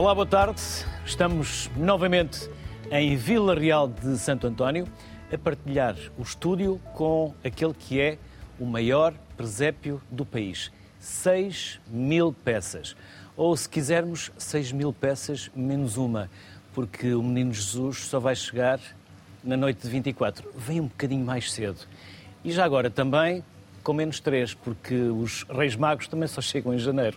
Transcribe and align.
Olá, 0.00 0.14
boa 0.14 0.26
tarde. 0.26 0.62
Estamos 1.04 1.70
novamente 1.76 2.48
em 2.90 3.18
Vila 3.18 3.54
Real 3.54 3.86
de 3.86 4.16
Santo 4.16 4.46
António 4.46 4.88
a 5.30 5.36
partilhar 5.36 5.94
o 6.16 6.22
estúdio 6.22 6.80
com 6.94 7.34
aquele 7.44 7.74
que 7.74 8.00
é 8.00 8.16
o 8.58 8.64
maior 8.64 9.12
presépio 9.36 10.00
do 10.10 10.24
país. 10.24 10.72
6 10.98 11.80
mil 11.86 12.32
peças. 12.32 12.96
Ou, 13.36 13.54
se 13.54 13.68
quisermos, 13.68 14.32
6 14.38 14.72
mil 14.72 14.90
peças 14.90 15.50
menos 15.54 15.98
uma, 15.98 16.30
porque 16.72 17.12
o 17.12 17.22
Menino 17.22 17.52
Jesus 17.52 18.06
só 18.06 18.18
vai 18.18 18.34
chegar 18.34 18.80
na 19.44 19.54
noite 19.54 19.82
de 19.82 19.90
24. 19.90 20.50
Vem 20.56 20.80
um 20.80 20.86
bocadinho 20.86 21.26
mais 21.26 21.52
cedo. 21.52 21.80
E 22.42 22.50
já 22.50 22.64
agora 22.64 22.88
também 22.88 23.44
com 23.82 23.92
menos 23.92 24.20
3, 24.20 24.54
porque 24.54 24.94
os 24.94 25.44
Reis 25.44 25.76
Magos 25.76 26.08
também 26.08 26.28
só 26.28 26.40
chegam 26.40 26.74
em 26.74 26.78
janeiro. 26.78 27.16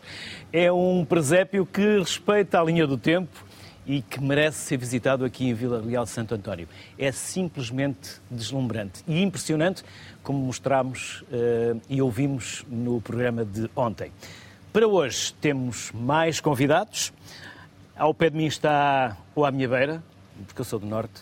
É 0.51 0.71
um 0.71 1.05
presépio 1.05 1.65
que 1.65 1.99
respeita 1.99 2.59
a 2.59 2.63
linha 2.63 2.87
do 2.87 2.97
tempo 2.97 3.45
e 3.85 4.01
que 4.01 4.21
merece 4.21 4.59
ser 4.59 4.77
visitado 4.77 5.25
aqui 5.25 5.49
em 5.49 5.53
Vila 5.53 5.81
Real 5.81 6.05
de 6.05 6.09
Santo 6.09 6.33
António. 6.33 6.67
É 6.97 7.11
simplesmente 7.11 8.21
deslumbrante 8.29 9.03
e 9.07 9.21
impressionante, 9.21 9.83
como 10.21 10.39
mostramos 10.39 11.21
uh, 11.23 11.81
e 11.89 12.01
ouvimos 12.01 12.65
no 12.69 13.01
programa 13.01 13.43
de 13.43 13.69
ontem. 13.75 14.11
Para 14.71 14.87
hoje 14.87 15.33
temos 15.39 15.91
mais 15.91 16.39
convidados. 16.39 17.11
Ao 17.95 18.13
pé 18.13 18.29
de 18.29 18.37
mim 18.37 18.45
está, 18.45 19.17
ou 19.35 19.45
à 19.45 19.51
minha 19.51 19.67
beira, 19.67 20.03
porque 20.47 20.61
eu 20.61 20.65
sou 20.65 20.79
do 20.79 20.87
Norte, 20.87 21.21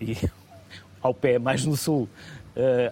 e 0.00 0.16
ao 1.00 1.14
pé, 1.14 1.38
mais 1.38 1.64
no 1.64 1.76
Sul, 1.76 2.08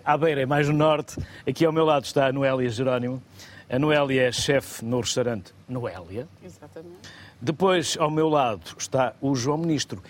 à 0.05 0.17
beira, 0.17 0.47
mais 0.47 0.69
no 0.69 0.75
Norte. 0.75 1.17
Aqui 1.47 1.64
ao 1.64 1.73
meu 1.73 1.84
lado 1.84 2.05
está 2.05 2.27
a 2.27 2.33
Noélia 2.33 2.69
Jerónimo. 2.69 3.23
A 3.70 3.78
Noélia 3.78 4.28
é 4.28 4.33
chefe 4.33 4.84
no 4.84 5.00
restaurante 5.00 5.53
Noélia. 5.69 6.27
Exatamente. 6.42 6.97
Depois, 7.41 7.97
ao 8.00 8.11
meu 8.11 8.28
lado, 8.28 8.62
está 8.78 9.15
o 9.20 9.34
João 9.34 9.59
Ministro, 9.59 10.03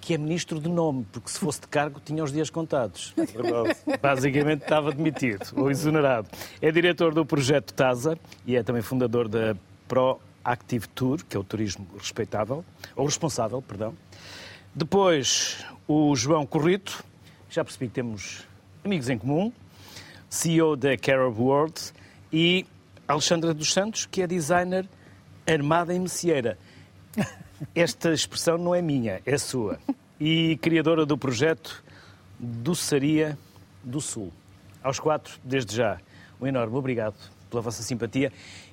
que 0.00 0.14
é 0.14 0.18
ministro 0.18 0.58
de 0.58 0.68
nome, 0.68 1.06
porque 1.12 1.30
se 1.30 1.38
fosse 1.38 1.60
de 1.60 1.68
cargo 1.68 2.00
tinha 2.04 2.24
os 2.24 2.32
dias 2.32 2.50
contados. 2.50 3.14
Verdade. 3.16 3.76
Basicamente 4.02 4.62
estava 4.62 4.90
demitido 4.90 5.46
ou 5.56 5.70
exonerado. 5.70 6.28
É 6.60 6.72
diretor 6.72 7.14
do 7.14 7.24
projeto 7.24 7.72
TASA 7.74 8.18
e 8.46 8.56
é 8.56 8.62
também 8.62 8.82
fundador 8.82 9.28
da 9.28 9.54
Proactive 9.86 10.88
Tour, 10.88 11.22
que 11.28 11.36
é 11.36 11.40
o 11.40 11.44
turismo 11.44 11.86
respeitável, 11.96 12.64
ou 12.96 13.04
responsável, 13.04 13.60
perdão. 13.62 13.94
Depois, 14.74 15.64
o 15.86 16.16
João 16.16 16.46
Corrito, 16.46 17.04
já 17.50 17.62
percebi 17.62 17.88
que 17.88 17.94
temos 17.94 18.46
amigos 18.84 19.08
em 19.08 19.16
comum, 19.16 19.52
CEO 20.28 20.74
da 20.74 20.96
Carib 20.96 21.38
World, 21.38 21.80
e 22.32 22.66
Alexandra 23.06 23.54
dos 23.54 23.72
Santos, 23.72 24.06
que 24.06 24.22
é 24.22 24.26
designer 24.26 24.88
armada 25.46 25.94
em 25.94 26.00
Mecieira. 26.00 26.58
Esta 27.74 28.12
expressão 28.12 28.58
não 28.58 28.74
é 28.74 28.82
minha, 28.82 29.20
é 29.24 29.38
sua. 29.38 29.78
E 30.18 30.56
criadora 30.60 31.06
do 31.06 31.16
projeto 31.16 31.84
Doçaria 32.38 33.38
do 33.84 34.00
Sul. 34.00 34.32
Aos 34.82 34.98
quatro, 34.98 35.38
desde 35.44 35.76
já, 35.76 35.98
um 36.40 36.46
enorme 36.46 36.76
obrigado 36.76 37.14
pela 37.48 37.62
vossa 37.62 37.82
simpatia 37.84 38.32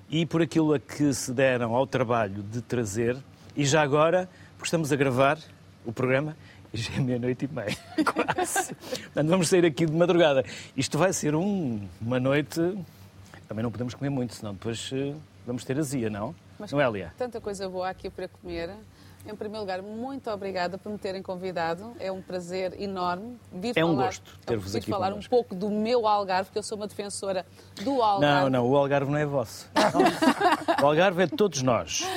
e 0.10 0.26
por 0.26 0.42
aquilo 0.42 0.74
a 0.74 0.80
que 0.80 1.14
se 1.14 1.32
deram 1.32 1.76
ao 1.76 1.86
trabalho 1.86 2.42
de 2.42 2.62
trazer. 2.62 3.16
E 3.56 3.64
já 3.64 3.84
agora, 3.84 4.28
porque 4.54 4.66
estamos 4.66 4.92
a 4.92 4.96
gravar 4.96 5.38
o 5.86 5.94
programa 5.94 6.36
já 6.74 6.96
é 6.96 7.00
meia-noite 7.00 7.46
e 7.46 7.48
meia, 7.48 7.76
quase. 8.06 8.76
Portanto, 8.76 9.28
vamos 9.28 9.48
sair 9.48 9.66
aqui 9.66 9.86
de 9.86 9.94
madrugada. 9.94 10.44
Isto 10.76 10.98
vai 10.98 11.14
ser 11.14 11.36
um, 11.36 11.88
uma 12.02 12.20
noite. 12.20 12.60
Também 13.48 13.64
não 13.64 13.72
podemos 13.72 13.94
comer 13.94 14.10
muito, 14.10 14.36
senão 14.36 14.54
depois 14.54 14.92
uh, 14.92 15.16
vamos 15.46 15.64
ter 15.64 15.78
azia, 15.78 16.10
não? 16.10 16.36
Mas 16.60 16.72
não 16.72 16.80
é, 16.80 16.88
Elia? 16.88 17.14
Tanta 17.18 17.42
coisa 17.42 17.68
boa 17.68 17.90
aqui 17.90 18.10
para 18.10 18.28
comer. 18.28 18.70
Em 19.26 19.36
primeiro 19.36 19.60
lugar, 19.60 19.82
muito 19.82 20.30
obrigada 20.30 20.78
por 20.78 20.92
me 20.92 20.98
terem 20.98 21.22
convidado. 21.22 21.94
É 22.00 22.12
um 22.12 22.22
prazer 22.22 22.80
enorme 22.82 23.38
vir 23.52 23.78
é 23.78 23.84
um 23.84 23.90
falar, 23.90 24.06
gosto 24.06 24.40
ter-vos 24.46 24.76
aqui 24.76 24.90
falar 24.90 25.10
connosco. 25.10 25.28
um 25.28 25.38
pouco 25.38 25.56
do 25.56 25.70
meu 25.70 26.08
Algarve, 26.08 26.46
porque 26.46 26.60
eu 26.60 26.64
sou 26.64 26.78
uma 26.78 26.88
defensora 26.88 27.46
do 27.84 28.02
Algarve. 28.02 28.50
Não, 28.50 28.50
não, 28.50 28.70
o 28.70 28.78
Algarve 28.78 29.12
não 29.12 29.18
é 29.18 29.26
vosso. 29.26 29.70
o 30.82 30.86
Algarve 30.86 31.24
é 31.24 31.26
de 31.26 31.36
todos 31.36 31.62
nós. 31.62 32.08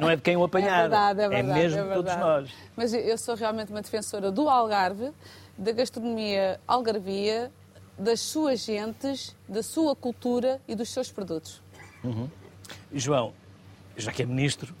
Não 0.00 0.10
é 0.10 0.16
de 0.16 0.22
quem 0.22 0.36
o 0.36 0.44
apanhar. 0.44 0.78
É 0.78 0.82
verdade, 0.82 1.20
é 1.20 1.28
verdade. 1.28 1.58
É 1.58 1.62
mesmo 1.62 1.78
é 1.78 1.88
de 1.88 1.94
todos 1.94 2.16
nós. 2.16 2.50
Mas 2.76 2.92
eu 2.92 3.16
sou 3.16 3.34
realmente 3.34 3.70
uma 3.70 3.80
defensora 3.80 4.30
do 4.30 4.48
Algarve, 4.48 5.12
da 5.56 5.72
gastronomia 5.72 6.60
algarvia, 6.66 7.50
das 7.96 8.20
suas 8.20 8.60
gentes, 8.60 9.36
da 9.48 9.62
sua 9.62 9.94
cultura 9.94 10.60
e 10.66 10.74
dos 10.74 10.90
seus 10.90 11.10
produtos. 11.10 11.62
Uhum. 12.02 12.28
João, 12.92 13.32
já 13.96 14.10
que 14.10 14.22
é 14.22 14.26
ministro, 14.26 14.74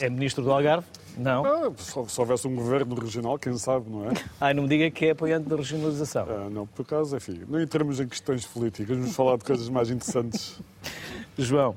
é 0.00 0.08
ministro 0.08 0.42
do 0.42 0.52
Algarve? 0.52 0.86
Não. 1.16 1.44
Ah, 1.44 1.72
se, 1.76 1.92
se 2.08 2.20
houvesse 2.20 2.46
um 2.46 2.54
governo 2.54 2.94
regional, 2.94 3.38
quem 3.38 3.56
sabe, 3.56 3.88
não 3.88 4.10
é? 4.10 4.14
Ai, 4.40 4.52
não 4.52 4.64
me 4.64 4.68
diga 4.68 4.90
que 4.90 5.06
é 5.06 5.10
apoiante 5.10 5.48
da 5.48 5.56
regionalização. 5.56 6.26
Ah, 6.28 6.50
não, 6.50 6.66
por 6.66 6.82
acaso, 6.82 7.16
enfim, 7.16 7.42
não 7.48 7.60
entramos 7.60 8.00
em 8.00 8.06
questões 8.06 8.46
políticas, 8.46 8.96
vamos 8.96 9.14
falar 9.14 9.36
de 9.38 9.44
coisas 9.44 9.68
mais 9.68 9.90
interessantes. 9.90 10.60
João, 11.38 11.76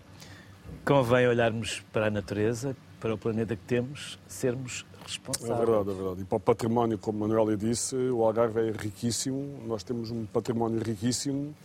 convém 0.86 1.28
olharmos 1.28 1.84
para 1.94 2.08
a 2.08 2.10
natureza, 2.10 2.76
para 3.00 3.14
o 3.14 3.18
planeta 3.18 3.56
que 3.56 3.64
temos, 3.64 4.20
sermos 4.28 4.86
responsáveis. 5.06 5.62
É 5.62 5.66
verdade, 5.66 5.90
é 5.90 5.94
verdade. 5.94 6.22
E 6.22 6.26
para 6.26 6.36
o 6.36 6.40
património, 6.40 6.98
como 6.98 7.20
Manuela 7.20 7.56
disse, 7.56 7.96
o 7.96 8.24
Algarve 8.24 8.60
é 8.60 8.72
riquíssimo, 8.72 9.60
nós 9.66 9.84
temos 9.84 10.12
um 10.12 10.26
património 10.26 10.82
riquíssimo 10.84 11.56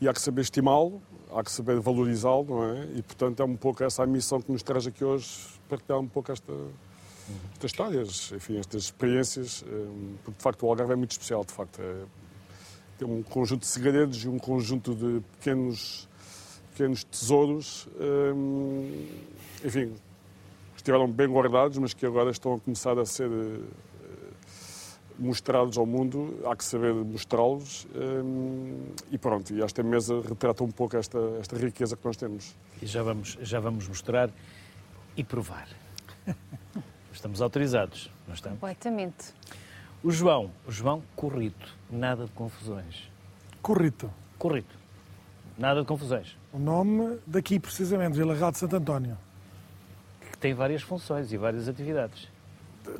e 0.00 0.08
há 0.08 0.12
que 0.12 0.20
saber 0.20 0.42
estimá-lo, 0.42 1.00
há 1.36 1.44
que 1.44 1.52
saber 1.52 1.78
valorizá-lo, 1.80 2.44
não 2.48 2.64
é? 2.64 2.84
E, 2.96 3.02
portanto, 3.02 3.40
é 3.40 3.44
um 3.44 3.56
pouco 3.56 3.84
essa 3.84 4.02
a 4.02 4.06
missão 4.06 4.40
que 4.40 4.50
nos 4.50 4.62
traz 4.62 4.86
aqui 4.86 5.04
hoje, 5.04 5.28
partilhar 5.68 6.00
um 6.00 6.08
pouco 6.08 6.32
esta, 6.32 6.52
estas 7.52 7.70
histórias, 7.70 8.32
enfim, 8.34 8.58
estas 8.58 8.84
experiências, 8.84 9.64
porque, 10.24 10.38
de 10.38 10.42
facto, 10.42 10.62
o 10.64 10.68
Algarve 10.70 10.94
é 10.94 10.96
muito 10.96 11.10
especial, 11.10 11.44
de 11.44 11.52
facto. 11.52 11.80
É, 11.80 12.04
tem 12.98 13.06
um 13.06 13.22
conjunto 13.22 13.60
de 13.60 13.66
segredos 13.66 14.24
e 14.24 14.28
um 14.28 14.38
conjunto 14.38 14.94
de 14.94 15.20
pequenos, 15.32 16.08
pequenos 16.72 17.04
tesouros, 17.04 17.86
hum, 18.34 19.06
enfim, 19.62 19.92
que 20.74 20.78
estiveram 20.78 21.10
bem 21.10 21.28
guardados, 21.28 21.76
mas 21.76 21.92
que 21.92 22.06
agora 22.06 22.30
estão 22.30 22.54
a 22.54 22.60
começar 22.60 22.98
a 22.98 23.04
ser 23.04 23.28
mostrados 25.18 25.78
ao 25.78 25.86
mundo, 25.86 26.38
há 26.44 26.54
que 26.54 26.64
saber 26.64 26.92
mostrá-los 26.92 27.86
hum, 27.94 28.86
e 29.10 29.18
pronto, 29.18 29.52
e 29.54 29.62
esta 29.62 29.82
mesa 29.82 30.20
retrata 30.20 30.62
um 30.62 30.70
pouco 30.70 30.96
esta, 30.96 31.18
esta 31.40 31.56
riqueza 31.56 31.96
que 31.96 32.04
nós 32.04 32.16
temos. 32.16 32.54
E 32.82 32.86
já 32.86 33.02
vamos, 33.02 33.38
já 33.40 33.60
vamos 33.60 33.88
mostrar 33.88 34.30
e 35.16 35.24
provar. 35.24 35.68
Estamos 37.12 37.40
autorizados, 37.40 38.10
não 38.26 38.34
estamos? 38.34 38.60
Completamente. 38.60 39.32
O 40.02 40.10
João, 40.10 40.50
o 40.66 40.70
João 40.70 41.02
Corrito, 41.14 41.74
nada 41.90 42.26
de 42.26 42.32
confusões. 42.32 43.10
Corrito. 43.62 44.10
Corrito, 44.38 44.76
nada 45.56 45.80
de 45.80 45.86
confusões. 45.86 46.36
O 46.52 46.58
nome 46.58 47.18
daqui, 47.26 47.58
precisamente, 47.58 48.16
Vila 48.16 48.34
Real 48.34 48.52
de 48.52 48.58
Santo 48.58 48.76
António. 48.76 49.16
Que 50.30 50.36
tem 50.36 50.52
várias 50.52 50.82
funções 50.82 51.32
e 51.32 51.38
várias 51.38 51.66
atividades. 51.66 52.28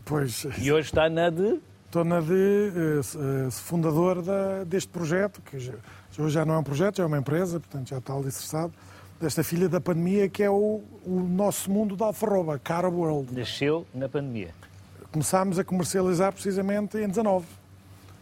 Pois. 0.05 0.47
E 0.59 0.73
hoje 0.73 0.89
está 0.89 1.09
na 1.11 1.29
de 1.29 1.61
Na 1.95 2.21
de 2.21 2.73
uh, 2.75 3.51
fundador 3.51 4.21
da, 4.21 4.65
deste 4.65 4.89
projeto, 4.89 5.41
que 5.41 5.57
hoje 5.57 5.73
já 6.29 6.45
não 6.45 6.55
é 6.55 6.59
um 6.59 6.63
projeto, 6.63 6.97
já 6.97 7.05
é 7.05 7.07
uma 7.07 7.17
empresa, 7.17 7.59
portanto 7.59 7.89
já 7.89 7.97
está 7.97 8.13
alicerçado, 8.13 8.73
desta 9.19 9.43
filha 9.43 9.67
da 9.67 9.81
pandemia, 9.81 10.29
que 10.29 10.43
é 10.43 10.51
o, 10.51 10.83
o 11.05 11.21
nosso 11.21 11.71
mundo 11.71 11.97
da 11.97 12.07
alfarroba, 12.07 12.59
Cara 12.59 12.89
World. 12.89 13.33
Nasceu 13.33 13.87
na 13.95 14.09
pandemia. 14.11 14.55
Começámos 15.11 15.59
a 15.59 15.65
comercializar 15.65 16.33
precisamente 16.33 16.99
em 16.99 17.09
19, 17.09 17.47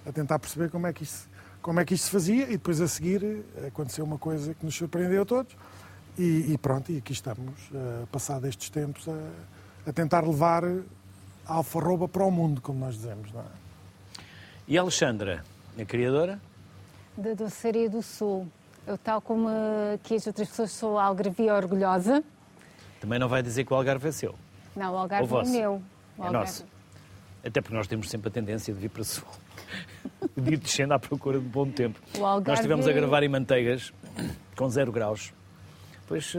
a 0.06 0.12
tentar 0.12 0.38
perceber 0.38 0.70
como 0.70 0.86
é 0.86 0.92
que 0.92 1.02
isto, 1.02 1.28
como 1.60 1.80
é 1.80 1.84
que 1.84 1.94
isto 1.94 2.04
se 2.04 2.10
fazia 2.10 2.44
e 2.44 2.52
depois 2.52 2.80
a 2.80 2.86
seguir 2.86 3.44
aconteceu 3.66 4.04
uma 4.04 4.18
coisa 4.18 4.54
que 4.54 4.64
nos 4.64 4.76
surpreendeu 4.76 5.22
a 5.22 5.24
todos 5.24 5.56
e, 6.16 6.52
e 6.52 6.58
pronto, 6.58 6.92
e 6.92 6.98
aqui 6.98 7.12
estamos, 7.12 7.70
uh, 7.72 8.06
passado 8.12 8.46
estes 8.46 8.70
tempos, 8.70 9.08
a, 9.08 9.90
a 9.90 9.92
tentar 9.92 10.20
levar 10.24 10.62
a 11.46 11.54
alfarroba 11.54 12.08
para 12.08 12.24
o 12.24 12.30
mundo, 12.30 12.60
como 12.60 12.80
nós 12.80 12.94
dizemos, 12.94 13.32
não 13.32 13.40
é? 13.40 13.44
E 14.66 14.78
a 14.78 14.80
Alexandra, 14.80 15.44
a 15.78 15.84
criadora? 15.84 16.40
Da 17.16 17.34
Doçaria 17.34 17.88
do 17.88 18.02
Sul. 18.02 18.48
Eu, 18.86 18.98
tal 18.98 19.20
como 19.20 19.48
que 20.02 20.14
as 20.14 20.26
outras 20.26 20.48
pessoas, 20.48 20.72
sou 20.72 20.98
algarvia 20.98 21.54
orgulhosa. 21.54 22.22
Também 23.00 23.18
não 23.18 23.28
vai 23.28 23.42
dizer 23.42 23.64
que 23.64 23.72
o 23.72 23.76
Algarve 23.76 24.08
é 24.08 24.12
seu? 24.12 24.34
Não, 24.74 24.94
o 24.94 24.96
Algarve 24.96 25.34
é 25.34 25.44
meu. 25.44 25.82
O 26.16 26.24
é 26.24 26.30
nosso. 26.30 26.66
Até 27.44 27.60
porque 27.60 27.76
nós 27.76 27.86
temos 27.86 28.08
sempre 28.08 28.28
a 28.28 28.30
tendência 28.30 28.72
de 28.72 28.80
vir 28.80 28.88
para 28.88 29.02
o 29.02 29.04
Sul. 29.04 29.24
de 30.36 30.54
ir 30.54 30.56
descendo 30.56 30.94
à 30.94 30.98
procura 30.98 31.38
de 31.38 31.46
bom 31.46 31.70
tempo. 31.70 32.00
O 32.18 32.24
Algarve... 32.24 32.48
Nós 32.50 32.58
estivemos 32.60 32.86
a 32.86 32.92
gravar 32.92 33.22
em 33.22 33.28
Manteigas, 33.28 33.92
com 34.56 34.68
zero 34.68 34.90
graus. 34.90 35.32
Depois 36.00 36.34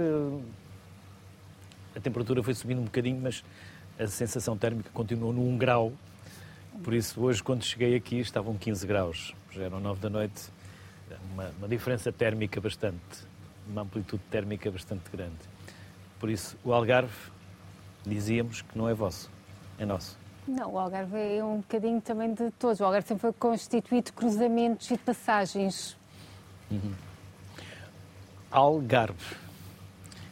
a 1.96 2.00
temperatura 2.00 2.44
foi 2.44 2.54
subindo 2.54 2.82
um 2.82 2.86
bocadinho, 2.86 3.20
mas 3.22 3.44
a 4.00 4.08
sensação 4.08 4.58
térmica 4.58 4.90
continuou 4.94 5.32
no 5.32 5.42
1 5.50 5.58
grau. 5.58 5.94
Por 6.84 6.94
isso, 6.94 7.22
hoje, 7.22 7.42
quando 7.42 7.64
cheguei 7.64 7.96
aqui, 7.96 8.20
estavam 8.20 8.56
15 8.58 8.86
graus. 8.86 9.34
Já 9.52 9.64
eram 9.64 9.80
9 9.80 10.02
da 10.02 10.10
noite. 10.10 10.50
Uma, 11.34 11.50
uma, 11.58 11.68
diferença 11.68 12.12
térmica 12.12 12.60
bastante, 12.60 13.00
uma 13.68 13.82
amplitude 13.82 14.22
térmica 14.30 14.70
bastante 14.72 15.10
grande. 15.12 15.38
Por 16.20 16.30
isso, 16.30 16.58
o 16.64 16.74
Algarve 16.74 17.14
dizíamos 18.06 18.62
que 18.62 18.78
não 18.78 18.90
é 18.90 18.94
vosso, 18.94 19.30
é 19.78 19.86
nosso. 19.86 20.18
Não, 20.48 20.74
o 20.74 20.80
Algarve 20.80 21.18
é 21.18 21.44
um 21.44 21.58
bocadinho 21.58 22.02
também 22.02 22.34
de 22.34 22.52
todos. 22.52 22.80
O 22.80 22.86
Algarve 22.86 23.08
sempre 23.08 23.22
foi 23.22 23.34
constituído 23.34 24.06
de 24.06 24.14
cruzamentos 24.14 24.90
e 24.90 24.94
de 24.94 25.00
passagens. 25.00 25.98
Algarve, 28.52 29.36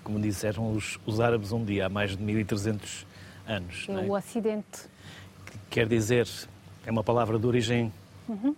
como 0.04 0.19
disseram 0.19 0.71
os, 0.71 1.00
os 1.06 1.19
árabes 1.19 1.51
um 1.51 1.63
dia, 1.63 1.86
há 1.86 1.89
mais 1.89 2.18
de 2.18 2.24
1300 2.24 3.06
anos. 3.48 3.86
É 3.90 3.94
é? 3.94 3.98
o 3.98 4.16
Ocidente. 4.16 4.94
Quer 5.69 5.88
dizer, 5.88 6.28
é 6.86 6.92
uma 6.92 7.04
palavra 7.04 7.40
de 7.40 7.45
origem 7.45 7.92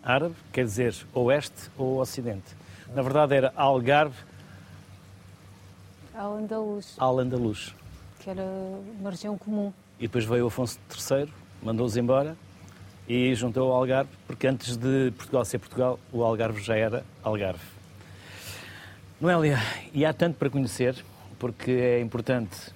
árabe, 0.03 0.35
quer 0.51 0.65
dizer 0.65 0.95
oeste 1.13 1.69
ou 1.77 1.99
ocidente. 1.99 2.55
Na 2.93 3.01
verdade 3.01 3.35
era 3.35 3.53
Algarve 3.55 4.15
Ao 6.13 6.37
Andaluz, 6.37 6.95
al-Andalus. 6.97 7.75
que 8.19 8.29
era 8.29 8.43
uma 8.99 9.09
região 9.09 9.37
comum. 9.37 9.73
E 9.99 10.03
depois 10.03 10.25
veio 10.25 10.47
Afonso 10.47 10.79
III, 10.91 11.27
mandou-os 11.63 11.97
embora 11.97 12.37
e 13.07 13.33
juntou 13.35 13.69
o 13.69 13.73
Algarve, 13.73 14.09
porque 14.27 14.47
antes 14.47 14.77
de 14.77 15.11
Portugal 15.11 15.45
ser 15.45 15.59
Portugal, 15.59 15.99
o 16.11 16.23
Algarve 16.23 16.61
já 16.61 16.75
era 16.75 17.03
Algarve. 17.23 17.63
Noélia, 19.21 19.59
e 19.93 20.05
há 20.05 20.13
tanto 20.13 20.37
para 20.37 20.49
conhecer, 20.49 20.95
porque 21.39 21.71
é 21.71 22.01
importante 22.01 22.73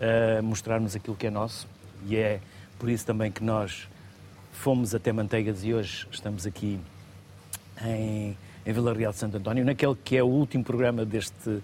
eh, 0.00 0.40
mostrarmos 0.40 0.96
aquilo 0.96 1.16
que 1.16 1.26
é 1.26 1.30
nosso 1.30 1.66
e 2.06 2.16
é 2.16 2.40
por 2.78 2.88
isso 2.88 3.04
também 3.06 3.30
que 3.30 3.42
nós 3.44 3.88
fomos 4.52 4.94
até 4.94 5.12
Manteigas 5.12 5.64
e 5.64 5.72
hoje 5.74 6.06
estamos 6.10 6.46
aqui 6.46 6.80
em, 7.84 8.36
em 8.64 8.72
Vila 8.72 8.92
Real 8.94 9.12
de 9.12 9.18
Santo 9.18 9.36
António, 9.36 9.64
naquele 9.64 9.94
que 9.94 10.16
é 10.16 10.22
o 10.22 10.26
último 10.26 10.64
programa 10.64 11.04
deste, 11.04 11.62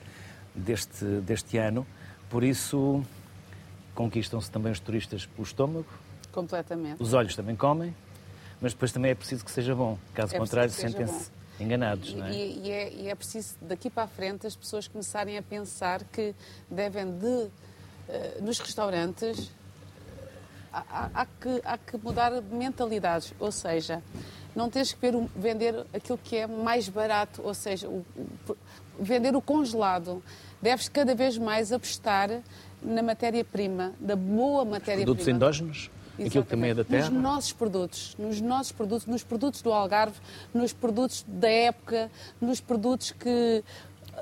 deste, 0.54 1.04
deste 1.22 1.58
ano. 1.58 1.86
Por 2.30 2.42
isso, 2.44 3.02
conquistam-se 3.94 4.50
também 4.50 4.72
os 4.72 4.80
turistas 4.80 5.26
pelo 5.26 5.42
estômago, 5.44 5.86
Completamente. 6.32 7.02
os 7.02 7.14
olhos 7.14 7.34
também 7.34 7.56
comem, 7.56 7.94
mas 8.60 8.72
depois 8.72 8.92
também 8.92 9.10
é 9.10 9.14
preciso 9.14 9.44
que 9.44 9.50
seja 9.50 9.74
bom. 9.74 9.98
Caso 10.14 10.34
É 10.34 10.38
contrário, 10.38 10.70
sentem-se 10.70 11.30
enganados, 11.58 12.10
E, 12.10 12.16
não 12.16 12.26
é? 12.26 12.32
e- 12.32 12.60
e 12.64 12.70
é, 12.70 12.92
e 12.92 13.08
é 13.08 13.14
preciso, 13.14 13.56
daqui 13.62 13.88
para 13.88 14.02
a 14.02 14.06
frente, 14.06 14.46
as 14.46 14.54
pessoas 14.56 14.86
começarem 14.88 15.38
a 15.38 15.42
pensar 15.42 16.04
que 16.04 16.34
devem 16.70 17.06
de, 17.18 17.48
nos 18.42 18.58
restaurantes, 18.58 19.50
há, 20.72 21.10
há- 21.14 21.26
que, 21.26 21.60
há 21.64 21.78
que 21.78 21.96
mudar 21.98 22.32
mentalidades. 22.42 23.32
Ou 23.38 23.50
seja, 23.52 24.02
não 24.54 24.70
tens 24.70 24.92
que 24.92 24.98
vender 25.34 25.84
aquilo 25.94 26.18
que 26.18 26.36
é 26.36 26.46
mais 26.46 26.88
barato, 26.88 27.42
ou 27.42 27.54
seja, 27.54 27.88
o- 27.88 28.04
o- 28.48 28.56
vender 28.98 29.34
o 29.36 29.40
congelado. 29.42 30.22
Deves 30.62 30.88
cada 30.88 31.14
vez 31.14 31.36
mais 31.36 31.72
apostar 31.72 32.30
na 32.82 33.02
matéria-prima, 33.02 33.92
da 34.00 34.16
boa 34.16 34.64
matéria-prima. 34.64 35.04
Produtos 35.04 35.28
endógenos, 35.28 35.90
aquilo 36.14 36.44
que 36.44 36.50
também 36.50 36.70
é 36.70 36.74
da 36.74 36.84
terra. 36.84 37.10
Nos 37.10 37.22
nossos 37.22 37.52
produtos, 37.52 38.16
nos 38.18 38.40
nossos 38.40 38.72
produtos, 38.72 39.06
nos 39.06 39.22
produtos 39.22 39.60
do 39.62 39.72
Algarve, 39.72 40.18
nos 40.54 40.72
produtos 40.72 41.24
da 41.28 41.48
época, 41.50 42.10
nos 42.40 42.60
produtos 42.60 43.10
que 43.12 43.62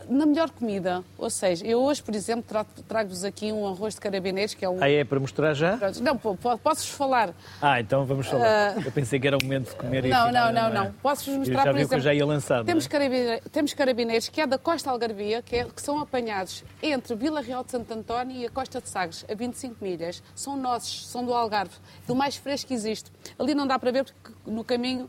na 0.08 0.26
melhor 0.26 0.50
comida. 0.50 1.02
Ou 1.18 1.30
seja, 1.30 1.64
eu 1.66 1.80
hoje, 1.82 2.02
por 2.02 2.14
exemplo, 2.14 2.44
tra- 2.46 2.66
trago-vos 2.88 3.24
aqui 3.24 3.52
um 3.52 3.66
arroz 3.66 3.94
de 3.94 4.00
carabineiros, 4.00 4.54
que 4.54 4.64
é 4.64 4.68
um. 4.68 4.82
Ah, 4.82 4.88
é 4.90 5.04
para 5.04 5.18
mostrar 5.20 5.54
já? 5.54 5.78
Não, 6.02 6.16
po- 6.16 6.36
po- 6.36 6.58
posso-vos 6.58 6.90
falar. 6.90 7.34
Ah, 7.60 7.80
então 7.80 8.04
vamos 8.04 8.26
falar. 8.26 8.84
Eu 8.84 8.92
pensei 8.92 9.18
que 9.20 9.26
era 9.26 9.36
o 9.36 9.42
momento 9.42 9.70
de 9.70 9.76
comer 9.76 10.04
Não, 10.04 10.24
afinal 10.24 10.52
não, 10.52 10.62
não, 10.62 10.68
é. 10.68 10.72
não. 10.86 10.92
Posso-vos 10.94 11.32
Eu 11.32 11.38
mostrar, 11.38 11.64
já 11.64 11.70
por 11.70 11.76
viu 11.78 11.88
que 11.88 11.94
eu 11.94 11.98
exemplo. 11.98 12.00
já 12.04 12.14
ia 12.14 12.26
lançado. 12.26 12.66
Temos, 12.66 12.88
não 12.88 13.00
é? 13.00 13.40
temos 13.52 13.74
carabineiros 13.74 14.28
que 14.28 14.40
é 14.40 14.46
da 14.46 14.58
Costa 14.58 14.90
Algarvia, 14.90 15.42
que, 15.42 15.56
é- 15.56 15.64
que 15.64 15.80
são 15.82 15.98
apanhados 16.00 16.64
entre 16.82 17.14
Vila 17.14 17.40
Real 17.40 17.64
de 17.64 17.70
Santo 17.70 17.92
António 17.92 18.36
e 18.36 18.46
a 18.46 18.50
Costa 18.50 18.80
de 18.80 18.88
Sagres, 18.88 19.24
a 19.30 19.34
25 19.34 19.76
milhas. 19.82 20.22
São 20.34 20.56
nossos, 20.56 21.06
são 21.06 21.24
do 21.24 21.32
Algarve, 21.32 21.74
do 22.06 22.14
mais 22.14 22.36
fresco 22.36 22.68
que 22.68 22.74
existe. 22.74 23.10
Ali 23.38 23.54
não 23.54 23.66
dá 23.66 23.78
para 23.78 23.90
ver 23.90 24.04
porque 24.04 24.32
no 24.46 24.62
caminho 24.64 25.08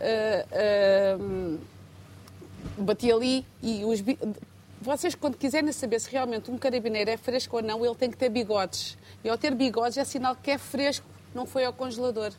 ah, 0.00 0.44
ah, 0.52 1.56
bati 2.78 3.10
ali 3.10 3.46
e 3.62 3.84
os. 3.84 4.02
Vocês, 4.80 5.14
quando 5.14 5.36
quiserem 5.36 5.72
saber 5.72 6.00
se 6.00 6.10
realmente 6.10 6.50
um 6.50 6.58
carabineiro 6.58 7.10
é 7.10 7.16
fresco 7.16 7.56
ou 7.56 7.62
não, 7.62 7.84
ele 7.84 7.94
tem 7.94 8.10
que 8.10 8.16
ter 8.16 8.28
bigodes. 8.28 8.98
E 9.22 9.28
ao 9.28 9.38
ter 9.38 9.54
bigodes 9.54 9.96
é 9.96 10.04
sinal 10.04 10.36
que 10.36 10.50
é 10.50 10.58
fresco, 10.58 11.06
não 11.34 11.46
foi 11.46 11.64
ao 11.64 11.72
congelador. 11.72 12.32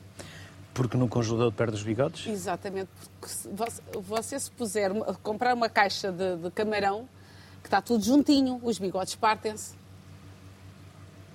Porque 0.74 0.98
no 0.98 1.08
congelador 1.08 1.52
perde 1.52 1.76
os 1.76 1.84
bigodes? 1.84 2.28
Exatamente, 2.28 2.90
porque 3.20 3.34
se 3.34 3.48
você, 3.48 3.82
você 3.94 4.40
se 4.40 4.52
puser, 4.52 4.92
comprar 5.24 5.56
uma 5.56 5.70
caixa 5.70 6.12
de, 6.12 6.36
de 6.36 6.52
camarão, 6.52 7.08
que 7.62 7.68
está 7.68 7.82
tudo 7.82 8.04
juntinho, 8.04 8.60
os 8.62 8.78
bigodes 8.78 9.16
partem-se. 9.16 9.74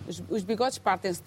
Os, 0.06 0.22
os 0.28 0.42
bigodes 0.44 0.78
partem-se. 0.78 1.22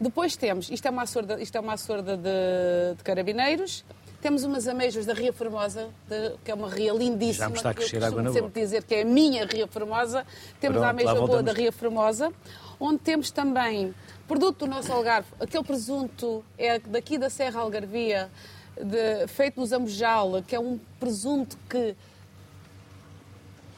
Depois 0.00 0.36
temos, 0.36 0.70
isto 0.70 0.86
é 0.86 0.90
uma 0.90 1.02
açorda, 1.02 1.42
isto 1.42 1.56
é 1.56 1.60
uma 1.60 1.72
açorda 1.72 2.16
de, 2.16 2.96
de 2.96 3.02
carabineiros, 3.02 3.84
temos 4.20 4.42
umas 4.44 4.66
ameijoas 4.66 5.06
da 5.06 5.14
Ria 5.14 5.32
Formosa, 5.32 5.88
de- 6.08 6.34
que 6.44 6.50
é 6.50 6.54
uma 6.54 6.68
ria 6.68 6.92
lindíssima. 6.92 7.44
Já 7.44 7.48
me 7.48 7.56
está 7.56 7.70
a 7.70 7.74
crescer 7.74 8.02
água 8.02 8.22
na 8.22 8.30
sempre 8.30 8.48
boca. 8.48 8.60
dizer 8.60 8.82
que 8.84 8.94
é 8.96 9.02
a 9.02 9.04
minha 9.04 9.46
Ria 9.46 9.66
Formosa. 9.66 10.26
Temos 10.60 10.74
Pronto, 10.76 10.78
a 10.78 10.80
lá 10.80 10.90
ameijoa 10.90 11.26
boa 11.26 11.42
da 11.42 11.52
Ria 11.52 11.70
Formosa, 11.72 12.32
onde 12.80 12.98
temos 12.98 13.30
também 13.30 13.94
produto 14.26 14.58
do 14.60 14.66
nosso 14.66 14.92
Algarve, 14.92 15.28
aquele 15.40 15.64
presunto 15.64 16.44
é 16.58 16.78
daqui 16.78 17.16
da 17.16 17.30
Serra 17.30 17.60
Algarvia, 17.60 18.28
de- 18.76 19.26
feito 19.28 19.58
no 19.58 19.66
Zambojal, 19.66 20.42
que 20.46 20.54
é 20.54 20.60
um 20.60 20.78
presunto 21.00 21.56
que 21.68 21.96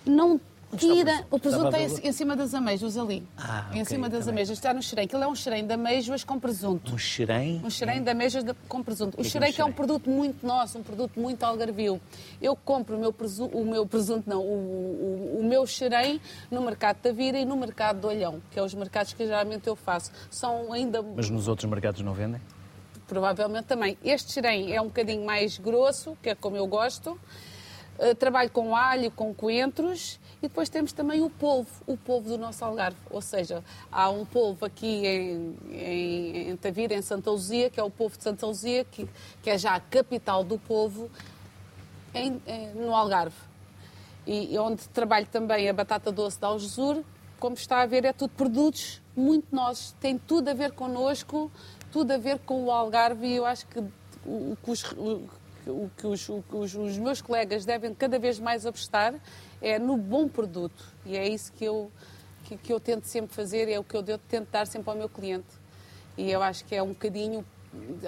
não 0.04 0.40
tira. 0.76 1.26
O 1.31 1.38
presunto 1.38 1.67
está 1.67 1.78
ver- 1.78 2.06
em 2.08 2.12
cima 2.12 2.37
das 2.37 2.55
ameijas 2.55 2.96
ali. 2.96 3.26
Ah, 3.37 3.70
em 3.75 3.84
cima 3.84 4.08
das 4.08 4.20
também. 4.20 4.32
ameijas. 4.34 4.56
Está 4.58 4.72
no 4.75 4.82
xerém, 4.82 5.06
que 5.08 5.14
ele 5.17 5.25
é 5.25 5.28
um 5.28 5.34
xerém 5.34 5.67
de 5.67 5.72
ameijoas 5.72 6.22
com 6.25 6.38
presunto. 6.38 6.94
Um 6.94 6.99
xerém? 6.99 7.61
Um 7.64 7.70
xerém 7.70 8.02
de 8.02 8.11
ameijas 8.11 8.44
de- 8.44 8.55
com 8.69 8.82
presunto. 8.82 9.14
O 9.19 9.20
que 9.22 9.26
é 9.26 9.31
xerém 9.31 9.50
um 9.50 9.52
que 9.52 9.61
é 9.61 9.64
um 9.64 9.69
xerém? 9.69 9.76
produto 9.76 10.11
muito 10.11 10.46
nosso, 10.46 10.78
um 10.78 10.82
produto 10.82 11.19
muito 11.19 11.43
algarvio. 11.43 12.00
Eu 12.40 12.55
compro 12.56 12.96
o 12.96 13.00
meu, 13.00 13.12
presu- 13.12 13.47
o 13.47 13.64
meu 13.64 13.85
presunto, 13.87 14.28
não, 14.28 14.40
o, 14.40 15.37
o, 15.37 15.40
o 15.40 15.45
meu 15.45 15.66
xerém 15.66 16.21
no 16.50 16.61
mercado 16.62 16.99
da 17.02 17.12
Vira 17.12 17.38
e 17.38 17.45
no 17.45 17.56
mercado 17.56 18.00
do 18.00 18.09
Olhão, 18.09 18.40
que 18.50 18.59
é 18.59 18.62
os 18.62 18.75
mercados 18.75 19.12
que 19.12 19.26
geralmente 19.26 19.66
eu 19.66 19.75
faço. 19.75 20.11
São 20.30 20.73
ainda 20.73 21.02
Mas 21.02 21.28
nos 21.30 21.49
outros 21.49 21.68
mercados 21.68 22.00
não 22.02 22.12
vendem? 22.12 22.40
provavelmente 23.09 23.64
também. 23.64 23.99
Este 24.04 24.33
xerém 24.33 24.73
é 24.73 24.80
um 24.80 24.85
bocadinho 24.87 25.25
mais 25.26 25.59
grosso, 25.59 26.16
que 26.23 26.28
é 26.30 26.35
como 26.37 26.56
eu 26.56 26.64
gosto. 26.68 27.18
Uh, 27.99 28.14
trabalho 28.14 28.49
com 28.50 28.76
alho, 28.76 29.11
com 29.11 29.35
coentros 29.35 30.20
e 30.42 30.49
depois 30.49 30.68
temos 30.68 30.92
também 30.92 31.20
o 31.23 31.28
polvo, 31.30 31.68
o 31.87 31.97
polvo 31.97 32.28
do 32.30 32.38
nosso 32.38 32.64
Algarve. 32.64 32.97
Ou 33.11 33.20
seja, 33.20 33.62
há 33.92 34.09
um 34.09 34.25
polvo 34.25 34.64
aqui 34.64 35.06
em, 35.06 35.56
em, 35.70 36.49
em 36.50 36.56
Tavira, 36.56 36.94
em 36.94 37.02
Santa 37.02 37.30
Luzia, 37.30 37.68
que 37.68 37.78
é 37.78 37.82
o 37.82 37.90
polvo 37.90 38.16
de 38.16 38.25
Santa 38.25 38.47
Luzia, 38.47 38.85
que, 38.85 39.06
que 39.42 39.50
é 39.50 39.59
já 39.59 39.75
a 39.75 39.80
capital 39.80 40.42
do 40.42 40.59
polvo 40.59 41.11
em- 42.14 42.40
no 42.75 42.94
Algarve. 42.94 43.37
E, 44.26 44.54
e 44.54 44.59
onde 44.59 44.88
trabalho 44.88 45.26
também 45.26 45.68
a 45.68 45.73
batata 45.73 46.11
doce 46.12 46.38
de 46.38 46.44
Algesur, 46.44 47.02
como 47.38 47.54
está 47.54 47.80
a 47.82 47.87
ver, 47.87 48.04
é 48.04 48.12
tudo 48.12 48.30
produtos 48.30 49.00
muito 49.16 49.47
nossos, 49.54 49.92
tem 50.00 50.18
tudo 50.18 50.49
a 50.49 50.54
ver 50.54 50.73
connosco, 50.73 51.50
tudo 51.90 52.12
a 52.12 52.18
ver 52.18 52.38
com 52.40 52.64
o 52.64 52.70
Algarve 52.70 53.26
e 53.26 53.37
eu 53.37 53.44
acho 53.47 53.66
que 53.66 53.78
o, 54.26 54.56
que 54.62 54.70
os, 54.70 54.85
o- 54.92 55.90
que 55.97 56.06
os- 56.06 56.28
o 56.28 56.42
os 56.52 56.99
meus 56.99 57.20
colegas 57.23 57.64
devem 57.64 57.94
cada 57.94 58.18
vez 58.18 58.38
mais 58.38 58.64
apostar 58.66 59.14
é 59.62 59.79
no 59.79 59.97
bom 59.97 60.29
produto 60.29 60.85
e 61.05 61.17
é 61.17 61.29
isso 61.29 61.52
que 61.52 61.64
eu, 61.64 61.90
que, 62.45 62.57
que 62.57 62.73
eu 62.73 62.81
tento 62.81 63.05
sempre 63.05 63.35
fazer, 63.35 63.69
é 63.69 63.79
o 63.79 63.85
que 63.85 63.97
eu 63.97 64.02
devo- 64.02 64.23
tento 64.29 64.49
dar 64.50 64.67
sempre 64.67 64.90
ao 64.90 64.97
meu 64.97 65.09
cliente. 65.09 65.47
E 66.17 66.31
eu 66.31 66.43
acho 66.43 66.64
que 66.64 66.75
é 66.75 66.83
um 66.83 66.88
bocadinho, 66.88 67.45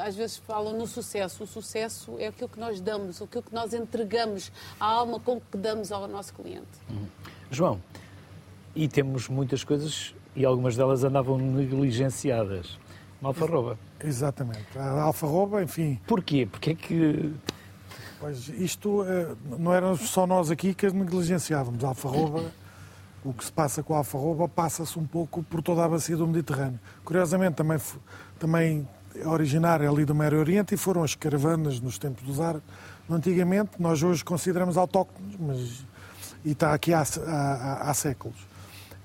às 0.01 0.15
vezes 0.17 0.37
falam 0.39 0.77
no 0.77 0.87
sucesso. 0.87 1.45
O 1.45 1.47
sucesso 1.47 2.17
é 2.19 2.27
aquilo 2.27 2.49
que 2.49 2.59
nós 2.59 2.81
damos, 2.81 3.23
aquilo 3.23 3.43
que 3.43 3.55
nós 3.55 3.73
entregamos, 3.73 4.51
a 4.79 4.85
alma 4.87 5.19
com 5.21 5.41
que 5.41 5.57
damos 5.57 5.93
ao 5.93 6.07
nosso 6.09 6.35
cliente. 6.35 6.67
João, 7.51 7.81
e 8.75 8.89
temos 8.89 9.29
muitas 9.29 9.63
coisas 9.65 10.15
e 10.35 10.45
algumas 10.45 10.77
delas 10.77 11.05
andavam 11.05 11.39
negligenciadas. 11.39 12.79
Uma 13.21 13.31
alfarroba. 13.31 13.79
Exatamente. 14.03 14.67
A 14.77 15.03
alfarroba, 15.03 15.63
enfim, 15.63 16.01
Porquê? 16.07 16.47
Porque 16.51 16.71
é 16.71 16.75
que... 16.75 17.33
pois 18.23 18.49
isto 18.49 19.05
eh, 19.05 19.35
não 19.59 19.75
éramos 19.75 20.09
só 20.09 20.27
nós 20.27 20.51
aqui 20.51 20.73
que 20.75 20.87
as 20.87 20.93
negligenciávamos. 20.93 21.83
A 21.85 21.89
alfarroba, 21.89 22.53
o 23.25 23.33
que 23.33 23.45
se 23.45 23.53
passa 23.53 23.83
com 23.83 23.95
a 23.95 23.99
alfarroba 23.99 24.49
passa-se 24.49 24.99
um 24.99 25.05
pouco 25.07 25.43
por 25.43 25.61
toda 25.63 25.85
a 25.85 25.89
bacia 25.89 26.17
do 26.17 26.27
Mediterrâneo. 26.27 26.79
Curiosamente, 27.05 27.57
também, 27.57 27.79
também 28.39 28.89
é 29.17 29.27
originária 29.27 29.89
ali 29.91 30.05
do 30.05 30.15
Médio 30.15 30.39
Oriente 30.39 30.75
e 30.75 30.77
foram 30.79 31.03
as 31.03 31.15
caravanas 31.15 31.81
nos 31.81 31.99
tempos 31.99 32.23
dos 32.25 32.41
árabes. 32.41 32.63
Antigamente, 33.11 33.73
nós 33.79 34.03
hoje 34.03 34.25
consideramos 34.25 34.77
autóctones, 34.77 35.37
mas 35.39 35.85
e 36.45 36.53
está 36.53 36.73
aqui 36.73 36.95
há, 36.95 37.03
há- 37.27 37.91
há 37.91 37.95
séculos. 37.95 38.39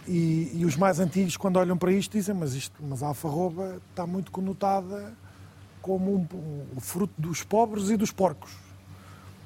E, 0.07 0.51
e 0.53 0.63
os 0.65 0.75
mais 0.77 0.99
antigos, 0.99 1.35
quando 1.35 1.57
olham 1.57 1.77
para 1.77 1.91
isto, 1.91 2.11
dizem: 2.13 2.33
Mas, 2.33 2.53
isto, 2.53 2.73
mas 2.81 3.03
a 3.03 3.07
alfarroba 3.07 3.77
está 3.89 4.07
muito 4.07 4.31
conotada 4.31 5.13
como 5.81 6.15
um, 6.15 6.27
um 6.77 6.79
fruto 6.79 7.13
dos 7.17 7.43
pobres 7.43 7.89
e 7.89 7.97
dos 7.97 8.11
porcos, 8.11 8.51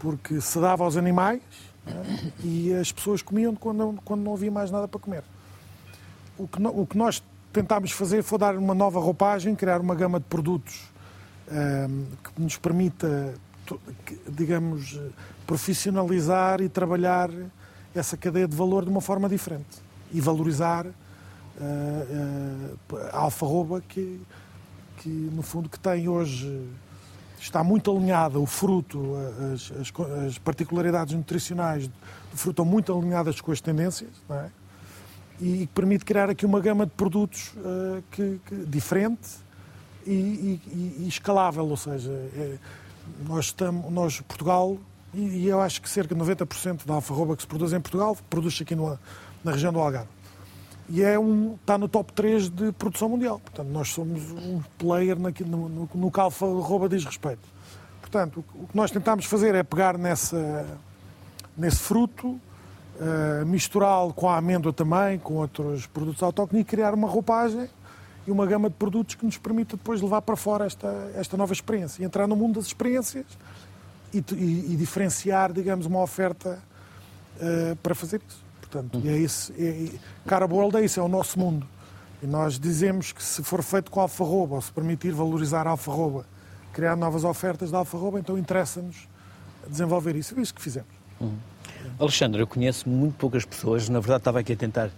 porque 0.01 0.41
se 0.41 0.59
dava 0.59 0.83
aos 0.83 0.97
animais 0.97 1.39
né, 1.85 2.31
e 2.43 2.73
as 2.73 2.91
pessoas 2.91 3.21
comiam 3.21 3.53
quando, 3.55 3.99
quando 4.03 4.21
não 4.21 4.33
havia 4.33 4.49
mais 4.51 4.71
nada 4.71 4.87
para 4.87 4.99
comer. 4.99 5.23
O 6.39 6.47
que, 6.47 6.59
no- 6.59 6.81
o 6.81 6.87
que 6.87 6.97
nós 6.97 7.21
tentámos 7.53 7.91
fazer 7.91 8.23
foi 8.23 8.39
dar 8.39 8.55
uma 8.57 8.73
nova 8.73 8.99
roupagem, 8.99 9.55
criar 9.55 9.79
uma 9.79 9.93
gama 9.93 10.19
de 10.19 10.25
produtos 10.25 10.89
ehm, 11.51 12.05
que 12.23 12.41
nos 12.41 12.57
permita, 12.57 13.35
digamos, 14.27 14.99
profissionalizar 15.45 16.61
e 16.61 16.67
trabalhar 16.69 17.29
essa 17.93 18.17
cadeia 18.17 18.47
de 18.47 18.55
valor 18.55 18.83
de 18.83 18.89
uma 18.89 19.01
forma 19.01 19.29
diferente 19.29 19.77
e 20.11 20.19
valorizar 20.19 20.85
eh, 20.87 20.91
eh, 21.59 23.09
a 23.13 23.19
alfarroba 23.19 23.81
que, 23.87 24.19
que, 24.97 25.09
no 25.09 25.41
fundo, 25.43 25.69
que 25.69 25.77
tem 25.79 26.07
hoje 26.07 26.67
está 27.41 27.63
muito 27.63 27.91
alinhada, 27.95 28.39
o 28.39 28.45
fruto, 28.45 29.15
as, 29.53 29.71
as 29.79 29.91
as 30.27 30.37
particularidades 30.37 31.13
nutricionais 31.13 31.87
do 31.87 31.93
fruto 32.37 32.51
estão 32.61 32.65
muito 32.65 32.95
alinhadas 32.97 33.41
com 33.41 33.51
as 33.51 33.59
tendências, 33.61 34.09
não 34.29 34.35
é? 34.37 34.49
e 35.39 35.65
que 35.65 35.73
permite 35.73 36.05
criar 36.05 36.29
aqui 36.29 36.45
uma 36.45 36.59
gama 36.59 36.85
de 36.85 36.91
produtos 36.91 37.51
eh, 37.57 38.03
que, 38.11 38.39
que- 38.45 38.55
diferente 38.67 39.27
e, 40.05 40.11
e- 40.11 40.95
e- 40.99 41.07
escalável, 41.07 41.65
ou 41.67 41.75
seja, 41.77 42.11
é- 42.11 42.57
nós 43.27 43.45
estamos, 43.45 43.91
nós 43.91 44.21
Portugal, 44.21 44.77
e, 45.11 45.19
e 45.21 45.47
eu 45.47 45.59
acho 45.59 45.81
que 45.81 45.89
cerca 45.89 46.13
de 46.13 46.21
90% 46.21 46.85
da 46.85 46.93
alfarroba 46.93 47.35
que 47.35 47.41
se 47.41 47.47
produz 47.47 47.73
em 47.73 47.81
Portugal 47.81 48.15
produz 48.29 48.59
aqui 48.61 48.75
no- 48.75 48.99
na 49.43 49.51
região 49.53 49.73
do 49.73 49.79
Algarve. 49.79 50.07
E 50.93 51.01
é 51.01 51.17
um, 51.17 51.55
está 51.55 51.77
no 51.77 51.87
top 51.87 52.11
3 52.13 52.49
de 52.49 52.71
produção 52.73 53.07
mundial. 53.07 53.39
Portanto, 53.39 53.67
nós 53.69 53.89
somos 53.89 54.21
um 54.31 54.61
player 54.77 55.17
naquilo, 55.17 55.49
no, 55.49 55.69
no, 55.69 55.89
no 55.93 56.11
que 56.11 56.19
a 56.19 56.23
alfarroba 56.23 56.89
diz 56.89 57.05
respeito. 57.05 57.47
Portanto, 58.01 58.43
o 58.59 58.63
o 58.63 58.67
que 58.67 58.75
nós 58.75 58.91
tentamos 58.91 59.25
fazer 59.25 59.55
é 59.55 59.63
pegar 59.63 59.97
nessa, 59.97 60.65
nesse 61.57 61.77
fruto, 61.77 62.37
eh, 62.99 63.45
misturá-lo 63.45 64.13
com 64.13 64.27
a 64.29 64.35
amêndoa 64.37 64.73
também, 64.73 65.17
com 65.17 65.35
outros 65.35 65.87
produtos 65.87 66.21
autóctones 66.21 66.61
e 66.65 66.65
criar 66.67 66.93
uma 66.93 67.07
roupagem 67.07 67.69
e 68.27 68.31
uma 68.31 68.45
gama 68.45 68.69
de 68.69 68.75
produtos 68.75 69.15
que 69.15 69.25
nos 69.25 69.37
permita 69.37 69.77
depois 69.77 70.01
levar 70.01 70.21
para 70.23 70.35
fora 70.35 70.65
esta, 70.65 71.09
esta 71.15 71.37
nova 71.37 71.53
experiência. 71.53 72.01
E 72.03 72.05
entrar 72.05 72.27
no 72.27 72.35
mundo 72.35 72.55
das 72.55 72.65
experiências 72.65 73.25
e, 74.13 74.17
e- 74.33 74.73
e 74.73 74.75
diferenciar, 74.75 75.53
digamos, 75.53 75.85
uma 75.85 76.01
oferta 76.01 76.61
eh, 77.39 77.75
para 77.81 77.95
fazer 77.95 78.19
isso. 78.27 78.43
Portanto, 78.71 79.01
e 79.03 79.09
é 79.09 79.17
isso. 79.17 79.51
É, 79.59 79.89
Cara 80.25 80.45
World 80.45 80.77
é 80.77 80.85
isso, 80.85 80.99
é 80.99 81.03
o 81.03 81.09
nosso 81.09 81.37
mundo. 81.37 81.67
E 82.23 82.25
nós 82.25 82.57
dizemos 82.57 83.11
que 83.11 83.21
se 83.21 83.43
for 83.43 83.61
feito 83.61 83.91
com 83.91 83.99
alfarroba, 83.99 84.55
ou 84.55 84.61
se 84.61 84.71
permitir 84.71 85.11
valorizar 85.11 85.67
a 85.67 85.71
alfarroba, 85.71 86.25
criar 86.71 86.95
novas 86.95 87.25
ofertas 87.25 87.69
da 87.69 87.79
alfarroba, 87.79 88.19
então 88.19 88.37
interessa-nos 88.37 89.09
desenvolver 89.67 90.15
isso. 90.15 90.37
É 90.37 90.41
isso 90.41 90.53
que 90.53 90.61
fizemos. 90.61 90.89
Alexandre, 91.99 92.41
eu 92.41 92.47
conheço 92.47 92.87
muito 92.87 93.15
poucas 93.17 93.43
pessoas, 93.43 93.89
na 93.89 93.99
verdade 93.99 94.21
estava 94.21 94.39
aqui 94.39 94.53
a 94.53 94.55
tentar 94.55 94.89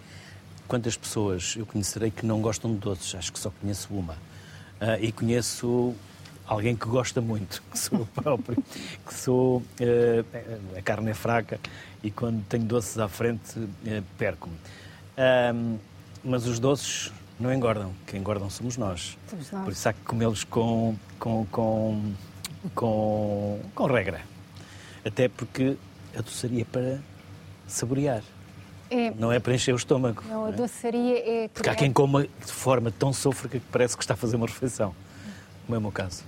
quantas 0.68 0.96
pessoas 0.96 1.56
eu 1.58 1.66
conhecerei 1.66 2.12
que 2.12 2.26
não 2.26 2.42
gostam 2.42 2.72
de 2.74 2.78
doces, 2.78 3.16
acho 3.16 3.34
que 3.34 3.40
só 3.40 3.52
conheço 3.62 3.94
uma. 3.94 4.16
Ah, 4.80 5.00
e 5.00 5.12
conheço 5.12 5.96
alguém 6.54 6.76
que 6.76 6.88
gosta 6.88 7.20
muito, 7.22 7.62
que 7.72 7.78
sou 7.78 8.00
eu 8.00 8.06
próprio, 8.08 8.64
que 9.06 9.14
sou. 9.14 9.62
eh, 9.80 10.24
a 10.78 10.82
carne 10.82 11.12
é 11.12 11.14
fraca 11.14 11.60
e 12.04 12.12
quando 12.12 12.44
tenho 12.46 12.64
doces 12.64 12.98
à 13.00 13.08
frente 13.08 13.60
eh, 13.86 14.02
perco-me. 14.18 14.56
Ahm, 15.18 15.78
mas 16.24 16.46
os 16.48 16.60
doces 16.60 17.12
não 17.40 17.52
engordam, 17.54 17.92
quem 18.08 18.20
engordam 18.20 18.50
somos 18.50 18.78
nós. 18.78 19.18
Somos 19.30 19.52
nós. 19.52 19.64
Por 19.64 19.74
isso 19.74 19.90
há 19.90 19.94
que 19.94 20.02
comê-los 20.02 20.44
com, 20.44 20.96
com, 21.20 21.46
com, 21.52 22.14
com, 22.76 23.60
com 23.76 23.86
regra. 23.86 24.22
Até 25.06 25.28
porque 25.28 25.76
a 26.18 26.22
doçaria 26.22 26.62
é 26.62 26.66
para 26.66 27.00
saborear, 27.68 28.22
É, 28.90 29.12
não 29.12 29.32
é 29.32 29.40
para 29.40 29.54
encher 29.56 29.74
o 29.74 29.78
estômago. 29.78 30.24
não, 30.30 30.46
a 30.46 30.48
não 30.48 30.54
é? 30.54 30.56
doçaria 30.56 31.18
é. 31.18 31.48
Porque 31.50 31.70
há 31.70 31.76
quem 31.76 31.92
coma 31.92 32.24
de 32.24 32.52
forma 32.52 32.92
tão 32.92 33.12
sôfrega 33.12 33.60
que 33.60 33.66
parece 33.72 33.98
que 33.98 34.04
está 34.04 34.14
a 34.14 34.18
fazer 34.18 34.36
uma 34.36 34.46
refeição. 34.48 34.94
Como 35.66 35.76
é 35.76 35.78
o 35.80 35.82
meu 35.82 35.92
caso. 35.92 36.24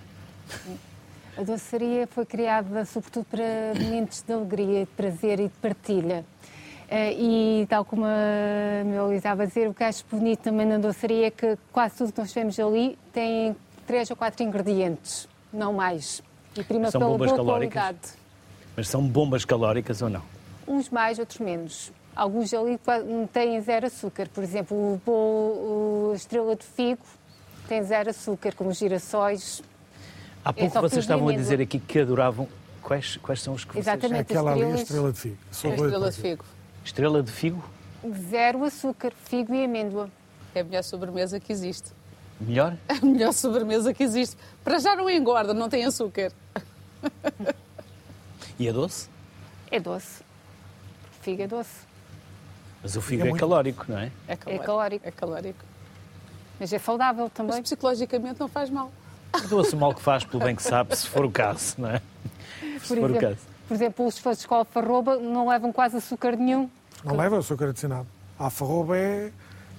A 1.38 1.44
doçaria 1.44 2.08
foi 2.08 2.26
criada 2.26 2.86
sobretudo 2.86 3.26
para 3.26 3.44
momentos 3.80 4.22
de 4.22 4.32
alegria, 4.34 4.80
de 4.82 4.92
prazer 4.92 5.40
e 5.40 5.44
de 5.50 5.54
partilha. 5.62 6.24
Eh, 6.88 7.14
E 7.14 7.66
tal 7.68 7.84
como 7.84 8.06
a 8.06 8.84
Mel 8.86 9.12
estava 9.14 9.44
a 9.44 9.46
dizer, 9.46 9.68
o 9.68 9.74
que 9.74 9.84
acho 9.84 10.06
bonito 10.10 10.40
também 10.44 10.66
na 10.66 10.78
doçaria 10.78 11.28
é 11.28 11.32
que 11.32 11.58
quase 11.74 11.96
tudo 11.98 12.14
que 12.14 12.20
nós 12.20 12.32
vemos 12.34 12.58
ali 12.60 12.98
tem 13.12 13.56
três 13.86 14.10
ou 14.10 14.16
quatro 14.16 14.44
ingredientes, 14.44 15.28
não 15.52 15.74
mais. 15.74 16.22
E 16.58 16.64
prima 16.64 16.90
São 16.90 17.02
pela 17.02 17.12
bombas 17.12 17.32
boa 17.32 17.38
calóricas? 17.38 17.82
qualidade. 17.84 18.14
Mas 18.78 18.88
são 18.88 19.02
bombas 19.06 19.44
calóricas 19.44 20.02
ou 20.02 20.10
não? 20.10 20.22
Uns 20.68 20.90
mais, 20.90 21.20
outros 21.20 21.40
menos. 21.40 21.92
Alguns 22.16 22.54
ali 22.54 22.80
têm 23.34 23.60
zero 23.62 23.88
açúcar. 23.88 24.30
Por 24.30 24.42
exemplo, 24.42 24.78
o 24.78 25.02
bolo, 25.06 26.12
a 26.14 26.16
estrela 26.16 26.56
de 26.56 26.64
figo 26.64 27.02
tem 27.68 27.84
zero 27.84 28.10
açúcar, 28.10 28.54
como 28.56 28.70
os 28.70 28.78
girassóis. 28.78 29.62
Há 30.46 30.54
pouco 30.54 30.72
só 30.74 30.82
vocês 30.82 31.04
estavam 31.04 31.28
a 31.28 31.34
dizer 31.34 31.60
aqui 31.60 31.80
que 31.80 32.00
adoravam. 32.00 32.48
Quais, 32.82 33.18
quais 33.18 33.42
são 33.42 33.56
os 33.56 33.66
que 33.66 33.74
vocês... 33.74 33.88
Exatamente. 33.88 34.18
É 34.18 34.22
aquela 34.22 34.52
ali, 34.52 34.62
a 34.64 34.76
estrelas- 34.76 34.82
estrela 34.84 35.12
de 35.12 35.20
figo. 35.20 35.38
Sou 35.52 35.72
É 35.72 35.76
estrela 35.76 36.12
de 36.12 36.18
figo. 36.22 36.46
Estrela 36.86 37.24
de 37.24 37.32
figo? 37.32 37.64
Zero 38.30 38.64
açúcar, 38.64 39.12
figo 39.26 39.56
e 39.56 39.66
amêndoa. 39.66 40.08
É 40.54 40.60
a 40.62 40.64
melhor 40.64 40.84
sobremesa 40.84 41.40
que 41.40 41.52
existe. 41.52 41.90
Melhor? 42.40 42.78
A 42.88 43.04
melhor 43.04 43.34
sobremesa 43.34 43.92
que 43.94 44.04
existe. 44.04 44.38
Para 44.64 44.78
já 44.78 44.96
não 44.96 45.10
engorda, 45.10 45.52
não 45.54 45.68
tem 45.68 45.84
açúcar. 45.86 46.32
E 48.60 48.70
a 48.70 48.72
doce? 48.72 49.10
É 49.72 49.80
doce. 49.80 50.22
Figo 51.22 51.42
é 51.42 51.48
doce. 51.48 51.72
Mas 52.84 52.96
o 52.96 53.02
figo 53.02 53.24
É 53.24 53.26
é, 53.26 53.30
muito- 53.30 53.40
calórico, 53.40 53.86
não 53.88 53.98
é? 53.98 54.12
É 54.28 54.36
calórico. 54.36 54.66
calórico. 54.66 55.08
É 55.08 55.12
calórico. 55.12 55.66
Mas 56.60 56.72
é 56.72 56.78
saudável 56.80 57.24
Mas 57.26 57.34
também. 57.34 57.64
psicologicamente 57.64 58.40
não 58.40 58.48
faz 58.48 58.70
mal. 58.70 58.92
Perdoa-se 59.32 59.76
o 59.76 59.78
mal 59.78 59.94
que 59.94 60.02
faz 60.02 60.24
pelo 60.24 60.44
bem 60.44 60.56
que 60.56 60.64
sabe, 60.64 60.96
se 60.96 61.08
for 61.08 61.26
o 61.26 61.32
caso, 61.32 61.76
não 61.78 61.90
é? 61.90 62.02
Se 62.80 62.88
Por 62.88 62.98
for 62.98 62.98
o 62.98 63.06
exemplo, 63.06 63.22
caso. 63.22 63.38
por 63.68 63.74
exemplo, 63.74 64.06
os 64.08 64.18
fãs 64.20 64.38
de 64.38 64.44
escola 64.44 64.66
farroba 64.66 65.18
não 65.18 65.48
levam 65.50 65.72
quase 65.74 65.98
açúcar 65.98 66.36
nenhum. 66.36 66.70
Não 67.04 67.16
leva 67.18 67.38
açúcar 67.38 67.70
adicionado. 67.70 68.08
A 68.40 68.46
alfarroba 68.46 68.98
é 68.98 69.32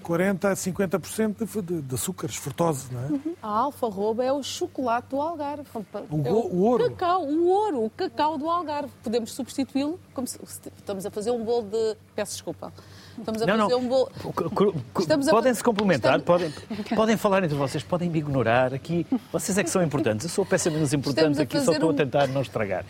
40% 0.06 0.44
a 0.44 0.52
50% 0.54 1.36
de, 1.44 1.62
de, 1.62 1.82
de 1.82 1.94
açúcares, 1.94 2.36
frutose, 2.36 2.86
não 2.92 3.00
é? 3.00 3.20
A 3.42 3.48
alfarroba 3.48 4.24
é 4.24 4.32
o 4.32 4.42
chocolate 4.42 5.08
do 5.10 5.20
Algarve. 5.20 5.64
O, 5.74 6.20
É 6.20 6.30
go- 6.30 6.48
o 6.48 6.62
ouro. 6.62 6.90
Cacau, 6.90 7.24
o 7.24 7.46
ouro, 7.48 7.84
o 7.86 7.90
cacau 7.90 8.38
do 8.38 8.48
Algarve. 8.48 8.90
Podemos 9.02 9.32
substituí-lo 9.32 9.98
como 10.14 10.26
se, 10.26 10.38
se 10.46 10.60
estamos 10.76 11.04
a 11.04 11.10
fazer 11.10 11.30
um 11.32 11.42
bolo 11.44 11.68
de. 11.70 11.96
Peço 12.14 12.32
desculpa. 12.32 12.72
Estamos 13.18 13.42
a 13.42 13.46
Não, 13.46 13.58
fazer 13.68 13.72
não. 13.74 13.80
um 13.80 13.88
bolo. 13.88 14.10
O 14.24 14.32
cu- 14.32 14.50
cu- 14.50 14.72
cu- 14.92 15.00
Estamos 15.02 15.26
a 15.26 15.30
Podem 15.30 15.52
fa- 15.52 15.56
se 15.58 15.64
complementar, 15.64 16.18
Estamos- 16.20 16.52
podem, 16.52 16.96
podem 16.96 17.16
falar 17.16 17.42
entre 17.44 17.56
vocês, 17.56 17.82
podem 17.82 18.08
me 18.10 18.18
ignorar. 18.18 18.72
Aqui, 18.74 19.06
vocês 19.32 19.56
é 19.58 19.64
que 19.64 19.70
são 19.70 19.82
importantes. 19.82 20.24
Eu 20.26 20.30
sou 20.30 20.44
a 20.44 20.46
peça 20.46 20.70
menos 20.70 20.92
importante 20.92 21.40
aqui, 21.40 21.60
só 21.60 21.72
estou 21.72 21.90
a 21.90 21.94
tentar 21.94 22.26
não 22.28 22.42
estragar. 22.42 22.84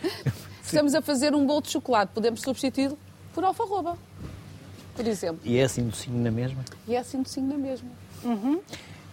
Estamos 0.63 0.93
a 0.93 1.01
fazer 1.01 1.33
um 1.33 1.45
bolo 1.45 1.61
de 1.61 1.69
chocolate. 1.71 2.11
Podemos 2.13 2.41
substituí-lo 2.41 2.97
por 3.33 3.43
alfarroba, 3.43 3.97
por 4.97 5.07
exemplo. 5.07 5.39
E 5.45 5.57
é 5.57 5.63
assim 5.63 5.87
docinho 5.87 6.21
na 6.21 6.31
mesma? 6.31 6.63
E 6.87 6.95
é 6.95 6.99
assim 6.99 7.21
docinho 7.21 7.47
na 7.47 7.57
mesma. 7.57 7.89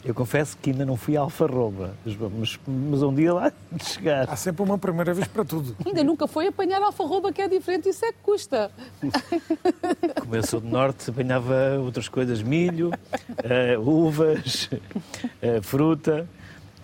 Eu 0.05 0.14
confesso 0.14 0.57
que 0.59 0.71
ainda 0.71 0.85
não 0.85 0.97
fui 0.97 1.17
à 1.17 1.21
alfarroba, 1.21 1.95
mas, 2.05 2.59
mas 2.67 3.03
um 3.03 3.14
dia 3.14 3.33
lá 3.33 3.53
de 3.73 3.85
chegar. 3.85 4.29
Há 4.29 4.37
sempre 4.37 4.62
uma 4.62 4.76
primeira 4.76 5.14
vez 5.14 5.26
para 5.29 5.45
tudo. 5.45 5.75
Ainda 5.87 6.05
nunca 6.05 6.26
foi 6.26 6.49
apanhar 6.49 6.83
alfarroba, 6.83 7.33
que 7.33 7.41
é 7.41 7.49
diferente, 7.49 7.88
isso 7.88 8.05
é 8.05 8.12
que 8.12 8.19
custa. 8.23 8.71
Como 10.21 10.37
eu 10.37 10.43
sou 10.43 10.61
do 10.61 10.69
Norte, 10.69 11.09
apanhava 11.09 11.79
outras 11.83 12.07
coisas, 12.07 12.43
milho, 12.43 12.91
eh, 13.43 13.79
uvas, 13.79 14.69
eh, 15.41 15.62
fruta. 15.62 16.29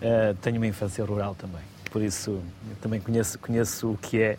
Eh, 0.01 0.33
tenho 0.41 0.57
uma 0.57 0.65
infância 0.65 1.05
rural 1.05 1.35
também, 1.35 1.61
por 1.91 2.01
isso 2.01 2.41
também 2.81 2.99
conheço, 2.99 3.37
conheço 3.37 3.91
o 3.91 3.97
que 3.97 4.19
é 4.19 4.37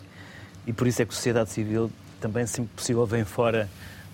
e 0.67 0.73
por 0.73 0.87
isso 0.87 1.01
é 1.01 1.05
que 1.05 1.11
a 1.11 1.15
sociedade 1.15 1.51
civil 1.51 1.89
também, 2.19 2.45
sempre 2.45 2.71
possível, 2.75 3.05
vem 3.05 3.23
fora 3.23 3.69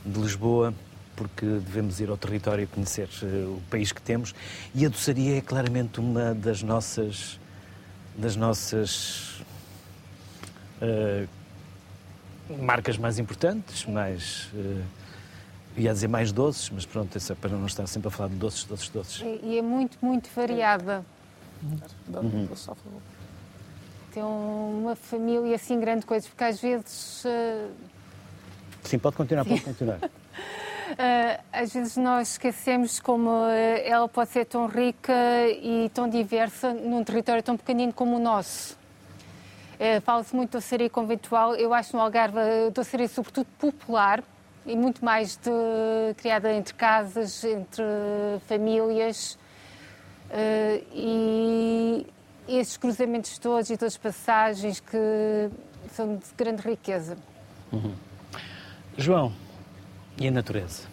de 0.06 0.20
Lisboa 0.20 0.74
porque 1.16 1.46
devemos 1.46 2.00
ir 2.00 2.10
ao 2.10 2.18
território 2.18 2.64
e 2.64 2.68
conhecer 2.68 3.10
eh, 3.22 3.26
o 3.46 3.62
país 3.70 3.92
que 3.92 4.02
temos 4.02 4.34
e 4.74 4.86
a 4.86 4.90
doçaria 4.90 5.38
é 5.38 5.42
claramente 5.42 6.00
uma 6.00 6.34
das 6.34 6.64
nossas 6.64 7.40
das 8.18 8.36
nossas 8.36 9.42
eh, 10.82 11.28
marcas 12.58 12.98
mais 12.98 13.20
importantes, 13.20 13.86
mais. 13.86 14.50
Uh, 14.54 14.84
ia 15.78 15.94
dizer 15.94 16.08
mais 16.08 16.32
doces, 16.32 16.70
mas 16.70 16.86
pronto, 16.86 17.18
isso 17.18 17.32
é 17.32 17.36
para 17.36 17.52
não 17.52 17.66
estar 17.66 17.88
sempre 17.88 18.08
a 18.08 18.12
falar 18.12 18.30
de 18.30 18.36
doces, 18.36 18.64
doces, 18.66 18.90
doces. 18.90 19.22
E 19.44 19.58
é 19.58 19.62
muito, 19.62 19.98
muito 20.02 20.30
variada. 20.36 21.06
Uhum. 21.64 22.50
Só 22.56 22.72
alfarroba. 22.72 23.02
Tem 24.12 24.24
uma 24.24 24.96
família 24.96 25.56
assim 25.56 25.80
grande 25.80 26.06
coisa, 26.06 26.28
porque 26.28 26.44
às 26.44 26.60
vezes. 26.60 27.24
eh, 27.26 27.68
Sim, 28.90 28.98
pode 28.98 29.16
continuar, 29.16 29.46
pode 29.46 29.62
continuar. 29.62 29.98
Uh, 29.98 30.10
às 31.54 31.72
vezes 31.72 31.96
nós 31.96 32.32
esquecemos 32.32 33.00
como 33.00 33.30
uh, 33.30 33.52
ela 33.86 34.10
pode 34.10 34.32
ser 34.32 34.46
tão 34.46 34.66
rica 34.66 35.14
e 35.62 35.92
tão 35.94 36.10
diversa 36.10 36.74
num 36.74 37.04
território 37.04 37.44
tão 37.44 37.56
pequenino 37.56 37.94
como 37.94 38.16
o 38.16 38.20
nosso. 38.20 38.76
Uh, 39.76 40.02
Fala-se 40.02 40.36
muito 40.36 40.50
de 40.50 40.58
doçaria 40.58 40.90
conventual. 40.90 41.54
Eu 41.54 41.72
acho 41.72 41.96
no 41.96 42.02
Algarve 42.02 42.40
doçaria 42.74 43.08
sobretudo 43.08 43.46
popular 43.60 44.24
e 44.66 44.76
muito 44.76 45.06
mais 45.06 45.38
de, 45.38 45.52
criada 46.18 46.52
entre 46.52 46.74
casas, 46.74 47.44
entre 47.44 47.84
famílias. 48.48 49.38
Uh, 50.32 50.84
e 50.92 52.08
esses 52.48 52.76
cruzamentos 52.76 53.38
todos 53.38 53.70
e 53.70 53.78
todas 53.78 53.94
as 53.94 53.98
passagens 54.00 54.80
que 54.80 54.98
são 55.94 56.16
de 56.16 56.24
grande 56.36 56.64
riqueza. 56.64 57.16
Uhum. 57.72 58.09
João, 59.00 59.32
e 60.18 60.28
a 60.28 60.32
natureza? 60.32 60.84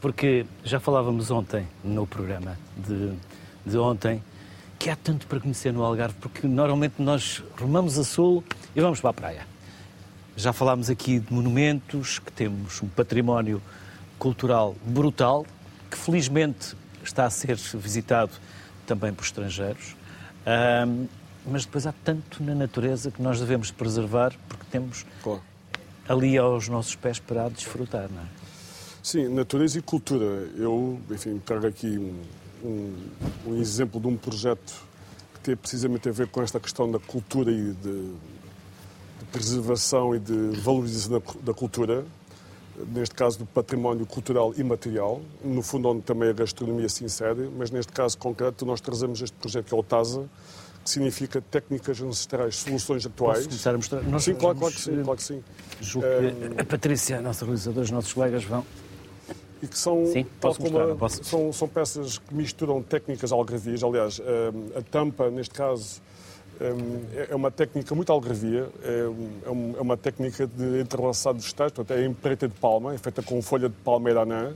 Porque 0.00 0.44
já 0.64 0.80
falávamos 0.80 1.30
ontem 1.30 1.64
no 1.84 2.08
programa 2.08 2.58
de, 2.76 3.12
de 3.64 3.78
ontem 3.78 4.20
que 4.80 4.90
há 4.90 4.96
tanto 4.96 5.28
para 5.28 5.38
conhecer 5.38 5.72
no 5.72 5.84
Algarve, 5.84 6.16
porque 6.20 6.44
normalmente 6.44 6.94
nós 6.98 7.40
rumamos 7.56 7.96
a 8.00 8.02
sul 8.02 8.42
e 8.74 8.80
vamos 8.80 9.00
para 9.00 9.10
a 9.10 9.12
praia. 9.12 9.46
Já 10.36 10.52
falámos 10.52 10.90
aqui 10.90 11.20
de 11.20 11.32
monumentos, 11.32 12.18
que 12.18 12.32
temos 12.32 12.82
um 12.82 12.88
património 12.88 13.62
cultural 14.18 14.74
brutal, 14.84 15.46
que 15.88 15.96
felizmente 15.96 16.74
está 17.04 17.26
a 17.26 17.30
ser 17.30 17.54
visitado 17.76 18.32
também 18.88 19.14
por 19.14 19.22
estrangeiros. 19.22 19.94
Um, 20.84 21.06
mas 21.46 21.64
depois 21.64 21.86
há 21.86 21.94
tanto 22.04 22.42
na 22.42 22.56
natureza 22.56 23.12
que 23.12 23.22
nós 23.22 23.38
devemos 23.38 23.70
preservar, 23.70 24.32
porque 24.48 24.64
temos 24.68 25.06
claro. 25.22 25.51
Ali 26.08 26.36
aos 26.36 26.68
nossos 26.68 26.96
pés 26.96 27.18
para 27.18 27.48
desfrutar, 27.48 28.08
não 28.10 28.22
é? 28.22 28.26
Sim, 29.02 29.28
natureza 29.28 29.78
e 29.78 29.82
cultura. 29.82 30.48
Eu, 30.56 31.00
enfim, 31.10 31.40
trago 31.44 31.66
aqui 31.66 31.98
um, 32.64 32.94
um, 33.46 33.56
exemplo 33.60 34.00
de 34.00 34.06
um 34.06 34.16
projeto 34.16 34.74
que 35.34 35.40
tem 35.40 35.56
precisamente 35.56 36.08
a 36.08 36.12
ver 36.12 36.28
com 36.28 36.40
esta 36.40 36.60
questão 36.60 36.90
da 36.90 37.00
cultura 37.00 37.50
e 37.50 37.72
de, 37.72 38.12
de 39.18 39.24
preservação 39.32 40.14
e 40.14 40.20
de 40.20 40.50
valorização 40.60 41.18
da, 41.18 41.32
da 41.42 41.52
cultura, 41.52 42.04
neste 42.92 43.14
caso 43.14 43.40
do 43.40 43.46
património 43.46 44.06
cultural 44.06 44.54
e 44.56 44.62
material, 44.62 45.20
no 45.44 45.62
fundo 45.62 45.88
onde 45.88 46.02
também 46.02 46.28
a 46.28 46.32
gastronomia 46.32 46.88
se 46.88 47.04
insere, 47.04 47.50
mas 47.58 47.70
neste 47.70 47.92
caso 47.92 48.16
concreto 48.16 48.64
nós 48.64 48.80
trazemos 48.80 49.20
este 49.20 49.34
projeto 49.34 49.66
que 49.66 49.74
é 49.74 49.76
o 49.76 49.82
TASA, 49.82 50.28
que 50.82 50.90
significa 50.90 51.40
técnicas 51.40 52.00
ancestrais, 52.00 52.56
soluções 52.56 53.06
atuais. 53.06 53.38
Posso 53.38 53.48
começar 53.48 53.70
a 53.70 53.76
mostrar? 53.76 54.02
Nós 54.02 54.24
sim, 54.24 54.34
claro, 54.34 54.58
claro, 54.58 54.74
que 54.74 54.80
sim, 54.80 55.02
claro 55.02 55.16
que 55.16 55.22
sim. 55.22 55.44
Julgo 55.80 56.06
que 56.54 56.60
a 56.60 56.64
Patrícia, 56.64 57.18
a 57.18 57.22
nossa 57.22 57.44
realizadora, 57.44 57.84
os 57.84 57.90
nossos 57.90 58.12
colegas 58.12 58.44
vão... 58.44 58.64
E 59.62 59.66
que 59.68 59.78
são, 59.78 60.04
sim, 60.06 60.26
mostrar, 60.42 60.94
posso. 60.96 61.22
São, 61.22 61.52
são 61.52 61.68
peças 61.68 62.18
que 62.18 62.34
misturam 62.34 62.82
técnicas 62.82 63.30
algarvias. 63.30 63.84
Aliás, 63.84 64.20
a 64.76 64.82
tampa, 64.82 65.30
neste 65.30 65.54
caso, 65.54 66.02
é 67.28 67.34
uma 67.34 67.48
técnica 67.48 67.94
muito 67.94 68.10
algarvia, 68.10 68.68
é, 68.82 68.88
é, 68.88 69.78
é 69.78 69.80
uma 69.80 69.96
técnica 69.96 70.48
de 70.48 70.80
entrelaçado 70.80 71.38
de 71.38 71.54
textos, 71.54 71.78
até 71.78 72.04
em 72.04 72.12
preta 72.12 72.48
de 72.48 72.54
palma, 72.54 72.92
é 72.92 72.98
feita 72.98 73.22
com 73.22 73.40
folha 73.40 73.68
de 73.68 73.74
palmeira 73.76 74.22
anã. 74.22 74.52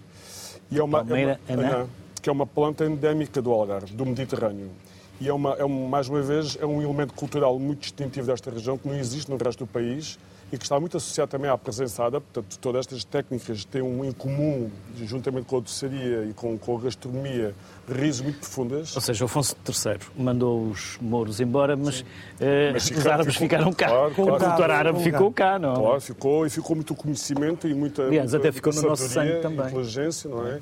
E 0.72 0.78
é 0.78 0.82
uma, 0.82 0.98
palmeira 0.98 1.40
é 1.48 1.54
uma, 1.54 1.62
anã? 1.62 1.88
Que 2.20 2.28
é 2.28 2.32
uma 2.32 2.46
planta 2.46 2.84
endémica 2.84 3.40
do 3.40 3.52
Algarve, 3.52 3.94
do 3.94 4.04
Mediterrâneo 4.04 4.70
e 5.20 5.28
é, 5.28 5.32
uma, 5.32 5.54
é 5.54 5.64
um, 5.64 5.88
mais 5.88 6.08
uma 6.08 6.20
vez, 6.20 6.56
é 6.60 6.66
um 6.66 6.82
elemento 6.82 7.14
cultural 7.14 7.58
muito 7.58 7.80
distintivo 7.80 8.26
desta 8.26 8.50
região 8.50 8.76
que 8.76 8.86
não 8.86 8.94
existe 8.94 9.30
no 9.30 9.36
resto 9.36 9.64
do 9.64 9.66
país 9.66 10.18
e 10.52 10.56
que 10.56 10.64
está 10.64 10.78
muito 10.78 10.96
associado 10.96 11.30
também 11.30 11.50
à 11.50 11.58
presençada. 11.58 12.20
Portanto, 12.20 12.58
todas 12.60 12.80
estas 12.80 13.02
técnicas 13.04 13.64
têm 13.64 13.82
um 13.82 14.04
em 14.04 14.12
comum, 14.12 14.70
juntamente 15.04 15.46
com 15.46 15.56
a 15.56 15.60
doçaria 15.60 16.24
e 16.24 16.34
com, 16.34 16.56
com 16.56 16.76
a 16.76 16.80
gastronomia, 16.82 17.54
raízes 17.88 18.20
muito 18.20 18.38
profundas. 18.38 18.94
Ou 18.94 19.02
seja, 19.02 19.24
Afonso 19.24 19.56
III 19.66 19.98
mandou 20.16 20.68
os 20.68 20.98
mouros 21.00 21.40
embora, 21.40 21.76
mas, 21.76 22.04
eh, 22.38 22.70
mas 22.72 22.90
os 22.90 23.06
árabes 23.06 23.34
ficou, 23.34 23.48
ficaram 23.48 23.72
cá. 23.72 23.88
Claro, 23.88 24.14
claro, 24.14 24.34
o 24.34 24.38
cultura 24.38 24.76
árabe 24.76 25.02
ficou 25.02 25.32
cá, 25.32 25.58
não? 25.58 25.74
Claro, 25.74 26.00
ficou 26.00 26.46
e 26.46 26.50
ficou 26.50 26.76
muito 26.76 26.94
conhecimento 26.94 27.66
e 27.66 27.74
muita, 27.74 28.02
Aliás, 28.04 28.30
muita, 28.30 28.48
até 28.48 28.52
ficou 28.52 28.72
no 28.72 28.82
nosso 28.82 29.08
sangue 29.08 29.40
também. 29.40 29.66
inteligência, 29.66 30.30
não 30.30 30.46
é? 30.46 30.60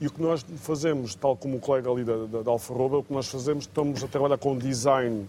E 0.00 0.06
o 0.06 0.10
que 0.10 0.20
nós 0.20 0.44
fazemos, 0.56 1.14
tal 1.14 1.36
como 1.36 1.56
o 1.56 1.60
colega 1.60 1.90
ali 1.90 2.04
da, 2.04 2.26
da, 2.26 2.42
da 2.42 2.50
Alfarroba, 2.50 2.98
o 2.98 3.02
que 3.02 3.12
nós 3.12 3.28
fazemos, 3.28 3.64
estamos 3.64 4.04
a 4.04 4.06
trabalhar 4.06 4.36
com 4.36 4.56
design 4.56 5.26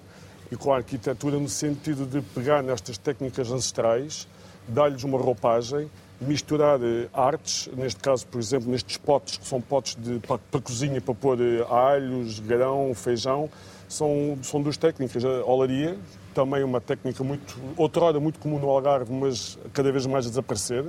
e 0.52 0.58
com 0.58 0.74
a 0.74 0.78
arquitetura 0.78 1.38
no 1.40 1.48
sentido 1.48 2.06
de 2.06 2.22
pegar 2.22 2.62
nestas 2.62 2.98
técnicas 2.98 3.50
ancestrais, 3.50 4.28
dar-lhes 4.68 5.04
uma 5.04 5.18
roupagem, 5.18 5.90
misturar 6.20 6.80
eh, 6.82 7.08
artes, 7.14 7.70
neste 7.78 8.02
caso, 8.02 8.28
por 8.28 8.40
exemplo, 8.40 8.70
nestes 8.70 8.98
potes, 8.98 9.38
que 9.38 9.48
são 9.48 9.62
potes 9.62 9.96
de, 9.96 10.20
para, 10.20 10.38
para 10.38 10.62
cozinha, 10.62 11.00
para 11.00 11.14
pôr 11.14 11.40
eh, 11.40 11.66
alhos, 11.70 12.40
grão, 12.40 12.94
feijão, 12.94 13.50
são, 13.88 14.38
são 14.42 14.62
duas 14.62 14.76
técnicas. 14.76 15.24
A 15.24 15.46
olaria, 15.46 15.98
também 16.34 16.64
uma 16.64 16.82
técnica 16.82 17.24
muito, 17.24 17.58
outrora 17.78 18.20
muito 18.20 18.40
comum 18.40 18.60
no 18.60 18.70
Algarve, 18.70 19.14
mas 19.14 19.58
cada 19.74 19.92
vez 19.92 20.06
mais 20.06 20.26
a 20.26 20.30
desaparecer. 20.30 20.86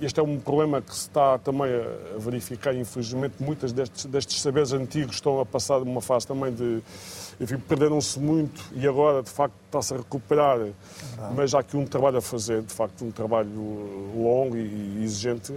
Este 0.00 0.18
é 0.18 0.22
um 0.22 0.40
problema 0.40 0.80
que 0.80 0.94
se 0.94 1.02
está 1.02 1.36
também 1.38 1.68
a 1.68 2.18
verificar, 2.18 2.74
infelizmente, 2.74 3.34
muitas 3.38 3.70
destes, 3.70 4.06
destes 4.06 4.40
saberes 4.40 4.72
antigos 4.72 5.16
estão 5.16 5.40
a 5.40 5.46
passar 5.46 5.78
uma 5.82 6.00
fase 6.00 6.26
também 6.26 6.52
de. 6.52 6.82
Enfim, 7.38 7.58
perderam-se 7.58 8.18
muito 8.18 8.62
e 8.74 8.88
agora, 8.88 9.22
de 9.22 9.28
facto, 9.28 9.54
está-se 9.66 9.92
a 9.92 9.98
recuperar. 9.98 10.58
Mas 11.36 11.54
há 11.54 11.60
aqui 11.60 11.76
um 11.76 11.84
trabalho 11.84 12.16
a 12.16 12.22
fazer, 12.22 12.62
de 12.62 12.72
facto, 12.72 13.04
um 13.04 13.10
trabalho 13.10 13.50
longo 14.16 14.56
e 14.56 15.02
exigente, 15.02 15.54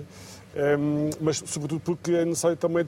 mas 1.21 1.41
sobretudo 1.45 1.79
porque 1.79 2.11
é 2.11 2.25
necessário 2.25 2.57
também 2.57 2.85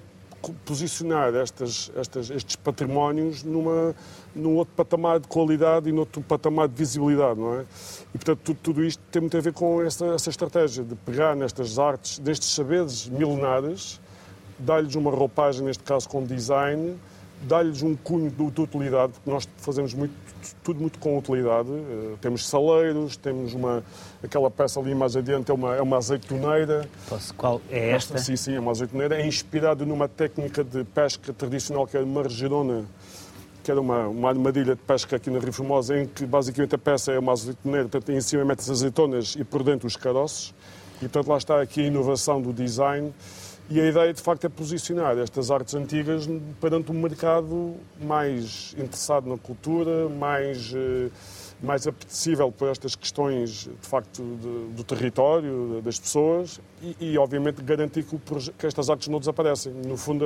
posicionar 0.66 1.34
estas, 1.36 1.92
estas, 1.96 2.30
estes 2.30 2.56
patrimónios 2.56 3.44
numa, 3.44 3.96
num 4.38 4.56
outro 4.56 4.74
patamar 4.76 5.20
de 5.20 5.28
qualidade 5.28 5.90
e 5.90 5.92
num 5.92 6.00
outro 6.00 6.22
patamar 6.22 6.68
de 6.68 6.76
visibilidade, 6.76 7.40
não 7.40 7.60
é? 7.60 7.66
E, 8.14 8.18
portanto, 8.18 8.40
tudo, 8.44 8.60
tudo 8.62 8.84
isto 8.84 9.02
tem 9.12 9.22
muito 9.22 9.38
a 9.38 9.42
ver 9.42 9.54
com 9.54 9.82
essa, 9.82 10.06
essa 10.08 10.30
estratégia 10.30 10.84
de 10.84 10.96
pegar 10.96 11.36
nestas 11.36 11.78
artes, 11.78 12.20
nestes 12.20 12.54
saberes 12.54 13.08
milenares, 13.08 14.00
dar-lhes 14.58 14.96
uma 14.96 15.12
roupagem, 15.12 15.66
neste 15.66 15.84
caso 15.84 16.08
com 16.08 16.24
design, 16.24 16.96
dar-lhes 17.42 17.84
um 17.84 17.96
cunho 17.96 18.32
de 18.32 18.62
utilidade, 18.62 19.14
porque 19.14 19.30
nós 19.30 19.48
fazemos 19.58 19.94
muito, 19.94 20.14
tudo 20.64 20.80
muito 20.80 20.98
com 21.00 21.18
utilidade. 21.18 21.70
Uh, 21.70 22.18
temos 22.20 22.48
saleiros, 22.48 23.16
temos 23.18 23.54
uma, 23.54 23.84
aquela 24.24 24.50
peça 24.50 24.80
ali 24.80 24.96
mais 24.96 25.16
adiante, 25.16 25.52
é 25.52 25.54
uma, 25.54 25.76
é 25.76 25.82
uma 25.82 25.98
azeitoneira. 25.98 26.88
Posso, 27.08 27.34
qual 27.36 27.62
é 27.70 27.92
esta? 27.92 28.18
Sim, 28.18 28.36
sim, 28.36 28.56
é 28.56 28.60
uma 28.60 28.72
azeitoneira. 28.72 29.22
É 29.22 29.26
inspirado 29.26 29.86
numa 29.86 30.08
técnica 30.08 30.64
de 30.64 30.84
pesca 30.84 31.32
tradicional 31.34 31.86
que 31.86 31.96
é 31.96 32.00
uma 32.00 32.24
margerona, 32.24 32.86
que 33.68 33.72
era 33.72 33.82
uma, 33.82 34.08
uma 34.08 34.30
armadilha 34.30 34.78
de 34.78 34.82
pesca 34.82 35.18
aqui 35.18 35.30
na 35.30 35.40
Rio 35.40 35.52
Formosa, 35.52 36.00
em 36.00 36.08
que 36.08 36.26
basicamente 36.26 36.74
a 36.74 36.78
peça 36.78 37.12
é 37.12 37.20
uma 37.20 37.34
azeitoneira, 37.34 37.90
portanto 37.90 38.16
em 38.16 38.22
cima 38.22 38.46
mete 38.46 38.60
as 38.60 38.70
azeitonas 38.70 39.36
e 39.38 39.44
por 39.44 39.62
dentro 39.62 39.86
os 39.86 39.98
caroços. 39.98 40.56
E 40.96 41.00
portanto 41.02 41.28
lá 41.28 41.38
está 41.38 41.62
aqui 41.62 41.82
a 41.82 41.84
inovação 41.84 42.42
do 42.42 42.54
design. 42.54 43.14
E 43.70 43.82
a 43.82 43.86
ideia, 43.86 44.14
de 44.14 44.22
facto, 44.22 44.46
é 44.46 44.50
posicionar 44.50 45.18
estas 45.18 45.52
artes 45.52 45.76
antigas 45.76 46.30
perante 46.62 46.94
um 46.94 46.96
mercado 46.96 47.76
mais 48.02 48.74
interessado 48.78 49.28
na 49.28 49.38
cultura, 49.38 50.08
mais, 50.08 50.74
eh, 50.74 51.10
mais 51.62 51.86
apetecível 51.86 52.50
por 52.50 52.70
estas 52.70 52.96
questões, 52.96 53.70
de 53.82 53.88
facto, 53.90 54.24
de, 54.24 54.76
do 54.78 54.84
território, 54.86 55.82
das 55.84 56.00
pessoas 56.00 56.62
e, 56.82 56.96
e 57.02 57.18
obviamente, 57.18 57.62
garantir 57.62 58.06
que, 58.06 58.18
que, 58.58 58.66
estas 58.66 58.90
artes 58.90 59.10
não 59.10 59.20
desaparecem. 59.20 59.74
No 59.74 59.98
fundo, 59.98 60.24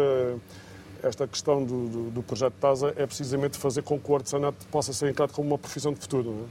esta 1.04 1.28
questão 1.28 1.64
do, 1.64 1.88
do, 1.88 2.12
do 2.12 2.24
projeto 2.24 2.54
TASA 2.60 2.94
é 2.96 3.06
precisamente 3.06 3.58
fazer 3.58 3.82
com 3.82 4.00
que 4.00 4.12
o 4.12 4.16
artesanato 4.16 4.66
possa 4.68 4.94
ser 4.94 5.10
encarado 5.10 5.34
como 5.34 5.48
uma 5.50 5.58
profissão 5.58 5.94
de 5.94 6.00
futuro. 6.00 6.48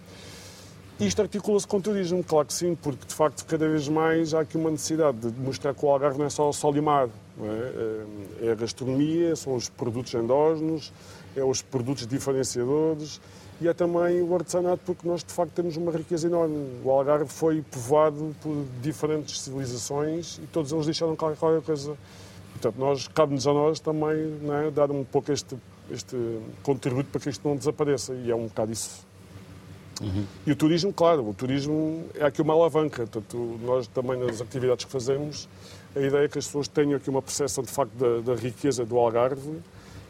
É? 1.00 1.04
Isto 1.04 1.22
articula-se 1.22 1.66
com 1.66 1.78
o 1.78 1.80
turismo, 1.80 2.22
claro 2.22 2.46
que 2.46 2.52
sim, 2.52 2.74
porque 2.74 3.06
de 3.06 3.14
facto 3.14 3.46
cada 3.46 3.66
vez 3.66 3.88
mais 3.88 4.34
há 4.34 4.40
aqui 4.40 4.58
uma 4.58 4.70
necessidade 4.70 5.18
de 5.18 5.40
mostrar 5.40 5.72
que 5.72 5.82
o 5.82 5.88
Algarve 5.88 6.18
não 6.18 6.26
é 6.26 6.30
só 6.30 6.52
sol 6.52 6.76
e 6.76 6.80
mar. 6.80 7.08
É? 7.40 8.48
é? 8.48 8.52
a 8.52 8.54
gastronomia, 8.54 9.34
são 9.34 9.54
os 9.54 9.70
produtos 9.70 10.12
endógenos, 10.12 10.92
é 11.34 11.42
os 11.42 11.62
produtos 11.62 12.06
diferenciadores 12.06 13.18
e 13.60 13.68
é 13.68 13.72
também 13.72 14.20
o 14.20 14.34
artesanato, 14.34 14.82
porque 14.84 15.08
nós 15.08 15.24
de 15.24 15.32
facto 15.32 15.52
temos 15.52 15.76
uma 15.76 15.90
riqueza 15.92 16.26
enorme. 16.26 16.80
O 16.84 16.90
Algarve 16.90 17.30
foi 17.30 17.62
povoado 17.62 18.36
por 18.42 18.64
diferentes 18.82 19.40
civilizações 19.40 20.38
e 20.42 20.46
todos 20.46 20.70
eles 20.70 20.84
deixaram 20.84 21.16
qualquer 21.16 21.62
coisa. 21.62 21.96
Portanto, 22.60 22.78
nós, 22.78 23.08
cabe-nos 23.08 23.46
a 23.46 23.54
nós 23.54 23.80
também 23.80 24.38
é? 24.66 24.70
dar 24.70 24.90
um 24.90 25.02
pouco 25.02 25.32
este, 25.32 25.56
este 25.90 26.16
contributo 26.62 27.08
para 27.10 27.20
que 27.20 27.30
isto 27.30 27.48
não 27.48 27.56
desapareça 27.56 28.12
e 28.12 28.30
é 28.30 28.36
um 28.36 28.46
bocado 28.46 28.70
isso. 28.70 29.08
Uhum. 30.00 30.24
E 30.46 30.52
o 30.52 30.56
turismo, 30.56 30.92
claro, 30.92 31.26
o 31.26 31.32
turismo 31.32 32.04
é 32.14 32.24
aqui 32.24 32.42
uma 32.42 32.52
alavanca. 32.52 33.06
Portanto, 33.06 33.58
nós 33.62 33.86
também 33.86 34.18
nas 34.18 34.42
atividades 34.42 34.84
que 34.84 34.92
fazemos, 34.92 35.48
a 35.96 36.00
ideia 36.00 36.24
é 36.24 36.28
que 36.28 36.38
as 36.38 36.46
pessoas 36.46 36.68
tenham 36.68 36.96
aqui 36.96 37.08
uma 37.08 37.22
percepção 37.22 37.64
de 37.64 37.70
facto 37.70 37.92
da, 37.94 38.20
da 38.20 38.38
riqueza 38.38 38.84
do 38.84 38.98
Algarve 38.98 39.58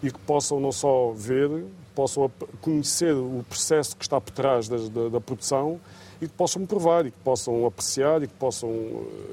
e 0.02 0.10
que 0.10 0.18
possam 0.20 0.58
não 0.58 0.72
só 0.72 1.12
ver, 1.12 1.64
possam 1.94 2.30
conhecer 2.60 3.14
o 3.14 3.44
processo 3.48 3.96
que 3.96 4.02
está 4.02 4.20
por 4.20 4.32
trás 4.32 4.68
da, 4.68 4.76
da, 4.76 5.08
da, 5.08 5.20
produção 5.20 5.80
e 6.20 6.26
que 6.26 6.32
possam 6.32 6.66
provar 6.66 7.06
e 7.06 7.10
que 7.10 7.18
possam 7.18 7.66
apreciar 7.66 8.22
e 8.22 8.26
que 8.26 8.34
possam, 8.34 8.70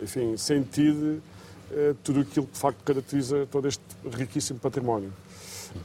enfim, 0.01 0.35
sentir 0.37 0.93
eh, 0.93 1.17
tudo 2.03 2.21
aquilo 2.21 2.45
que 2.47 2.53
de 2.53 2.59
facto 2.59 2.83
caracteriza 2.83 3.47
todo 3.51 3.67
este 3.67 3.81
riquíssimo 4.13 4.59
património. 4.59 5.11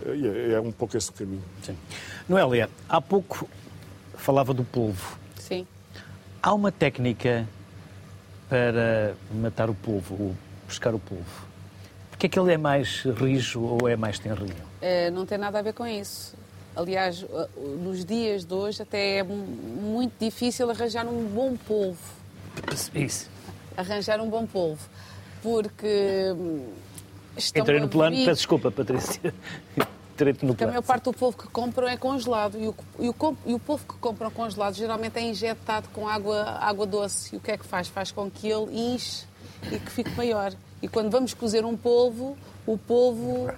E 0.07 0.27
é, 0.27 0.53
é 0.53 0.61
um 0.61 0.71
pouco 0.73 0.97
esse 0.97 1.11
o 1.11 1.13
caminho. 1.13 1.43
Sim. 1.63 1.77
Noélia, 2.29 2.71
há 2.89 3.01
pouco 3.01 3.49
falava 4.17 4.55
do 4.55 4.65
polvo. 4.65 5.19
Sim. 5.39 5.67
Há 6.43 6.55
uma 6.55 6.71
técnica 6.73 7.47
para 8.49 9.15
matar 9.35 9.69
o 9.71 9.75
polvo, 9.75 10.15
ou 10.15 10.37
pescar 10.69 10.95
o 10.95 10.99
polvo? 10.99 11.47
Porquê 12.11 12.27
é 12.27 12.29
que 12.29 12.39
ele 12.39 12.53
é 12.53 12.59
mais 12.59 13.03
rijo 13.03 13.61
ou 13.61 13.89
é 13.89 13.97
mais 13.97 14.19
tenrinho? 14.19 14.55
Eh, 14.81 15.11
não 15.11 15.27
tem 15.27 15.39
nada 15.39 15.59
a 15.59 15.63
ver 15.63 15.73
com 15.73 15.87
isso. 15.87 16.35
Aliás, 16.77 17.25
eh, 17.29 17.49
nos 17.83 18.05
dias 18.05 18.45
de 18.45 18.55
hoje 18.55 18.83
até 18.83 19.19
é 19.19 19.23
mu- 19.23 19.37
muito 19.37 20.13
difícil 20.21 20.71
arranjar 20.71 21.07
um 21.07 21.25
bom 21.27 21.57
polvo. 21.57 21.99
Isso. 22.95 23.29
Arranjar 23.77 24.21
um 24.21 24.29
bom 24.31 24.47
polvo. 24.47 24.89
Porque 25.43 26.33
hum, 26.37 26.67
Entrei 27.57 27.81
no 27.81 27.89
plano, 27.89 28.17
peço 28.17 28.37
desculpa, 28.37 28.71
Patrícia. 28.71 29.35
Entrei-te 30.15 30.45
no 30.45 30.53
Porque 30.53 30.65
a 30.65 30.67
plano. 30.67 30.73
maior 30.73 30.83
parte 30.83 31.05
do 31.05 31.13
polvo 31.13 31.37
que 31.39 31.49
compram 31.49 31.89
é 31.89 31.97
congelado 31.97 32.59
e 32.59 32.69
o, 32.69 32.75
e 32.99 33.09
o, 33.09 33.15
e 33.47 33.55
o 33.55 33.59
polvo 33.59 33.85
que 33.87 33.95
compram 33.99 34.31
congelado 34.31 34.75
geralmente 34.75 35.19
é 35.19 35.23
injetado 35.23 35.89
com 35.93 36.07
água, 36.07 36.59
água 36.61 36.87
doce. 36.87 37.35
E 37.35 37.39
o 37.39 37.41
que 37.41 37.51
é 37.51 37.57
que 37.57 37.65
faz? 37.65 37.89
Faz 37.89 38.13
com 38.13 38.31
que 38.31 38.47
ele 38.49 38.71
inche 38.95 39.25
e 39.71 39.79
que 39.79 39.91
fique 39.91 40.11
maior. 40.17 40.53
E 40.83 40.89
quando 40.89 41.11
vamos 41.11 41.33
cozer 41.33 41.65
um 41.65 41.77
polvo, 41.77 42.37
o 42.67 42.77
polvo 42.77 43.51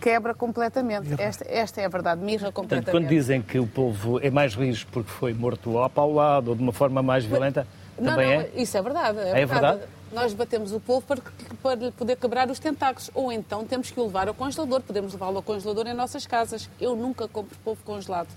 quebra 0.00 0.34
completamente. 0.34 1.14
Esta, 1.18 1.44
esta 1.48 1.80
é 1.80 1.84
a 1.84 1.88
verdade, 1.88 2.20
mirra 2.20 2.50
Portanto, 2.50 2.54
completamente. 2.54 2.90
quando 2.90 3.08
dizem 3.08 3.40
que 3.40 3.58
o 3.58 3.66
polvo 3.66 4.18
é 4.20 4.30
mais 4.30 4.54
rijo 4.54 4.86
porque 4.90 5.10
foi 5.10 5.32
morto 5.32 5.78
ao 5.78 5.88
paulado 5.88 6.48
ou 6.48 6.54
de 6.56 6.62
uma 6.62 6.72
forma 6.72 7.02
mais 7.02 7.24
violenta, 7.24 7.66
Não, 7.98 8.12
também 8.12 8.26
não, 8.26 8.42
é? 8.42 8.50
isso 8.56 8.76
é 8.76 8.82
verdade. 8.82 9.18
É 9.20 9.46
verdade? 9.46 9.80
Nós 10.12 10.34
batemos 10.34 10.72
o 10.72 10.80
polvo 10.80 11.06
para, 11.06 11.20
para 11.62 11.74
lhe 11.76 11.92
poder 11.92 12.16
quebrar 12.16 12.50
os 12.50 12.58
tentáculos. 12.58 13.10
Ou 13.14 13.30
então 13.30 13.64
temos 13.64 13.90
que 13.90 14.00
o 14.00 14.04
levar 14.06 14.26
ao 14.28 14.34
congelador. 14.34 14.80
Podemos 14.82 15.12
levá-lo 15.12 15.36
ao 15.36 15.42
congelador 15.42 15.86
em 15.86 15.94
nossas 15.94 16.26
casas. 16.26 16.68
Eu 16.80 16.96
nunca 16.96 17.28
compro 17.28 17.56
polvo 17.64 17.82
congelado. 17.84 18.28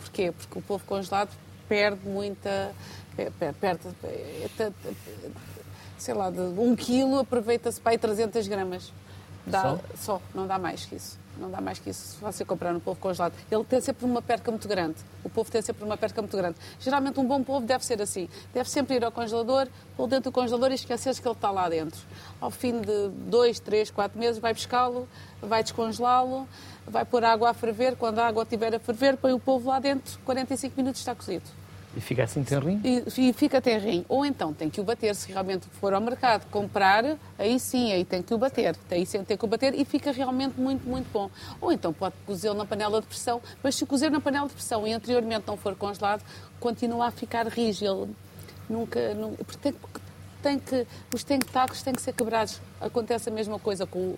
Porquê? 0.00 0.32
Porque 0.32 0.58
o 0.58 0.62
polvo 0.62 0.84
congelado 0.86 1.30
perde 1.68 2.06
muita. 2.08 2.72
per- 3.16 3.30
per- 3.32 3.54
Perde. 3.54 3.88
é, 4.04 4.48
sei 5.98 6.14
lá, 6.14 6.30
de 6.30 6.40
um 6.40 6.74
quilo 6.74 7.18
aproveita-se 7.20 7.80
para 7.80 7.92
aí 7.92 7.98
300 7.98 8.48
gramas. 8.48 8.92
Dá, 9.46 9.78
só? 9.96 10.20
não 10.34 10.46
dá 10.46 10.58
mais 10.58 10.84
que 10.84 10.96
isso. 10.96 11.18
Não 11.40 11.50
dá 11.50 11.58
mais 11.58 11.78
que 11.78 11.88
isso 11.88 12.16
se 12.16 12.20
você 12.20 12.44
comprar 12.44 12.74
um 12.74 12.78
polvo 12.78 13.00
congelado. 13.00 13.32
Ele 13.50 13.64
tem 13.64 13.80
sempre 13.80 14.04
uma 14.04 14.20
perca 14.20 14.50
muito 14.50 14.68
grande. 14.68 14.96
O 15.24 15.30
polvo 15.30 15.50
tem 15.50 15.62
sempre 15.62 15.82
uma 15.84 15.96
perca 15.96 16.20
muito 16.20 16.36
grande. 16.36 16.56
Geralmente 16.78 17.18
um 17.18 17.26
bom 17.26 17.42
polvo 17.42 17.66
deve 17.66 17.84
ser 17.84 18.00
assim. 18.02 18.28
Deve 18.52 18.68
sempre 18.68 18.96
ir 18.96 19.04
ao 19.04 19.10
congelador, 19.10 19.66
pôr 19.96 20.06
dentro 20.06 20.30
do 20.30 20.34
congelador 20.34 20.70
e 20.70 20.74
esquecer-se 20.74 21.20
que 21.20 21.26
ele 21.26 21.34
está 21.34 21.50
lá 21.50 21.66
dentro. 21.68 21.98
Ao 22.38 22.50
fim 22.50 22.82
de 22.82 23.08
dois, 23.08 23.58
três, 23.58 23.90
quatro 23.90 24.18
meses 24.18 24.38
vai 24.38 24.52
pescá-lo, 24.52 25.08
vai 25.40 25.62
descongelá-lo, 25.62 26.46
vai 26.86 27.06
pôr 27.06 27.24
água 27.24 27.48
a 27.48 27.54
ferver. 27.54 27.96
Quando 27.96 28.18
a 28.18 28.26
água 28.26 28.42
estiver 28.42 28.74
a 28.74 28.78
ferver, 28.78 29.16
põe 29.16 29.32
o 29.32 29.40
polvo 29.40 29.70
lá 29.70 29.78
dentro, 29.80 30.18
45 30.26 30.76
minutos 30.76 31.00
está 31.00 31.14
cozido. 31.14 31.59
E 31.96 32.00
fica 32.00 32.22
assim 32.22 32.44
tenrinho? 32.44 32.80
E, 32.84 33.02
e 33.28 33.32
fica 33.32 33.60
terrinho. 33.60 34.04
Ou 34.08 34.24
então 34.24 34.54
tem 34.54 34.70
que 34.70 34.80
o 34.80 34.84
bater, 34.84 35.12
se 35.14 35.32
realmente 35.32 35.66
for 35.80 35.92
ao 35.92 36.00
mercado 36.00 36.46
comprar, 36.50 37.04
aí 37.36 37.58
sim, 37.58 37.92
aí 37.92 38.04
tem 38.04 38.22
que 38.22 38.32
o 38.32 38.38
bater. 38.38 38.76
Aí 38.90 39.04
sim 39.04 39.24
tem 39.24 39.36
que 39.36 39.44
o 39.44 39.48
bater 39.48 39.74
e 39.74 39.84
fica 39.84 40.12
realmente 40.12 40.54
muito, 40.60 40.88
muito 40.88 41.10
bom. 41.12 41.28
Ou 41.60 41.72
então 41.72 41.92
pode 41.92 42.14
cozê-lo 42.24 42.54
na 42.54 42.64
panela 42.64 43.00
de 43.00 43.06
pressão, 43.08 43.42
mas 43.62 43.74
se 43.74 43.84
cozer 43.84 44.08
na 44.10 44.20
panela 44.20 44.46
de 44.46 44.54
pressão 44.54 44.86
e 44.86 44.92
anteriormente 44.92 45.44
não 45.46 45.56
for 45.56 45.74
congelado, 45.74 46.22
continua 46.60 47.06
a 47.06 47.10
ficar. 47.10 47.46
Ele 47.58 48.08
nunca. 48.68 49.12
nu- 49.14 49.36
porque 49.38 49.58
tem, 49.58 49.74
tem 50.42 50.58
que, 50.60 50.86
os 51.12 51.24
tentáculos 51.24 51.82
têm 51.82 51.92
que 51.94 52.02
ser 52.02 52.12
quebrados. 52.12 52.60
Acontece 52.80 53.28
a 53.28 53.32
mesma 53.32 53.58
coisa 53.58 53.84
com, 53.84 54.14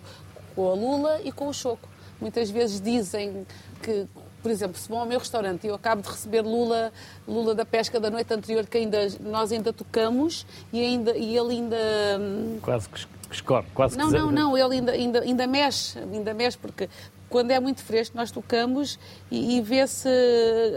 com 0.55 0.71
a 0.71 0.75
lula 0.75 1.21
e 1.25 1.33
com 1.33 1.49
o 1.49 1.55
choco. 1.55 1.89
Muitas 2.21 2.51
vezes 2.51 2.81
dizem 2.81 3.47
que, 3.83 4.07
por 4.43 4.51
exemplo, 4.51 4.77
se 4.77 4.89
vão 4.89 4.99
ao 4.99 5.07
meu 5.07 5.19
restaurante 5.19 5.65
e 5.65 5.69
eu 5.69 5.75
acabo 5.75 6.03
de 6.03 6.09
receber 6.09 6.41
lula, 6.43 6.93
lula 7.29 7.55
da 7.55 7.65
pesca 7.65 8.01
da 8.01 8.11
noite 8.11 8.33
anterior 8.35 8.67
que 8.67 8.77
ainda, 8.79 8.99
nós 9.21 9.53
ainda 9.53 9.73
tocamos 9.73 10.45
e, 10.73 10.81
ainda, 10.81 11.17
e 11.17 11.37
ele 11.37 11.53
ainda. 11.53 11.77
hum, 12.21 12.59
Quase 12.61 12.89
que 12.89 12.99
es- 12.99 13.09
que 13.29 13.35
escorre, 13.37 13.67
quase 13.73 13.97
Não, 13.97 14.11
que 14.11 14.19
não, 14.19 14.31
não, 14.31 14.59
ele 14.59 14.75
ainda, 14.75 14.93
ainda, 14.93 15.21
ainda 15.21 15.47
mexe, 15.47 15.99
ainda 15.99 16.35
mexe, 16.35 16.59
porque 16.59 16.87
quando 17.31 17.51
é 17.51 17.59
muito 17.59 17.83
fresco 17.83 18.15
nós 18.15 18.31
tocamos 18.31 18.99
e, 19.31 19.57
e 19.57 19.63
vê-se 19.63 20.07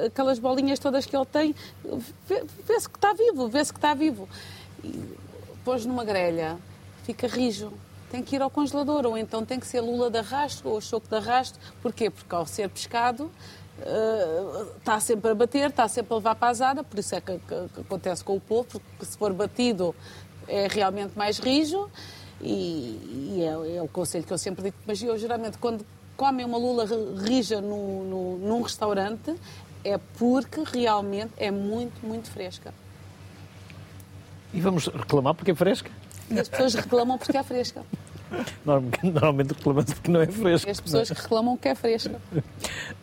aquelas 0.05 0.39
bolinhas 0.39 0.79
todas 0.79 1.05
que 1.05 1.15
ele 1.17 1.25
tem, 1.25 1.53
vê- 2.27 2.45
vê-se 2.65 2.87
que 2.87 2.97
está 2.97 3.11
vivo, 3.13 3.47
vê-se 3.49 3.73
que 3.73 3.77
está 3.79 3.93
vivo. 3.93 4.29
E 4.83 5.01
pôs 5.65 5.85
numa 5.85 6.05
grelha, 6.05 6.57
fica 7.03 7.27
rijo. 7.27 7.73
Tem 8.11 8.21
que 8.23 8.35
ir 8.35 8.41
ao 8.41 8.49
congelador, 8.49 9.05
ou 9.05 9.17
então 9.17 9.43
tem 9.45 9.59
que 9.59 9.67
ser 9.67 9.81
lula 9.81 10.09
de 10.09 10.17
arrasto 10.19 10.67
ou 10.69 10.79
choco 10.79 11.07
de 11.09 11.15
arrasto. 11.15 11.59
Porquê? 11.81 12.09
Porque 12.09 12.33
ao 12.33 12.45
ser 12.45 12.69
pescado 12.69 13.29
eh, 13.81 14.65
está 14.77 14.99
sempre 14.99 15.31
a 15.31 15.35
bater, 15.35 15.69
está 15.69 15.87
sempre 15.87 16.13
a 16.13 16.17
levar 16.17 16.35
para 16.35 16.69
a 16.79 16.83
por 16.83 16.99
isso 16.99 17.13
é 17.15 17.21
que, 17.21 17.37
que- 17.39 17.69
que 17.73 17.81
acontece 17.81 18.23
com 18.23 18.35
o 18.37 18.39
polvo, 18.39 18.67
porque 18.69 19.05
se 19.05 19.17
for 19.17 19.33
batido 19.33 19.93
é 20.47 20.67
realmente 20.67 21.17
mais 21.17 21.39
rijo 21.39 21.89
e, 22.39 23.33
e 23.37 23.43
é, 23.43 23.77
é 23.77 23.81
o 23.81 23.87
conselho 23.87 24.23
que 24.23 24.31
eu 24.31 24.37
sempre 24.37 24.63
digo. 24.63 24.75
Mas 24.85 25.01
eu 25.01 25.17
geralmente 25.17 25.57
quando 25.57 25.85
comem 26.15 26.45
uma 26.45 26.57
lula 26.57 26.85
ri- 26.85 27.27
rija 27.27 27.59
no, 27.59 28.03
no- 28.05 28.37
num 28.37 28.61
restaurante 28.61 29.35
é 29.83 29.97
porque 30.17 30.61
realmente 30.65 31.33
é 31.37 31.51
muito, 31.51 32.05
muito 32.05 32.29
fresca. 32.29 32.73
E 34.53 34.61
vamos 34.61 34.87
reclamar 34.87 35.33
porque 35.33 35.51
é 35.51 35.55
fresca? 35.55 35.91
E 36.29 36.39
as 36.39 36.47
pessoas 36.49 36.73
reclamam 36.73 37.17
porque 37.17 37.37
é 37.37 37.43
fresca. 37.43 37.81
Norm- 38.65 38.89
Normalmente 39.03 39.53
reclamamos 39.53 39.93
porque 39.93 40.11
não 40.11 40.21
é 40.21 40.27
fresca. 40.27 40.67
E 40.67 40.71
as 40.71 40.79
pessoas 40.81 41.09
que 41.09 41.21
reclamam 41.21 41.55
que 41.57 41.67
é 41.67 41.75
fresca. 41.75 42.15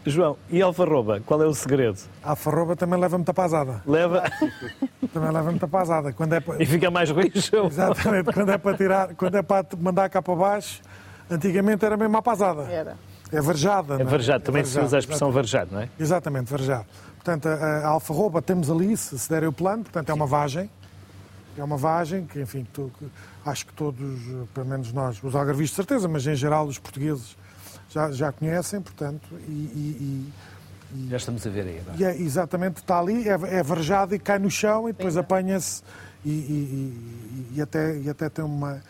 João, 0.04 0.36
e 0.50 0.60
alfarroba, 0.60 1.20
qual 1.20 1.40
é 1.42 1.46
o 1.46 1.54
segredo? 1.54 1.98
A 2.22 2.34
farroba 2.34 2.74
também 2.74 2.98
leva 2.98 3.16
muita 3.16 3.32
pasada. 3.32 3.82
Leva 3.86 4.24
Também 5.12 5.30
leva 5.30 5.50
muita 5.50 5.68
pasada. 5.68 6.12
Quando 6.12 6.32
é 6.34 6.40
para... 6.40 6.60
e 6.62 6.66
fica 6.66 6.90
mais 6.90 7.10
rijo? 7.10 7.66
Exatamente, 7.66 8.32
quando 8.32 8.50
é 8.50 8.58
para 8.58 8.76
tirar, 8.76 9.14
quando 9.14 9.36
é 9.36 9.42
para 9.42 9.64
mandar 9.78 10.08
cá 10.10 10.20
para 10.20 10.34
baixo, 10.34 10.82
antigamente 11.30 11.84
era 11.84 11.96
mesmo 11.96 12.16
a 12.16 12.22
pasada. 12.22 12.62
Era. 12.64 12.96
É 13.30 13.40
varejada. 13.40 13.94
É 13.94 13.98
não 14.04 14.06
varejado, 14.10 14.44
também 14.44 14.64
se 14.64 14.78
usa 14.78 14.96
a 14.96 14.98
expressão 14.98 15.30
varejado, 15.30 15.70
não 15.72 15.80
é? 15.82 15.88
Exatamente, 15.98 16.50
varejado. 16.50 16.84
Portanto, 17.14 17.46
a, 17.46 17.54
a 17.54 17.86
alfarroba 17.88 18.42
temos 18.42 18.68
ali, 18.68 18.94
se, 18.96 19.16
se 19.18 19.30
der 19.30 19.46
o 19.46 19.52
plano, 19.52 19.84
portanto 19.84 20.10
é 20.10 20.12
uma 20.12 20.26
vagem. 20.26 20.68
É 21.56 21.62
uma 21.62 21.76
vagem 21.76 22.24
que, 22.26 22.40
enfim, 22.40 22.66
que 22.72 22.90
acho 23.44 23.66
que 23.66 23.72
todos, 23.74 24.20
pelo 24.54 24.66
menos 24.66 24.92
nós, 24.92 25.22
os 25.22 25.34
algarvios 25.34 25.70
de 25.70 25.76
certeza, 25.76 26.08
mas 26.08 26.26
em 26.26 26.34
geral 26.34 26.66
os 26.66 26.78
portugueses 26.78 27.36
já, 27.90 28.10
já 28.10 28.32
conhecem, 28.32 28.80
portanto, 28.80 29.26
e, 29.46 29.52
e- 29.52 30.32
e- 30.94 31.08
Já 31.10 31.16
estamos 31.18 31.46
a 31.46 31.50
ver 31.50 31.66
aí 31.66 31.78
agora. 31.80 31.96
e 31.98 32.04
é 32.04 32.16
exatamente, 32.22 32.76
está 32.78 32.98
ali, 32.98 33.28
é, 33.28 33.32
é 33.58 33.62
varejado 33.62 34.14
e 34.14 34.18
cai 34.18 34.38
no 34.38 34.50
chão 34.50 34.88
e 34.88 34.92
depois 34.92 35.16
apanha-se 35.16 35.82
e, 36.24 36.30
e- 36.30 36.32
e- 36.32 37.56
e 37.56 37.60
até, 37.62 37.98
e 37.98 38.08
até 38.08 38.28
tem 38.30 38.44
uma, 38.44 38.80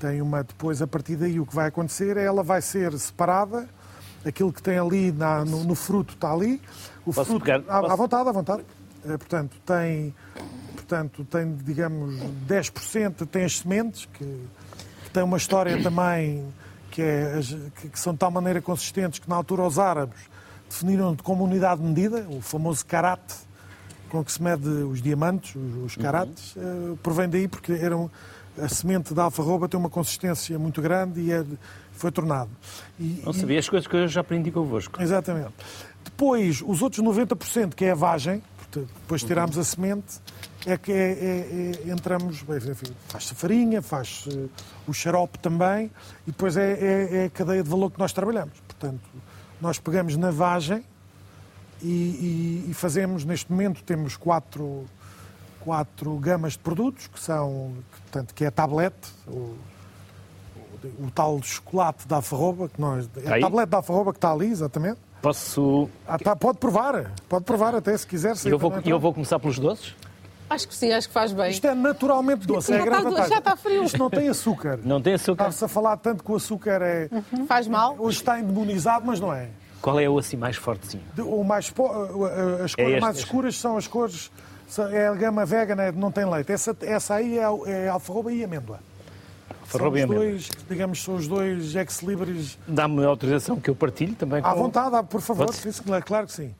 tem 0.00 0.20
uma. 0.22 0.42
Depois, 0.42 0.80
a 0.82 0.86
partir 0.86 1.16
daí, 1.16 1.38
o 1.38 1.46
que 1.46 1.54
vai 1.54 1.68
acontecer 1.68 2.16
é 2.16 2.24
ela 2.24 2.42
vai 2.42 2.60
ser 2.62 2.96
separada, 2.98 3.68
aquilo 4.26 4.52
que 4.52 4.62
tem 4.62 4.76
ali 4.78 5.12
na- 5.12 5.44
no, 5.44 5.62
no 5.64 5.74
fruto 5.76 6.14
está 6.14 6.32
ali. 6.32 6.60
O 7.06 7.12
Posso 7.12 7.30
fruto, 7.30 7.44
pegar? 7.44 7.62
À, 7.68 7.78
à 7.78 7.82
Posso? 7.82 7.96
vontade, 7.96 8.28
à 8.28 8.32
vontade. 8.32 8.64
Eh, 9.04 9.16
portanto, 9.16 9.56
tem, 9.64 10.14
portanto, 10.88 11.22
tem, 11.26 11.54
digamos, 11.64 12.14
10% 12.48 13.26
tem 13.26 13.44
as 13.44 13.58
sementes, 13.58 14.08
que, 14.14 14.24
que 15.04 15.10
tem 15.12 15.22
uma 15.22 15.36
história 15.36 15.80
também 15.82 16.42
que, 16.90 17.02
é, 17.02 17.38
que- 17.92 18.00
são 18.00 18.14
de 18.14 18.18
tal 18.18 18.30
maneira 18.30 18.62
consistentes 18.62 19.18
que 19.18 19.28
na 19.28 19.36
altura 19.36 19.64
os 19.64 19.78
árabes 19.78 20.18
definiram 20.68 21.14
como 21.16 21.44
unidade 21.44 21.82
de 21.82 21.86
medida, 21.86 22.26
o 22.30 22.40
famoso 22.40 22.86
karate, 22.86 23.34
com 24.08 24.24
que 24.24 24.32
se 24.32 24.42
mede 24.42 24.66
os 24.66 25.02
diamantes, 25.02 25.54
os, 25.54 25.84
os 25.84 25.96
karates, 25.96 26.54
eh, 26.56 26.94
provém 27.02 27.28
daí 27.28 27.46
porque 27.46 27.72
eram, 27.72 28.10
a 28.58 28.66
semente 28.66 29.12
da 29.12 29.24
alfarroba 29.24 29.68
tem 29.68 29.78
uma 29.78 29.90
consistência 29.90 30.58
muito 30.58 30.80
grande 30.80 31.20
e 31.20 31.30
é, 31.30 31.44
foi 31.92 32.10
tornado. 32.10 32.48
E- 32.98 33.20
Não 33.22 33.32
e- 33.32 33.36
sabia 33.38 33.58
as 33.58 33.68
coisas 33.68 33.86
que 33.86 33.94
eu 33.94 34.08
já 34.08 34.22
aprendi 34.22 34.50
convosco. 34.50 35.02
Exatamente. 35.02 35.52
Depois, 36.02 36.62
os 36.66 36.80
outros 36.80 37.04
90%, 37.04 37.74
que 37.74 37.84
é 37.84 37.90
a 37.90 37.94
vagem, 37.94 38.42
depois 38.72 39.22
tiramos 39.22 39.56
a 39.58 39.64
semente, 39.64 40.20
é 40.66 40.76
que 40.76 40.92
é, 40.92 40.96
é- 41.12 41.88
é- 41.88 41.90
entramos, 41.90 42.44
faz-se 43.08 43.34
farinha, 43.34 43.80
faz-se 43.80 44.50
o 44.86 44.92
xarope 44.92 45.38
também, 45.38 45.86
e 46.26 46.30
depois 46.30 46.56
é, 46.56 46.72
é- 46.72 47.16
é 47.16 47.24
a 47.26 47.30
cadeia 47.30 47.62
de 47.62 47.68
valor 47.70 47.90
que 47.90 47.98
nós 47.98 48.12
trabalhamos. 48.12 48.54
Portanto, 48.66 49.00
nós 49.60 49.78
pegamos 49.78 50.16
na 50.16 50.30
vagem 50.30 50.84
e, 51.82 51.86
e- 51.86 52.70
e 52.70 52.74
fazemos, 52.74 53.24
neste 53.24 53.50
momento, 53.50 53.82
temos 53.84 54.16
quatro, 54.16 54.84
quatro 55.60 56.16
gamas 56.18 56.52
de 56.52 56.58
produtos, 56.58 57.06
que 57.06 57.20
são, 57.20 57.72
que, 57.94 58.00
portanto, 58.02 58.34
que 58.34 58.44
é 58.44 58.48
a 58.48 58.50
tablete, 58.50 59.08
o, 59.26 59.56
o, 61.00 61.10
tal 61.14 61.40
chocolate 61.42 62.06
da 62.06 62.16
alfarroba, 62.16 62.68
que 62.68 62.80
nós, 62.80 63.08
é 63.24 63.32
a 63.38 63.40
tablete 63.40 63.68
da 63.70 63.76
alfarroba 63.78 64.12
que 64.12 64.18
está 64.18 64.32
ali, 64.32 64.46
exatamente. 64.46 64.98
Posso. 65.20 65.88
Ah, 66.06 66.16
tá, 66.18 66.36
pode 66.36 66.58
provar, 66.58 67.12
pode 67.28 67.44
provar 67.44 67.74
até 67.74 67.96
se 67.96 68.06
quiser. 68.06 68.36
E 68.44 68.48
eu 68.48 68.58
vou, 68.58 68.72
eu 68.84 69.00
vou 69.00 69.12
começar 69.12 69.38
pelos 69.40 69.58
doces? 69.58 69.94
Acho 70.50 70.66
que 70.68 70.74
sim, 70.74 70.92
acho 70.92 71.08
que 71.08 71.14
faz 71.14 71.32
bem. 71.32 71.50
Isto 71.50 71.66
é 71.66 71.74
naturalmente 71.74 72.46
doce, 72.46 72.72
é 72.72 72.78
Já 72.78 72.84
grande 72.84 73.08
está- 73.08 73.28
já 73.28 73.38
está 73.38 73.56
frio. 73.56 73.84
Isto 73.84 73.98
não 73.98 74.08
tem 74.10 74.28
açúcar. 74.28 74.78
Não 74.82 75.00
tem 75.00 75.14
açúcar? 75.14 75.44
Está-se 75.48 75.64
a 75.64 75.68
falar 75.68 75.96
tanto 75.98 76.24
que 76.24 76.32
o 76.32 76.36
açúcar 76.36 76.80
é. 76.82 77.08
Faz 77.46 77.68
mal? 77.68 77.94
Hoje 77.98 78.18
está 78.18 78.40
endemonizado, 78.40 79.04
mas 79.06 79.20
não 79.20 79.32
é. 79.32 79.48
Qual 79.82 79.98
é 80.00 80.08
o 80.08 80.18
assim 80.18 80.36
mais 80.36 80.56
fortezinho? 80.56 81.04
De- 81.14 81.22
O 81.22 81.44
mais, 81.44 81.66
as 81.66 81.72
cores 81.72 82.74
É 82.78 82.90
este, 82.90 83.00
mais 83.00 83.16
este. 83.16 83.24
escuras 83.26 83.56
são 83.56 83.76
as 83.76 83.86
cores 83.86 84.30
É 84.92 85.06
a 85.06 85.14
gama 85.14 85.46
vegan, 85.46 85.80
é- 85.82 85.92
não 85.92 86.12
tem 86.12 86.26
leite. 86.28 86.52
Essa, 86.52 86.76
essa 86.82 87.14
aí 87.14 87.38
é, 87.38 87.44
é 87.66 87.88
alfarroba 87.88 88.30
e 88.30 88.44
amêndoa. 88.44 88.78
São 89.70 89.78
Farroba 89.80 89.98
e 89.98 90.02
os 90.02 90.04
amêndoa. 90.10 90.26
dois, 90.26 90.50
digamos, 90.68 91.02
são 91.02 91.14
os 91.14 91.26
dois 91.28 91.74
ex-libris. 91.74 92.58
Dá-me 92.66 93.02
autorização 93.04 93.58
que 93.60 93.70
eu 93.70 93.74
partilhe 93.74 94.14
também 94.14 94.40
À 94.44 94.52
com... 94.52 94.58
vontade, 94.60 94.94
ah, 94.96 95.02
por 95.02 95.20
favor, 95.22 95.46
claro 96.04 96.26
que 96.26 96.32
sim. 96.34 96.54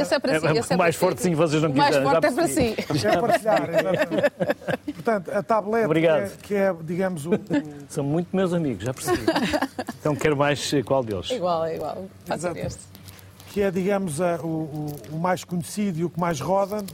Esse 0.00 0.14
é 0.14 0.18
para 0.18 0.32
É, 0.36 0.40
si. 0.40 0.46
é, 0.46 0.52
esse 0.58 0.74
o 0.74 0.78
mais 0.78 0.96
para 0.96 1.06
forte, 1.06 1.18
si. 1.18 1.28
sim, 1.28 1.34
vocês 1.34 1.62
não 1.62 1.70
O 1.70 1.76
mais 1.76 1.88
quiserem, 1.96 2.06
já 2.06 2.12
forte 2.12 2.26
é 2.26 2.30
para 2.32 2.48
si. 2.48 3.06
É 3.06 3.20
partilhar, 3.20 3.70
exatamente. 3.70 4.92
Portanto, 4.94 5.30
a 5.32 5.42
tablet, 5.42 5.80
que 5.80 5.86
Obrigado. 5.86 6.20
é, 6.22 6.30
que 6.42 6.54
é, 6.54 6.74
digamos, 6.82 7.26
o, 7.26 7.30
São 7.88 8.04
muito 8.04 8.28
meus 8.34 8.52
amigos, 8.52 8.84
já 8.84 8.92
percebi. 8.94 9.22
então 10.00 10.14
quero 10.16 10.36
mais 10.36 10.72
eh, 10.72 10.82
qual 10.82 11.02
deles? 11.02 11.30
É 11.30 11.36
igual, 11.36 11.64
é 11.64 11.76
igual. 11.76 12.04
Exato. 12.32 12.58
este. 12.58 12.80
que 13.52 13.62
é, 13.62 13.70
digamos, 13.70 14.20
a- 14.20 14.36
o, 14.42 14.46
o- 14.46 14.96
o 15.12 15.18
mais 15.18 15.44
conhecido 15.44 15.98
e 16.00 16.04
o 16.04 16.10
que 16.10 16.20
mais 16.20 16.40
roda 16.40 16.84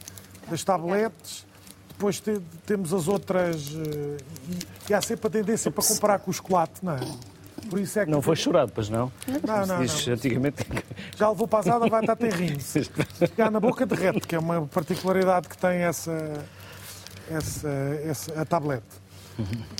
das 0.49 0.63
tabletes. 0.63 1.45
Depois 1.89 2.19
te- 2.21 2.41
temos 2.67 2.93
as 2.93 3.07
outras. 3.09 3.73
eh, 3.75 4.17
E, 4.89 4.91
e 4.91 4.95
há 4.95 5.01
sempre 5.01 5.27
a 5.27 5.31
tendência 5.31 5.71
para 5.71 5.83
comparar 5.85 6.19
com 6.19 6.31
o 6.31 6.35
chocolate, 6.35 6.73
não 6.83 6.95
é? 6.95 7.01
Por 7.71 7.79
isso 7.81 7.99
é 7.99 8.05
que. 8.05 8.11
Não 8.11 8.21
foi 8.23 8.37
chorado, 8.37 8.73
pois 8.75 8.89
não? 8.89 9.11
Não, 9.27 9.67
não, 9.67 9.81
Diz 9.81 10.07
não. 10.07 10.15
antigamente. 10.15 10.65
Já 11.17 11.29
levou 11.31 11.47
para 11.49 11.59
a 11.59 11.63
asada, 11.63 11.89
vai 11.89 12.01
estar 12.01 12.17
terrindo. 12.17 12.61
Ficar 12.61 13.51
na 13.51 13.61
boca 13.61 13.85
derrete, 13.87 14.27
que 14.27 14.35
é 14.35 14.39
uma 14.39 14.63
particularidade 14.67 15.49
que 15.49 15.57
tem 15.59 15.79
essa, 15.79 16.45
essa, 17.31 17.69
essa 18.05 18.41
a 18.41 18.45
tablete. 18.45 18.85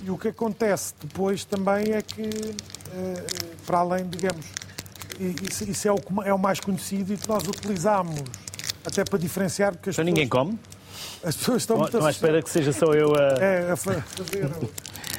E 0.03 0.09
o 0.09 0.17
que 0.17 0.27
acontece 0.29 0.93
depois 1.01 1.45
também 1.45 1.93
é 1.93 2.01
que, 2.01 2.21
eh, 2.93 3.23
para 3.65 3.79
além, 3.79 4.05
digamos, 4.09 4.45
isso, 5.69 5.87
é, 5.87 5.91
o, 5.93 5.97
é 6.25 6.33
o 6.33 6.37
mais 6.37 6.59
conhecido 6.59 7.13
e 7.13 7.17
que 7.17 7.27
nós 7.29 7.43
utilizamos 7.47 8.21
até 8.85 9.05
para 9.05 9.17
diferenciar, 9.17 9.71
porque 9.73 9.89
as 9.91 9.95
Então 9.95 10.03
ninguém 10.03 10.27
pessoas, 10.27 10.47
come? 10.47 10.59
as 11.23 11.35
pessoas 11.37 11.61
estão 11.61 11.77
Não, 11.77 11.83
muito 11.83 11.97
não 11.97 12.05
à 12.05 12.09
espera 12.11 12.41
que 12.41 12.49
seja 12.49 12.73
só 12.73 12.93
eu 12.93 13.15
a. 13.15 13.41
é, 13.41 13.71
a 13.71 13.75
fa- 13.77 14.01
fazer, 14.01 14.49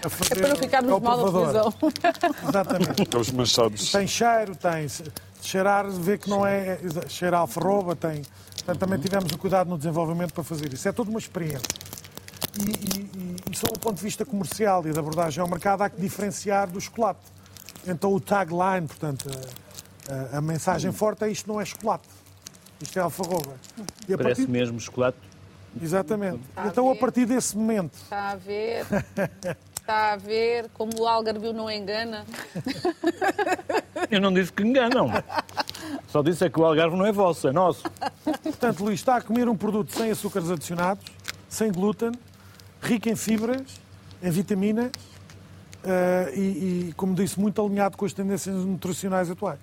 a 0.07 0.11
fazer 0.11 0.33
É 0.33 0.41
para 0.41 0.49
não 0.49 0.57
ficarmos 0.57 1.03
mal 1.03 1.17
na 1.19 1.33
televisão. 1.33 1.75
Exatamente. 2.49 3.03
Estamos 3.03 3.31
manchados. 3.33 3.93
Tem 3.93 4.07
cheiro, 4.07 4.57
tem. 4.57 4.87
Cheirar, 5.43 5.89
vê 5.91 6.19
que 6.19 6.29
não 6.31 6.47
é. 6.47 6.79
Cheira 7.09 7.37
a 7.37 7.41
alfarroba, 7.41 7.95
tem. 7.95 8.23
Portanto, 8.55 8.79
também 8.79 8.99
tivemos 8.99 9.31
o 9.33 9.39
cuidado 9.39 9.69
no 9.69 9.77
desenvolvimento 9.77 10.33
para 10.33 10.43
fazer 10.43 10.73
isso. 10.73 10.89
É 10.89 10.93
toda 10.93 11.11
uma 11.11 11.19
experiência. 11.19 11.67
E, 12.59 12.63
e, 12.99 13.01
e, 13.01 13.37
e 13.53 13.57
sob 13.57 13.73
o 13.77 13.79
ponto 13.79 13.97
de 13.97 14.03
vista 14.03 14.25
comercial 14.25 14.87
e 14.87 14.93
da 14.93 15.01
abordagem 15.01 15.41
ao 15.43 15.49
mercado, 15.49 15.83
há 15.83 15.91
que 15.91 16.01
diferenciar 16.01 16.69
do 16.69 16.81
chocolate. 16.81 17.21
Então, 17.87 18.13
o 18.13 18.19
tagline, 18.21 18.87
portanto, 18.89 19.29
a, 20.09 20.37
a- 20.37 20.39
a 20.39 20.41
mensagem 20.41 20.91
forte 20.91 21.23
é 21.25 21.31
isto 21.31 21.47
não 21.49 21.61
é 21.61 21.65
chocolate. 21.65 22.09
Isto 22.81 22.99
é 22.99 23.03
alfarroba. 23.03 23.55
E 24.09 24.15
a 24.15 24.19
Parece 24.19 24.41
partir... 24.43 24.51
mesmo 24.51 24.81
chocolate. 24.81 25.19
Exatamente. 25.81 26.41
a 26.57 26.67
Então, 26.69 26.89
a 26.91 26.95
ver. 26.95 26.99
partir 27.01 27.27
desse 27.27 27.57
momento, 27.57 27.95
Está 27.95 28.31
a 28.31 28.37
ver. 28.37 28.87
Está 29.87 30.15
a 30.15 30.17
ver 30.17 30.69
como 30.75 30.91
o 30.99 31.07
Algarvio 31.07 31.53
não 31.53 31.71
engana. 31.71 32.27
Eu 34.11 34.21
não 34.21 34.35
disse 34.35 34.53
que 34.53 34.65
enganam. 34.65 35.13
Só 36.09 36.25
disse 36.25 36.45
é 36.45 36.51
que 36.51 36.59
o 36.59 36.65
Algarve 36.65 36.97
não 36.97 37.07
é 37.07 37.13
vosso, 37.13 37.47
é 37.47 37.53
nosso. 37.53 37.85
Portanto, 38.43 38.83
Luís 38.83 38.99
está 38.99 39.15
a 39.15 39.21
comer 39.21 39.49
um 39.49 39.57
produto 39.57 39.97
sem 39.97 40.11
açúcares 40.11 40.51
adicionados, 40.51 41.05
sem 41.49 41.71
glúten, 41.71 42.11
rico 42.83 43.09
em 43.09 43.15
fibras, 43.15 43.63
em 44.21 44.29
vitaminas 44.29 44.91
eh, 45.85 46.33
e, 46.35 46.41
e, 46.89 46.95
como 46.97 47.15
disse, 47.15 47.39
muito 47.39 47.65
alinhado 47.65 47.97
com 47.97 48.05
as 48.05 48.13
tendências 48.13 48.57
nutricionais 48.57 49.31
atuais. 49.31 49.61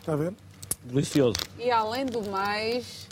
Está 0.00 0.12
a 0.12 0.16
ver? 0.16 0.34
Delicioso. 0.84 1.36
E 1.58 1.70
além 1.70 2.04
do 2.04 2.28
mais, 2.28 3.08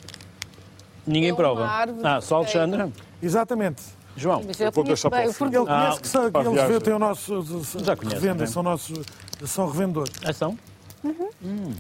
Ninguém 1.07 1.31
É 1.31 1.35
prova. 1.35 1.66
Ah, 2.05 2.21
só. 2.21 2.37
Alexandra. 2.37 2.93
Exatamente. 3.23 3.83
João. 4.21 4.43
mas 4.47 4.61
eu 4.61 4.71
vou 4.73 4.85
deixar 4.85 5.11
para 5.11 5.19
bem 5.21 5.29
o 5.29 5.31
o 5.31 5.35
fim. 5.35 5.45
Ele 5.45 5.51
produto. 5.53 5.69
conhece 5.69 6.01
que 6.01 6.09
são, 6.09 6.31
para 6.31 6.41
a 6.49 6.65
eles 6.67 6.83
têm 6.83 6.93
o 6.95 6.99
nosso, 6.99 7.43
Já 7.85 7.97
conhece, 7.97 8.15
revendem, 8.17 8.37
não 8.39 8.45
é? 8.45 8.47
são, 8.47 8.63
nossos, 8.63 9.07
são 9.47 9.67
revendedores. 9.69 10.13
Ação? 10.25 10.59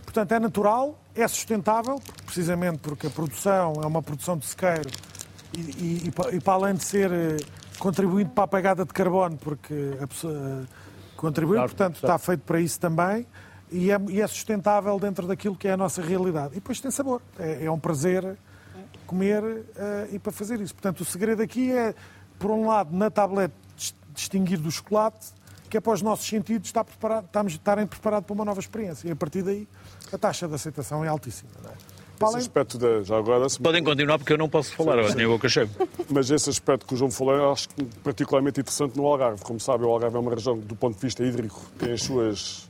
Portanto, 0.04 0.32
é 0.32 0.40
natural, 0.40 0.98
é 1.14 1.28
sustentável, 1.28 2.00
precisamente 2.24 2.78
porque 2.78 3.06
a 3.06 3.10
produção 3.10 3.74
é 3.82 3.86
uma 3.86 4.02
produção 4.02 4.36
de 4.38 4.46
sequeiro 4.46 4.88
e, 5.54 5.60
e- 5.60 6.12
e 6.32 6.36
e 6.36 6.40
para 6.40 6.54
além 6.54 6.74
de 6.74 6.84
ser 6.84 7.10
eh, 7.12 7.36
contribuinte 7.78 8.30
para 8.30 8.44
a 8.44 8.48
pegada 8.48 8.84
de 8.84 8.92
carbono, 8.92 9.36
porque 9.36 9.94
a 10.00 10.06
pessoa 10.06 10.32
eh, 10.32 10.66
contribui, 11.16 11.56
Claro, 11.56 11.68
portanto 11.70 12.00
claro. 12.00 12.14
está 12.16 12.18
feito 12.26 12.40
para 12.44 12.60
isso 12.60 12.80
também, 12.80 13.26
e 13.70 13.90
é, 13.90 14.00
e 14.08 14.20
é 14.22 14.26
sustentável 14.26 14.98
dentro 14.98 15.26
daquilo 15.26 15.54
que 15.54 15.68
é 15.68 15.72
a 15.72 15.76
nossa 15.76 16.00
realidade. 16.00 16.52
E 16.52 16.54
depois 16.54 16.80
tem 16.80 16.90
sabor, 16.90 17.20
é, 17.38 17.66
é 17.66 17.70
um 17.70 17.78
prazer 17.78 18.36
comer 19.06 19.42
eh, 19.76 20.08
e 20.12 20.18
para 20.18 20.32
fazer 20.32 20.60
isso. 20.60 20.74
Portanto, 20.74 21.00
o 21.00 21.04
segredo 21.04 21.42
aqui 21.42 21.70
é, 21.72 21.94
por 22.40 22.50
um 22.50 22.66
lado, 22.66 22.96
na 22.96 23.08
tablete 23.10 23.54
dis- 23.76 23.94
distinguir 24.14 24.58
do 24.58 24.70
chocolate, 24.70 25.28
que 25.68 25.76
é 25.76 25.80
para 25.80 25.92
os 25.92 26.02
nossos 26.02 26.26
sentidos 26.26 26.68
estar 26.68 26.82
preparado, 26.82 27.26
estamos, 27.26 27.52
estarem 27.52 27.86
preparados 27.86 28.26
para 28.26 28.34
uma 28.34 28.44
nova 28.44 28.58
experiência. 28.58 29.06
E 29.06 29.12
a 29.12 29.16
partir 29.16 29.42
daí 29.42 29.68
a 30.12 30.18
taxa 30.18 30.48
de 30.48 30.54
aceitação 30.54 31.04
é 31.04 31.08
altíssima. 31.08 31.50
Não 31.62 31.70
é? 31.70 31.74
Esse 32.22 32.36
aspecto 32.36 32.76
da, 32.76 33.02
já 33.02 33.16
agora, 33.16 33.48
se- 33.48 33.58
Podem 33.60 33.82
continuar 33.82 34.18
porque 34.18 34.32
eu 34.32 34.38
não 34.38 34.48
posso 34.48 34.74
falar, 34.74 34.98
agora 34.98 35.14
tenho 35.14 35.28
a 35.28 35.32
boca 35.32 35.48
cheia. 35.48 35.70
mas 36.10 36.28
esse 36.30 36.50
aspecto 36.50 36.84
que 36.86 36.92
o 36.94 36.96
João 36.96 37.10
falou, 37.10 37.34
eu 37.34 37.52
acho 37.52 37.68
que 37.70 37.84
particularmente 38.02 38.60
interessante 38.60 38.96
no 38.96 39.06
Algarve. 39.06 39.42
Como 39.42 39.58
sabe, 39.60 39.84
o 39.84 39.88
Algarve 39.88 40.16
é 40.16 40.18
uma 40.20 40.34
região, 40.34 40.58
do 40.58 40.74
ponto 40.76 40.96
de 40.96 41.00
vista 41.00 41.24
hídrico, 41.24 41.62
tem 41.78 41.92
as 41.92 42.02
suas 42.02 42.68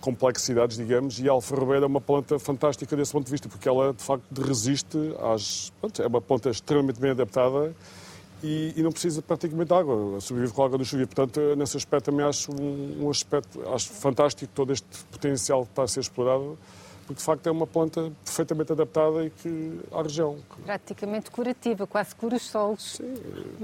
complexidades, 0.00 0.76
digamos, 0.76 1.18
e 1.18 1.28
a 1.28 1.32
alfarrobeira 1.32 1.84
é 1.84 1.88
uma 1.88 2.00
planta 2.00 2.38
fantástica 2.38 2.94
desse 2.94 3.10
ponto 3.10 3.24
de 3.24 3.30
vista, 3.32 3.48
porque 3.48 3.68
ela, 3.68 3.92
de 3.92 4.02
facto, 4.04 4.24
resiste 4.40 4.96
às... 5.34 5.72
pronto, 5.80 6.00
é 6.00 6.06
uma 6.06 6.20
planta 6.20 6.48
extremamente 6.50 7.00
bem 7.00 7.10
adaptada 7.10 7.74
e, 8.42 8.74
e 8.76 8.82
não 8.82 8.92
precisa 8.92 9.22
praticamente 9.22 9.68
de 9.68 9.74
água, 9.74 10.20
sobrevive 10.20 10.52
com 10.52 10.62
a 10.62 10.66
água 10.66 10.78
do 10.78 10.84
chuva. 10.84 11.06
Portanto, 11.06 11.40
nesse 11.56 11.76
aspecto 11.76 12.06
também 12.06 12.24
acho 12.24 12.52
um, 12.52 13.04
um 13.04 13.10
aspecto, 13.10 13.60
acho 13.68 13.90
fantástico 13.90 14.50
todo 14.54 14.72
este 14.72 14.86
potencial 15.10 15.64
que 15.64 15.70
está 15.70 15.82
a 15.82 15.88
ser 15.88 16.00
explorado, 16.00 16.58
porque 17.06 17.20
de 17.20 17.24
facto 17.24 17.46
é 17.46 17.50
uma 17.50 17.66
planta 17.66 18.12
perfeitamente 18.24 18.72
adaptada 18.72 19.24
e 19.24 19.30
que, 19.30 19.80
à 19.92 20.02
região. 20.02 20.36
Praticamente 20.64 21.30
curativa, 21.30 21.86
quase 21.86 22.14
cura 22.14 22.36
os 22.36 22.42
solos. 22.42 23.00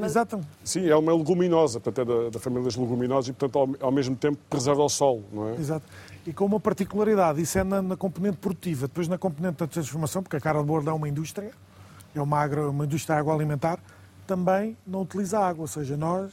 Exatamente. 0.01 0.49
Sim, 0.65 0.89
é 0.89 0.97
uma 0.97 1.13
leguminosa, 1.13 1.81
portanto 1.81 2.09
é 2.09 2.25
da, 2.25 2.31
da 2.31 2.39
família 2.39 2.65
das 2.65 2.77
leguminosas 2.77 3.29
e, 3.29 3.33
portanto, 3.33 3.77
ao, 3.81 3.87
ao 3.87 3.93
mesmo 3.93 4.15
tempo 4.15 4.39
preserva 4.49 4.83
o 4.83 4.89
solo, 4.89 5.25
não 5.33 5.49
é? 5.49 5.55
Exato. 5.57 5.85
E 6.25 6.33
com 6.33 6.45
uma 6.45 6.61
particularidade, 6.61 7.43
isso 7.43 7.59
é 7.59 7.65
na, 7.65 7.83
na 7.83 7.97
componente 7.97 8.37
produtiva. 8.37 8.87
Depois 8.87 9.09
na 9.09 9.19
componente 9.19 9.57
da 9.57 9.67
transformação, 9.67 10.23
porque 10.23 10.37
a 10.37 10.41
cara 10.41 10.61
de 10.61 10.65
bordo 10.65 10.89
é 10.89 10.93
uma 10.93 11.09
indústria, 11.09 11.51
é 12.15 12.23
uma, 12.23 12.39
agro, 12.39 12.71
uma 12.71 12.85
indústria 12.85 13.17
agroalimentar, 13.17 13.81
também 14.33 14.77
não 14.87 15.03
utiliza 15.03 15.39
água. 15.39 15.63
Ou 15.65 15.69
seja, 15.69 15.95
nós, 15.95 16.33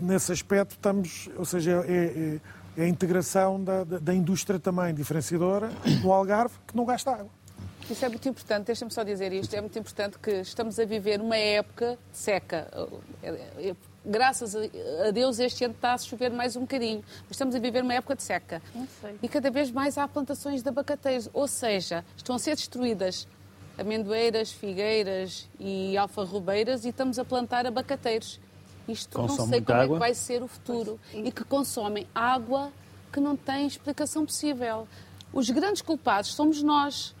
nesse 0.00 0.32
aspecto, 0.32 0.72
estamos, 0.72 1.28
ou 1.36 1.44
seja, 1.44 1.84
é, 1.86 1.92
é- 2.04 2.40
é 2.76 2.84
a 2.84 2.88
integração 2.88 3.62
da, 3.62 3.84
da, 3.84 4.12
indústria 4.12 4.58
também 4.58 4.92
diferenciadora 4.92 5.70
no 6.02 6.12
Algarve, 6.12 6.56
que 6.66 6.76
não 6.76 6.84
gasta 6.84 7.12
água. 7.12 7.30
Isso 7.88 8.04
é 8.04 8.08
muito 8.08 8.28
importante, 8.28 8.66
deixa-me 8.66 8.90
só 8.90 9.04
dizer 9.04 9.32
isto, 9.32 9.54
é 9.54 9.60
muito 9.60 9.78
importante 9.78 10.18
que 10.18 10.30
estamos 10.40 10.78
a 10.80 10.84
viver 10.84 11.20
uma 11.20 11.36
época 11.36 11.96
de 12.10 12.18
seca. 12.18 12.66
É- 13.22 13.68
é- 13.70 13.76
Graças 14.06 14.54
a 14.54 15.10
Deus 15.12 15.38
este 15.38 15.64
ano 15.64 15.72
está 15.72 15.94
a 15.94 15.98
chover 15.98 16.30
mais 16.30 16.56
um 16.56 16.60
bocadinho, 16.60 17.02
mas 17.22 17.30
estamos 17.30 17.54
a 17.54 17.58
viver 17.58 17.82
uma 17.82 17.94
época 17.94 18.14
de 18.14 18.22
seca. 18.22 18.60
sei. 19.00 19.18
E 19.22 19.28
cada 19.28 19.50
vez 19.50 19.70
mais 19.70 19.96
há 19.96 20.06
plantações 20.06 20.62
de 20.62 20.68
abacateiros, 20.68 21.30
ou 21.32 21.48
seja, 21.48 22.04
estão 22.14 22.36
a 22.36 22.38
ser 22.38 22.54
destruídas 22.54 23.26
amendoeiras, 23.78 24.52
figueiras 24.52 25.48
e 25.58 25.96
alfarrobeiras 25.96 26.84
e 26.84 26.88
estamos 26.90 27.18
a 27.18 27.24
plantar 27.24 27.66
abacateiros. 27.66 28.40
Isto 28.88 29.18
não 29.18 29.26
Consome 29.28 29.48
sei 29.48 29.58
muita 29.60 29.72
como 29.72 29.78
é 29.80 29.84
água? 29.84 29.96
que 29.96 30.00
vai 30.00 30.14
ser 30.14 30.42
o 30.42 30.48
futuro 30.48 31.00
e 31.12 31.32
que 31.32 31.42
consomem 31.44 32.06
água 32.14 32.70
que 33.12 33.20
não 33.20 33.36
tem 33.36 33.66
explicação 33.66 34.26
possível. 34.26 34.86
Os 35.32 35.48
grandes 35.50 35.80
culpados 35.82 36.34
somos 36.34 36.62
nós, 36.62 37.14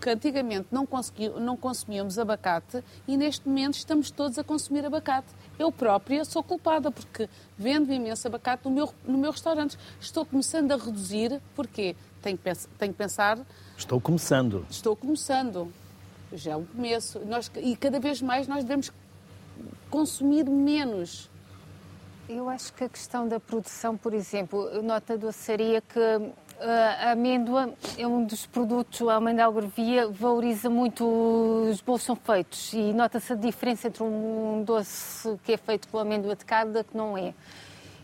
que 0.00 0.08
antigamente 0.10 0.66
não, 0.72 0.84
consegui- 0.86 1.28
não 1.28 1.56
consumíamos 1.56 2.18
abacate 2.18 2.82
e 3.06 3.16
neste 3.16 3.46
momento 3.48 3.74
estamos 3.74 4.10
todos 4.10 4.38
a 4.38 4.42
consumir 4.44 4.84
abacate. 4.84 5.28
Eu 5.58 5.70
própria 5.70 6.24
sou 6.24 6.42
culpada 6.42 6.90
porque 6.90 7.28
vendo 7.58 7.92
imenso 7.92 8.26
abacate 8.26 8.64
no 8.64 8.70
meu, 8.70 8.92
no 9.04 9.18
meu 9.18 9.30
restaurante. 9.30 9.78
Estou 10.00 10.24
começando 10.24 10.72
a 10.72 10.76
reduzir, 10.76 11.40
porquê? 11.54 11.94
Tenho 12.22 12.38
que, 12.38 12.52
tenho 12.78 12.92
que 12.92 12.98
pensar, 12.98 13.38
Estou 13.76 14.00
começando. 14.00 14.64
estou 14.70 14.96
começando. 14.96 15.72
Já 16.32 16.52
é 16.52 16.56
um 16.56 16.64
começo. 16.64 17.20
Nós, 17.20 17.50
e 17.56 17.76
cada 17.76 18.00
vez 18.00 18.22
mais 18.22 18.48
nós 18.48 18.64
devemos 18.64 18.92
consumir 19.90 20.48
menos. 20.48 21.30
Eu 22.28 22.48
acho 22.48 22.72
que 22.72 22.84
a 22.84 22.88
questão 22.88 23.28
da 23.28 23.38
produção, 23.38 23.96
por 23.96 24.14
exemplo, 24.14 24.82
nota 24.82 25.14
a 25.14 25.16
doçaria 25.16 25.80
que 25.82 26.00
ah, 26.64 27.08
a 27.08 27.10
amêndoa 27.10 27.74
é 27.98 28.06
um 28.06 28.24
dos 28.24 28.46
produtos, 28.46 29.06
a 29.08 29.16
amêndoa 29.16 29.46
algarvia 29.46 30.08
valoriza 30.08 30.70
muito 30.70 31.04
os 31.68 31.80
bolos 31.80 32.02
são 32.02 32.14
feitos 32.14 32.72
e 32.72 32.92
nota-se 32.92 33.32
a 33.32 33.36
diferença 33.36 33.88
entre 33.88 34.04
um 34.04 34.62
doce 34.64 35.36
que 35.42 35.52
é 35.52 35.56
feito 35.56 35.88
com 35.88 35.98
amêndoa 35.98 36.36
de 36.36 36.44
cada 36.44 36.84
que 36.84 36.96
não 36.96 37.18
é. 37.18 37.34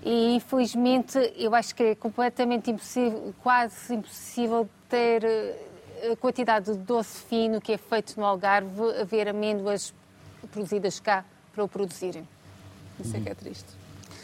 E 0.04 0.34
infelizmente 0.34 1.18
eu 1.36 1.54
acho 1.54 1.74
que 1.74 1.82
é 1.82 1.94
completamente 1.94 2.70
impossível, 2.70 3.32
quase 3.42 3.94
impossível 3.94 4.68
ter 4.88 5.24
a 6.12 6.16
quantidade 6.16 6.72
de 6.72 6.78
doce 6.78 7.20
fino 7.28 7.60
que 7.60 7.72
é 7.72 7.78
feito 7.78 8.18
no 8.18 8.24
Algarve, 8.24 8.82
haver 9.00 9.28
amêndoas 9.28 9.92
produzidas 10.52 11.00
cá 11.00 11.24
para 11.52 11.64
o 11.64 11.68
produzirem. 11.68 12.26
Isso 13.00 13.16
é 13.16 13.20
que 13.20 13.28
é 13.28 13.34
triste. 13.34 13.66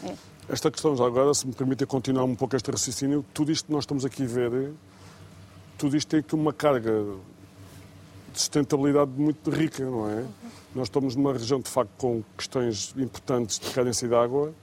É. 0.03 0.15
Esta 0.47 0.69
questão 0.69 0.95
já 0.95 1.05
agora, 1.05 1.33
se 1.33 1.47
me 1.47 1.53
permitem 1.53 1.87
continuar 1.87 2.23
um 2.23 2.35
pouco 2.35 2.55
este 2.55 2.69
raciocínio, 2.69 3.25
tudo 3.33 3.51
isto 3.51 3.65
que 3.65 3.71
nós 3.71 3.83
estamos 3.83 4.05
aqui 4.05 4.23
a 4.23 4.27
ver, 4.27 4.73
tudo 5.77 5.97
isto 5.97 6.07
tem 6.07 6.19
aqui 6.19 6.35
uma 6.35 6.53
carga 6.53 6.91
de 8.31 8.39
sustentabilidade 8.39 9.11
muito 9.11 9.49
rica, 9.49 9.83
não 9.83 10.09
é? 10.09 10.25
Nós 10.73 10.87
estamos 10.87 11.15
numa 11.15 11.33
região, 11.33 11.59
de 11.59 11.69
facto, 11.69 11.91
com 11.97 12.23
questões 12.37 12.93
importantes 12.97 13.57
de 13.57 13.69
carência 13.71 14.07
de 14.07 14.13
água, 14.13 14.53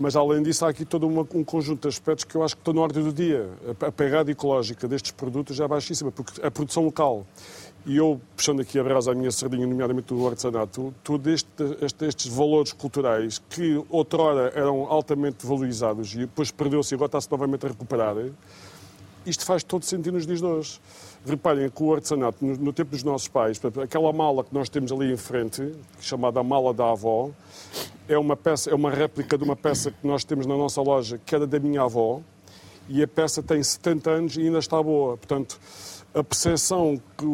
mas 0.00 0.16
além 0.16 0.42
disso 0.42 0.64
há 0.64 0.70
aqui 0.70 0.84
todo 0.86 1.06
uma, 1.06 1.26
um 1.34 1.44
conjunto 1.44 1.82
de 1.82 1.88
aspectos 1.88 2.24
que 2.24 2.34
eu 2.34 2.42
acho 2.42 2.56
que 2.56 2.62
estão 2.62 2.72
na 2.72 2.80
ordem 2.80 3.04
do 3.04 3.12
dia. 3.12 3.50
A, 3.80 3.86
a 3.86 3.92
pegada 3.92 4.30
ecológica 4.30 4.88
destes 4.88 5.12
produtos 5.12 5.60
é 5.60 5.68
baixíssima, 5.68 6.10
porque 6.10 6.44
a 6.44 6.50
produção 6.50 6.82
local 6.82 7.26
e 7.86 7.96
eu, 7.96 8.20
puxando 8.36 8.60
aqui 8.60 8.78
a 8.78 8.84
brasa 8.84 9.12
à 9.12 9.14
minha 9.14 9.30
sardinha, 9.30 9.66
nomeadamente 9.66 10.12
do 10.12 10.26
artesanato, 10.26 10.94
todos 11.02 11.32
este, 11.32 11.78
este, 11.80 12.04
estes 12.04 12.26
valores 12.26 12.72
culturais 12.72 13.40
que 13.48 13.82
outrora 13.88 14.52
eram 14.54 14.86
altamente 14.86 15.46
valorizados 15.46 16.12
e 16.14 16.18
depois 16.18 16.50
perdeu-se 16.50 16.92
e 16.92 16.94
agora 16.94 17.08
está-se 17.08 17.30
novamente 17.30 17.64
a 17.64 17.68
recuperar, 17.68 18.16
isto 19.26 19.44
faz 19.44 19.62
todo 19.62 19.84
sentido 19.84 20.14
nos 20.14 20.26
dias 20.26 20.40
de 20.40 20.46
hoje. 20.46 20.80
Reparem 21.24 21.68
que 21.68 21.82
o 21.82 21.92
artesanato, 21.92 22.44
no, 22.44 22.56
no 22.56 22.72
tempo 22.72 22.90
dos 22.90 23.02
nossos 23.02 23.28
pais, 23.28 23.60
aquela 23.82 24.12
mala 24.12 24.42
que 24.42 24.54
nós 24.54 24.68
temos 24.68 24.90
ali 24.90 25.12
em 25.12 25.16
frente, 25.16 25.74
chamada 26.00 26.42
mala 26.42 26.72
da 26.72 26.90
avó, 26.90 27.30
é 28.08 28.18
uma, 28.18 28.36
peça, 28.36 28.70
é 28.70 28.74
uma 28.74 28.90
réplica 28.90 29.36
de 29.36 29.44
uma 29.44 29.54
peça 29.54 29.90
que 29.90 30.06
nós 30.06 30.24
temos 30.24 30.46
na 30.46 30.56
nossa 30.56 30.80
loja, 30.80 31.20
que 31.24 31.34
era 31.34 31.46
da 31.46 31.60
minha 31.60 31.82
avó, 31.82 32.20
e 32.88 33.02
a 33.02 33.08
peça 33.08 33.42
tem 33.42 33.62
70 33.62 34.10
anos 34.10 34.36
e 34.36 34.40
ainda 34.40 34.58
está 34.58 34.82
boa. 34.82 35.16
Portanto, 35.16 35.60
a 36.12 36.24
percepção 36.24 37.00
que 37.16 37.24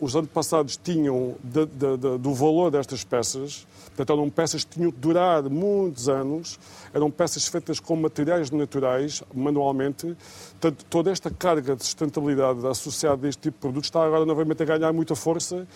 os 0.00 0.16
antepassados 0.16 0.76
tinham 0.76 1.36
de, 1.42 1.66
de, 1.66 1.96
de, 1.96 2.18
do 2.18 2.34
valor 2.34 2.68
destas 2.68 3.04
peças, 3.04 3.64
portanto, 3.86 4.12
eram 4.12 4.28
peças 4.28 4.64
que 4.64 4.74
tinham 4.74 4.90
que 4.90 4.98
durar 4.98 5.44
muitos 5.44 6.08
anos, 6.08 6.58
eram 6.92 7.12
peças 7.12 7.46
feitas 7.46 7.78
com 7.78 7.94
materiais 7.94 8.50
naturais, 8.50 9.22
manualmente. 9.32 10.16
Portanto, 10.60 10.84
toda 10.90 11.12
esta 11.12 11.30
carga 11.30 11.76
de 11.76 11.84
sustentabilidade 11.84 12.66
associada 12.66 13.24
a 13.24 13.28
este 13.28 13.42
tipo 13.42 13.56
de 13.56 13.60
produtos 13.60 13.86
está 13.86 14.04
agora 14.04 14.26
novamente 14.26 14.62
a 14.64 14.66
ganhar 14.66 14.92
muita 14.92 15.14
força 15.14 15.66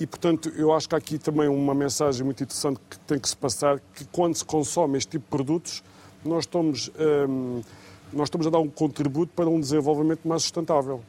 e, 0.00 0.06
portanto, 0.06 0.50
eu 0.56 0.72
acho 0.72 0.88
que 0.88 0.94
há 0.94 0.98
aqui 0.98 1.18
também 1.18 1.46
uma 1.46 1.74
mensagem 1.74 2.24
muito 2.24 2.42
interessante 2.42 2.80
que 2.88 2.98
tem 3.00 3.18
que 3.18 3.28
se 3.28 3.36
passar, 3.36 3.78
que 3.94 4.06
quando 4.06 4.34
se 4.34 4.44
consome 4.44 4.96
este 4.96 5.10
tipo 5.10 5.24
de 5.24 5.30
produtos, 5.30 5.84
nós 6.24 6.44
estamos, 6.44 6.90
hum, 7.28 7.60
nós 8.12 8.28
estamos 8.28 8.46
a 8.46 8.50
dar 8.50 8.60
um 8.60 8.68
contributo 8.68 9.32
para 9.34 9.48
um 9.48 9.60
desenvolvimento 9.60 10.26
mais 10.26 10.42
sustentável 10.42 11.02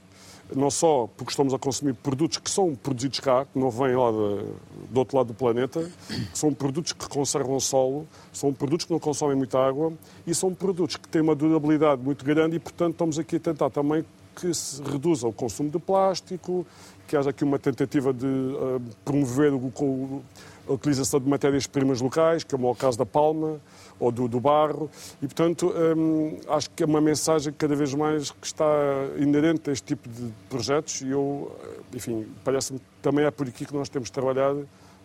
não 0.56 0.70
só 0.70 1.08
porque 1.18 1.32
estamos 1.32 1.54
a 1.54 1.60
consumir 1.60 1.94
produtos 1.94 2.38
que 2.38 2.50
são 2.50 2.76
produzidos 2.76 3.20
cá, 3.20 3.46
que 3.46 3.58
não 3.58 3.70
vêm 3.70 3.96
lá 3.96 4.12
de, 4.12 4.46
do 4.90 5.00
outro 5.00 5.18
lado 5.18 5.28
do 5.28 5.34
planeta, 5.34 5.90
são 6.34 6.54
produtos 6.54 6.94
que 6.94 7.08
conservam 7.08 7.60
solo, 7.60 8.08
são 8.32 8.54
produtos 8.54 8.86
que 8.86 8.92
não 8.92 9.00
consomem 9.00 9.36
muita 9.36 9.60
água 9.60 9.94
e 10.26 10.34
são 10.34 10.54
produtos 10.54 10.96
que 10.96 11.08
têm 11.08 11.22
uma 11.22 11.36
durabilidade 11.36 12.02
muito 12.02 12.24
grande 12.24 12.56
e, 12.56 12.60
portanto, 12.60 12.94
estamos 12.94 13.20
aqui 13.20 13.38
a 13.38 13.40
tentar 13.40 13.70
também 13.70 14.06
que 14.36 14.54
se 14.54 14.82
reduza 14.82 15.28
o 15.28 15.34
consumo 15.34 15.70
de 15.70 15.80
plástico, 15.80 16.66
que 17.08 17.16
haja 17.16 17.30
aqui 17.30 17.44
uma 17.44 17.60
tentativa 17.60 18.12
de 18.12 18.26
uh, 18.26 18.82
promover 19.06 19.54
o, 19.54 20.24
a 20.68 20.74
utilização 20.74 21.20
de 21.20 21.30
matérias-primas 21.30 22.02
locais, 22.02 22.44
que 22.44 22.56
é 22.56 22.58
o 22.58 22.76
caso 22.76 22.98
da 22.98 23.06
palma, 23.06 23.60
ou 24.00 24.12
do, 24.12 24.28
do 24.28 24.40
barro, 24.40 24.90
e 25.22 25.28
portanto 25.28 25.74
hum, 25.96 26.38
acho 26.48 26.70
que 26.72 26.84
é 26.84 26.86
uma 26.86 27.02
mensagem 27.02 27.54
cada 27.54 27.76
vez 27.76 27.94
mais 27.94 28.32
que 28.32 28.46
está 28.46 28.66
inerente 29.18 29.70
a 29.70 29.74
este 29.74 29.86
tipo 29.86 30.10
de 30.10 30.32
projetos 30.50 31.02
e 31.02 31.10
eu, 31.10 31.56
enfim, 31.94 32.28
parece-me 32.44 32.80
também 33.02 33.26
é 33.26 33.32
por 33.32 33.48
aqui 33.48 33.66
que 33.66 33.74
nós 33.74 33.90
temos 33.90 34.10
de 34.10 34.14
trabalhar, 34.14 34.56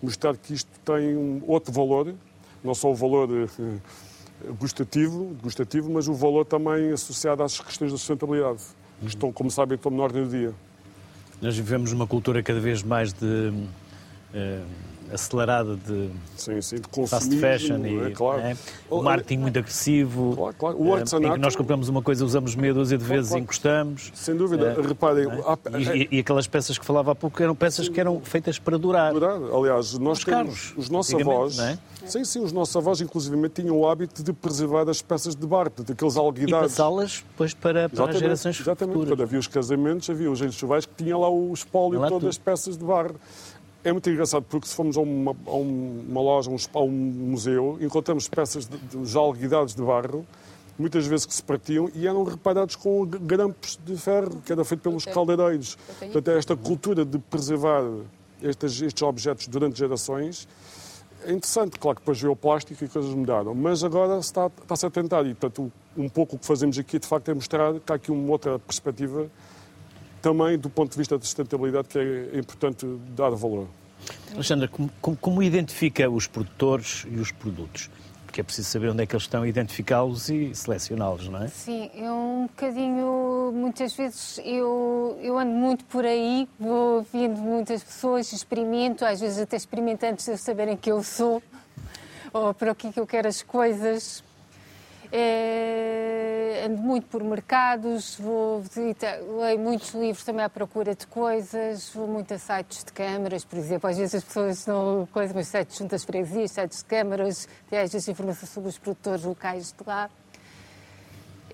mostrar 0.03 0.37
que 0.37 0.55
isto 0.55 0.71
tem 0.85 1.17
um 1.17 1.43
outro 1.47 1.73
valor, 1.73 2.15
não 2.63 2.75
só 2.75 2.91
o 2.91 2.95
valor 2.95 3.29
eh, 3.31 3.79
gustativo, 4.59 5.37
gustativo, 5.43 5.91
mas 5.91 6.09
o 6.09 6.15
valor 6.15 6.45
também 6.45 6.91
associado 6.91 7.43
às 7.43 7.61
questões 7.61 7.93
da 7.93 7.99
sustentabilidade, 7.99 8.63
que 9.01 9.07
estão, 9.07 9.33
como 9.33 9.51
sabem, 9.51 9.77
estão 9.77 9.91
na 9.93 10.03
ordem 10.03 10.25
do 10.25 10.31
dia. 10.31 10.53
Nós 11.41 11.57
vivemos 11.57 11.93
numa 11.93 12.07
cultura 12.07 12.43
cada 12.43 12.59
vez 12.59 12.83
mais 12.83 13.13
de. 13.13 13.53
Uh 14.35 14.98
acelerada 15.13 15.77
de, 15.77 16.11
sim, 16.37 16.61
sim, 16.61 16.77
de 16.77 17.07
fast 17.07 17.39
fashion 17.39 17.85
e 17.85 17.99
é, 18.07 18.11
claro. 18.11 18.41
é, 18.41 18.57
o 18.91 19.03
marketing 19.03 19.39
muito 19.39 19.59
agressivo. 19.59 20.35
Claro, 20.37 20.55
claro. 20.59 20.83
O 20.83 20.89
eh, 20.89 20.99
artesanato... 20.99 21.33
Em 21.33 21.37
que 21.37 21.41
nós 21.41 21.57
compramos 21.57 21.89
uma 21.89 22.03
coisa, 22.03 22.25
usamos 22.25 22.55
meia 22.55 22.75
dúzia 22.75 22.99
de 22.99 23.05
vezes 23.05 23.33
e 23.33 23.39
encostamos. 23.39 24.11
Sem 24.15 24.37
dúvida. 24.37 24.77
É, 24.79 24.81
Reparem... 24.81 25.27
É? 25.27 25.43
Há... 25.47 25.97
E, 25.97 26.09
e, 26.13 26.19
aquelas 26.21 26.47
peças 26.47 26.79
que 26.79 26.85
falava 26.85 27.13
há 27.13 27.15
pouco 27.15 27.43
eram 27.43 27.55
peças 27.55 27.87
sim. 27.87 27.93
que 27.93 28.01
eram 28.01 28.21
feitas 28.21 28.59
para 28.59 28.79
durar. 28.79 29.13
durar. 29.13 29.39
Aliás, 29.55 29.99
nós 29.99 30.19
os 30.19 30.25
temos... 30.25 30.75
Os 30.77 30.89
nossos 30.89 31.15
avós... 31.15 31.59
É? 31.59 31.79
Sim, 32.07 32.25
sim, 32.25 32.43
os 32.43 32.53
nossos 32.53 32.75
avós, 32.75 33.01
inclusive, 33.03 33.49
tinham 33.51 33.77
o 33.77 33.87
hábito 33.87 34.23
de 34.23 34.33
preservar 34.33 34.89
as 34.89 35.03
peças 35.03 35.37
de 35.37 35.47
barco, 35.47 35.83
daqueles 35.83 36.17
alguidados. 36.17 36.73
E 36.73 36.77
passá-las 36.77 37.25
depois 37.29 37.53
para, 37.53 37.89
para 37.89 38.11
as 38.11 38.19
gerações 38.19 38.59
exatamente. 38.59 38.95
futuras. 38.95 39.11
Quando 39.11 39.23
havia 39.23 39.39
os 39.39 39.47
casamentos, 39.47 40.09
havia 40.09 40.31
os 40.31 40.39
chuvais 40.55 40.87
que 40.87 40.95
tinham 40.95 41.21
lá 41.21 41.29
o 41.29 41.53
espólio 41.53 42.01
de 42.01 42.09
todas 42.09 42.29
as 42.31 42.39
peças 42.39 42.79
de 42.79 42.85
barro. 42.85 43.17
É 43.89 43.93
muito 43.93 44.11
engraçado 44.11 44.45
porque 44.51 44.69
se 44.69 44.75
formos 44.75 44.99
a 44.99 45.01
uma, 45.01 45.35
a 45.47 45.55
uma 45.55 46.21
loja, 46.21 46.51
a 46.75 46.81
um 46.83 46.91
museu, 46.91 47.79
encontramos 47.81 48.29
peças 48.29 48.67
de, 48.67 48.77
de, 48.77 49.07
já 49.07 49.21
de 49.65 49.83
barro, 49.83 50.27
muitas 50.79 51.07
vezes 51.07 51.25
que 51.25 51.33
se 51.33 51.43
partiam 51.43 51.91
e 51.95 52.07
eram 52.07 52.23
reparados 52.23 52.77
com 52.77 53.07
grampos 53.07 53.79
de 53.83 53.97
ferro, 53.97 54.43
que 54.45 54.53
era 54.53 54.63
feito 54.63 54.83
pelos 54.83 55.05
okay. 55.05 55.15
caldeireiros. 55.15 55.79
Portanto, 55.99 56.29
é 56.29 56.37
esta 56.37 56.55
cultura 56.55 57.03
de 57.03 57.19
preservar 57.19 57.83
estes, 58.43 58.83
estes 58.83 59.03
objetos 59.03 59.49
durante 59.49 59.79
gerações 59.79 60.47
é 61.25 61.33
interessante. 61.33 61.79
Claro 61.79 61.97
que 61.97 62.03
depois 62.03 62.21
veio 62.21 62.35
o 62.35 62.37
plástico 62.37 62.85
e 62.85 62.89
coisas 62.89 63.15
mudaram, 63.15 63.55
mas 63.55 63.83
agora 63.83 64.19
está, 64.19 64.51
está-se 64.61 64.85
a 64.85 64.91
tentar 64.91 65.25
e, 65.25 65.33
portanto, 65.33 65.73
um 65.97 66.11
pouco 66.11 66.37
o 66.37 66.39
que 66.39 66.45
fazemos 66.45 66.79
aqui, 66.79 66.99
de 66.99 67.07
facto, 67.07 67.31
é 67.31 67.35
mostrar 67.35 67.73
que 67.81 67.91
há 67.91 67.95
aqui 67.95 68.13
uma 68.13 68.33
outra 68.33 68.59
perspectiva 68.59 69.31
também 70.21 70.59
do 70.59 70.71
ponto 70.71 70.93
de 70.93 70.99
vista 70.99 71.17
da 71.19 71.25
sustentabilidade 71.25 71.89
que 71.89 71.99
é 71.99 72.39
importante 72.39 72.87
dar 73.17 73.31
valor. 73.31 73.69
Alexandra, 74.33 74.69
como, 74.69 74.91
como, 75.01 75.17
como 75.17 75.43
identifica 75.43 76.09
os 76.09 76.27
produtores 76.27 77.07
e 77.11 77.17
os 77.17 77.33
produtos? 77.33 77.91
Porque 78.25 78.41
é 78.41 78.45
preciso 78.45 78.69
saber 78.69 78.91
onde 78.91 79.03
é 79.03 79.07
que 79.07 79.15
eles 79.15 79.25
estão, 79.25 79.45
identificá-los 79.45 80.29
e 80.29 80.55
selecioná-los, 80.55 81.29
não 81.29 81.43
é? 81.43 81.49
Sim, 81.49 81.91
é 81.95 82.11
um 82.11 82.43
bocadinho. 82.43 83.53
Muitas 83.55 83.95
vezes 83.95 84.39
eu, 84.45 85.19
eu 85.23 85.39
ando 85.39 85.51
muito 85.51 85.85
por 85.87 86.05
aí, 86.05 86.49
vou 86.61 87.07
vendo 87.13 87.41
muitas 87.41 87.83
pessoas, 87.83 88.33
experimento, 88.33 89.05
às 89.05 89.21
vezes 89.21 89.39
até 89.39 89.57
experimento 89.57 90.05
antes 90.05 90.27
de 90.27 90.37
saberem 90.37 90.77
que 90.77 90.91
eu 90.93 91.03
sou, 91.03 91.43
ou 92.33 92.53
para 92.53 92.73
o 92.73 92.75
que, 92.75 92.89
é 92.89 92.93
que 92.93 93.01
eu 93.01 93.07
quero 93.07 93.27
as 93.27 93.43
coisas. 93.43 94.23
É, 95.11 96.65
ando 96.67 96.83
muito 96.83 97.07
por 97.07 97.25
mercados, 97.25 98.17
vou 98.17 98.61
visitar, 98.61 99.19
leio 99.21 99.59
muitos 99.59 99.95
livros 99.95 100.23
também 100.25 100.45
à 100.45 100.51
procura 100.51 100.95
de 100.95 101.07
coisas, 101.07 101.91
vou 101.95 102.07
muito 102.07 102.35
a 102.35 102.39
sites 102.39 102.85
de 102.85 102.93
câmaras, 102.93 103.45
por 103.45 103.59
exemplo. 103.59 103.89
Às 103.89 103.97
vezes 103.97 104.17
as 104.17 104.25
pessoas 104.25 104.67
não 104.67 105.09
coisas, 105.11 105.35
mas 105.35 105.49
sites 105.49 105.79
juntas 105.79 106.05
freguesias, 106.05 106.51
sites 106.51 106.79
de 106.79 106.85
câmaras, 106.85 107.49
às 107.73 107.93
vezes 107.93 108.09
informação 108.09 108.47
sobre 108.47 108.69
os 108.69 108.79
produtores 108.79 109.25
locais 109.25 109.73
de 109.73 109.87
lá. 109.87 110.11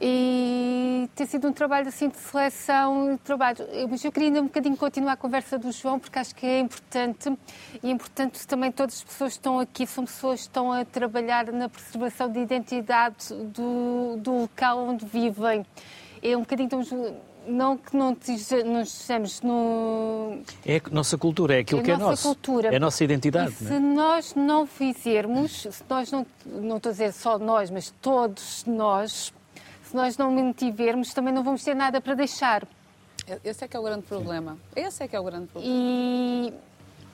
E 0.01 1.09
tem 1.15 1.27
sido 1.27 1.49
um 1.49 1.53
trabalho 1.53 1.89
assim 1.89 2.09
de 2.09 2.17
seleção, 2.17 3.13
de 3.13 3.19
trabalho. 3.19 3.59
Mas 3.89 4.05
eu 4.05 4.11
queria 4.11 4.29
ainda 4.29 4.41
um 4.41 4.45
bocadinho 4.45 4.77
continuar 4.77 5.13
a 5.13 5.17
conversa 5.17 5.59
do 5.59 5.71
João, 5.71 5.99
porque 5.99 6.19
acho 6.19 6.35
que 6.35 6.47
é 6.47 6.61
importante. 6.61 7.33
E 7.83 7.89
é 7.89 7.91
importante 7.91 8.47
também 8.47 8.73
todas 8.73 8.97
as 8.97 9.05
pessoas 9.05 9.33
que 9.33 9.39
estão 9.39 9.61
aqui 9.61 9.87
são 9.87 10.05
pessoas 10.05 10.41
que 10.41 10.47
estão 10.49 10.73
a 10.73 10.85
trabalhar 10.85 11.53
na 11.53 11.69
preservação 11.69 12.31
de 12.31 12.41
identidade 12.41 13.33
do, 13.33 14.17
do 14.19 14.41
local 14.41 14.89
onde 14.89 15.05
vivem. 15.05 15.65
É 16.23 16.37
um 16.37 16.41
bocadinho. 16.41 16.67
Estamos, 16.67 16.91
não 17.47 17.77
que 17.77 17.97
não, 17.97 18.17
estejamos 18.83 19.41
no. 19.43 20.39
É 20.65 20.77
a 20.85 20.91
nossa 20.91 21.17
cultura, 21.17 21.57
é 21.57 21.59
aquilo 21.61 21.81
é 21.81 21.85
que 21.85 21.91
é 21.91 21.97
nosso. 21.97 22.29
Cultura. 22.29 22.73
É 22.73 22.77
a 22.77 22.81
nossa 22.81 23.05
identidade. 23.05 23.51
E 23.51 23.55
se 23.55 23.79
nós 23.79 24.35
não 24.35 24.67
fizermos, 24.67 25.67
se 25.71 25.85
nós 25.89 26.11
não, 26.11 26.27
não 26.47 26.77
estou 26.79 26.91
a 26.91 26.93
dizer 26.93 27.13
só 27.13 27.39
nós, 27.39 27.71
mas 27.71 27.93
todos 28.01 28.65
nós, 28.67 29.33
se 29.95 29.97
nós 29.97 30.19
não 30.19 30.33
mantivermos, 30.33 31.15
também 31.15 31.33
não 31.33 31.45
vamos 31.45 31.63
ter 31.63 31.73
nada 31.73 32.01
para 32.01 32.15
deixar. 32.15 32.67
Esse 33.45 33.65
é 33.65 33.69
que 33.69 33.77
é 33.77 33.81
o 33.81 33.83
grande 33.85 34.03
problema. 34.03 34.59
Esse 34.75 35.05
é 35.05 35.09
que 35.09 35.15
é 35.15 35.21
o 35.21 35.23
grande 35.23 35.47
problema. 35.47 35.73
E, 35.73 36.53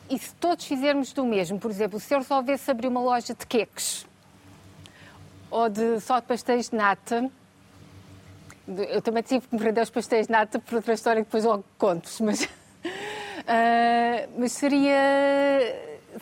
e 0.09 0.19
se 0.19 0.35
todos 0.37 0.65
fizermos 0.65 1.13
do 1.13 1.27
mesmo, 1.27 1.61
por 1.61 1.71
exemplo, 1.71 2.01
se 2.01 2.15
eu 2.15 2.21
resolvesse 2.21 2.71
abrir 2.71 2.89
uma 2.89 3.03
loja 3.03 3.35
de 3.35 3.47
queques 3.47 4.07
ou 5.51 5.69
de 5.69 6.01
só 6.01 6.21
de 6.21 6.27
pastéis 6.27 6.71
de 6.71 6.77
nata, 6.77 7.31
eu 8.67 9.03
também 9.03 9.23
tive 9.23 9.47
que 9.47 9.55
me 9.55 9.63
vender 9.63 9.83
os 9.83 9.91
pastéis 9.91 10.27
de 10.27 10.33
nata 10.33 10.59
por 10.59 10.77
outra 10.77 10.95
história 10.95 11.21
que 11.21 11.27
depois 11.27 11.45
logo 11.45 11.65
conto, 11.77 12.09
mas, 12.23 12.45
uh, 12.45 12.49
mas 14.41 14.53
seria 14.53 14.97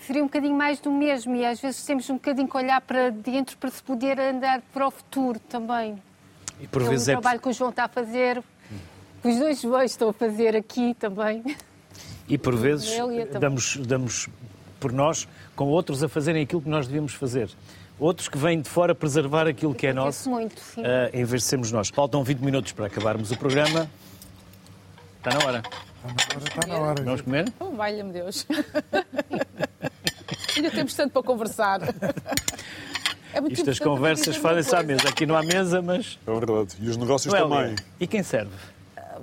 seria 0.04 0.22
um 0.24 0.26
bocadinho 0.26 0.56
mais 0.56 0.80
do 0.80 0.90
mesmo 0.90 1.36
e 1.36 1.46
às 1.46 1.60
vezes 1.60 1.84
temos 1.84 2.10
um 2.10 2.14
bocadinho 2.14 2.48
que 2.48 2.56
olhar 2.56 2.80
para 2.80 3.10
dentro 3.10 3.56
para 3.58 3.70
se 3.70 3.80
poder 3.80 4.18
andar 4.18 4.60
para 4.72 4.88
o 4.88 4.90
futuro 4.90 5.38
também. 5.38 6.02
E 6.60 6.66
por 6.66 6.82
é 6.82 6.88
vezes 6.88 7.08
um 7.08 7.12
é 7.12 7.14
trabalho 7.14 7.40
que 7.40 7.48
o 7.48 7.52
João 7.52 7.70
está 7.70 7.84
a 7.84 7.88
fazer 7.88 8.42
Os 9.22 9.36
dois 9.36 9.64
bois 9.64 9.90
estou 9.90 10.10
a 10.10 10.12
fazer 10.12 10.56
aqui 10.56 10.94
também. 10.94 11.56
E 12.28 12.36
por 12.36 12.54
vezes 12.54 12.90
e 12.90 13.38
damos, 13.38 13.76
damos 13.76 14.28
por 14.78 14.92
nós 14.92 15.26
com 15.56 15.66
outros 15.66 16.02
a 16.02 16.08
fazerem 16.08 16.42
aquilo 16.42 16.62
que 16.62 16.68
nós 16.68 16.86
devíamos 16.86 17.14
fazer. 17.14 17.50
Outros 17.98 18.28
que 18.28 18.38
vêm 18.38 18.60
de 18.60 18.68
fora 18.68 18.94
preservar 18.94 19.48
aquilo 19.48 19.74
que 19.74 19.88
é 19.88 19.92
nosso, 19.92 20.30
muito, 20.30 20.60
sim. 20.60 20.82
ah, 20.84 21.10
em 21.12 21.24
vez 21.24 21.42
de 21.42 21.48
sermos 21.48 21.72
nós. 21.72 21.88
Faltam 21.88 22.22
20 22.22 22.38
minutos 22.40 22.72
para 22.72 22.86
acabarmos 22.86 23.32
o 23.32 23.36
programa. 23.36 23.90
Está 25.16 25.36
na 25.36 25.44
hora. 25.44 25.62
Está 26.44 26.68
na 26.68 26.78
hora. 26.78 27.02
Vamos 27.02 27.22
comer? 27.22 27.52
Oh, 27.58 27.70
valha-me 27.70 28.12
Deus. 28.12 28.46
Ainda 30.56 30.70
temos 30.70 30.94
tanto 30.94 31.12
para 31.12 31.22
conversar. 31.22 31.80
É 33.38 33.40
muito 33.40 33.52
Isto 33.54 33.70
as 33.70 33.76
importante 33.76 33.96
conversas 33.96 34.36
fazem-se 34.36 34.74
à 34.74 34.82
mesa. 34.82 35.08
Aqui 35.08 35.24
não 35.24 35.36
há 35.36 35.44
mesa, 35.44 35.80
mas. 35.80 36.18
É 36.26 36.30
verdade. 36.32 36.74
E 36.80 36.88
os 36.88 36.96
negócios 36.96 37.32
Não 37.32 37.38
é, 37.38 37.42
também. 37.42 37.76
E 38.00 38.06
quem 38.08 38.20
serve? 38.20 38.50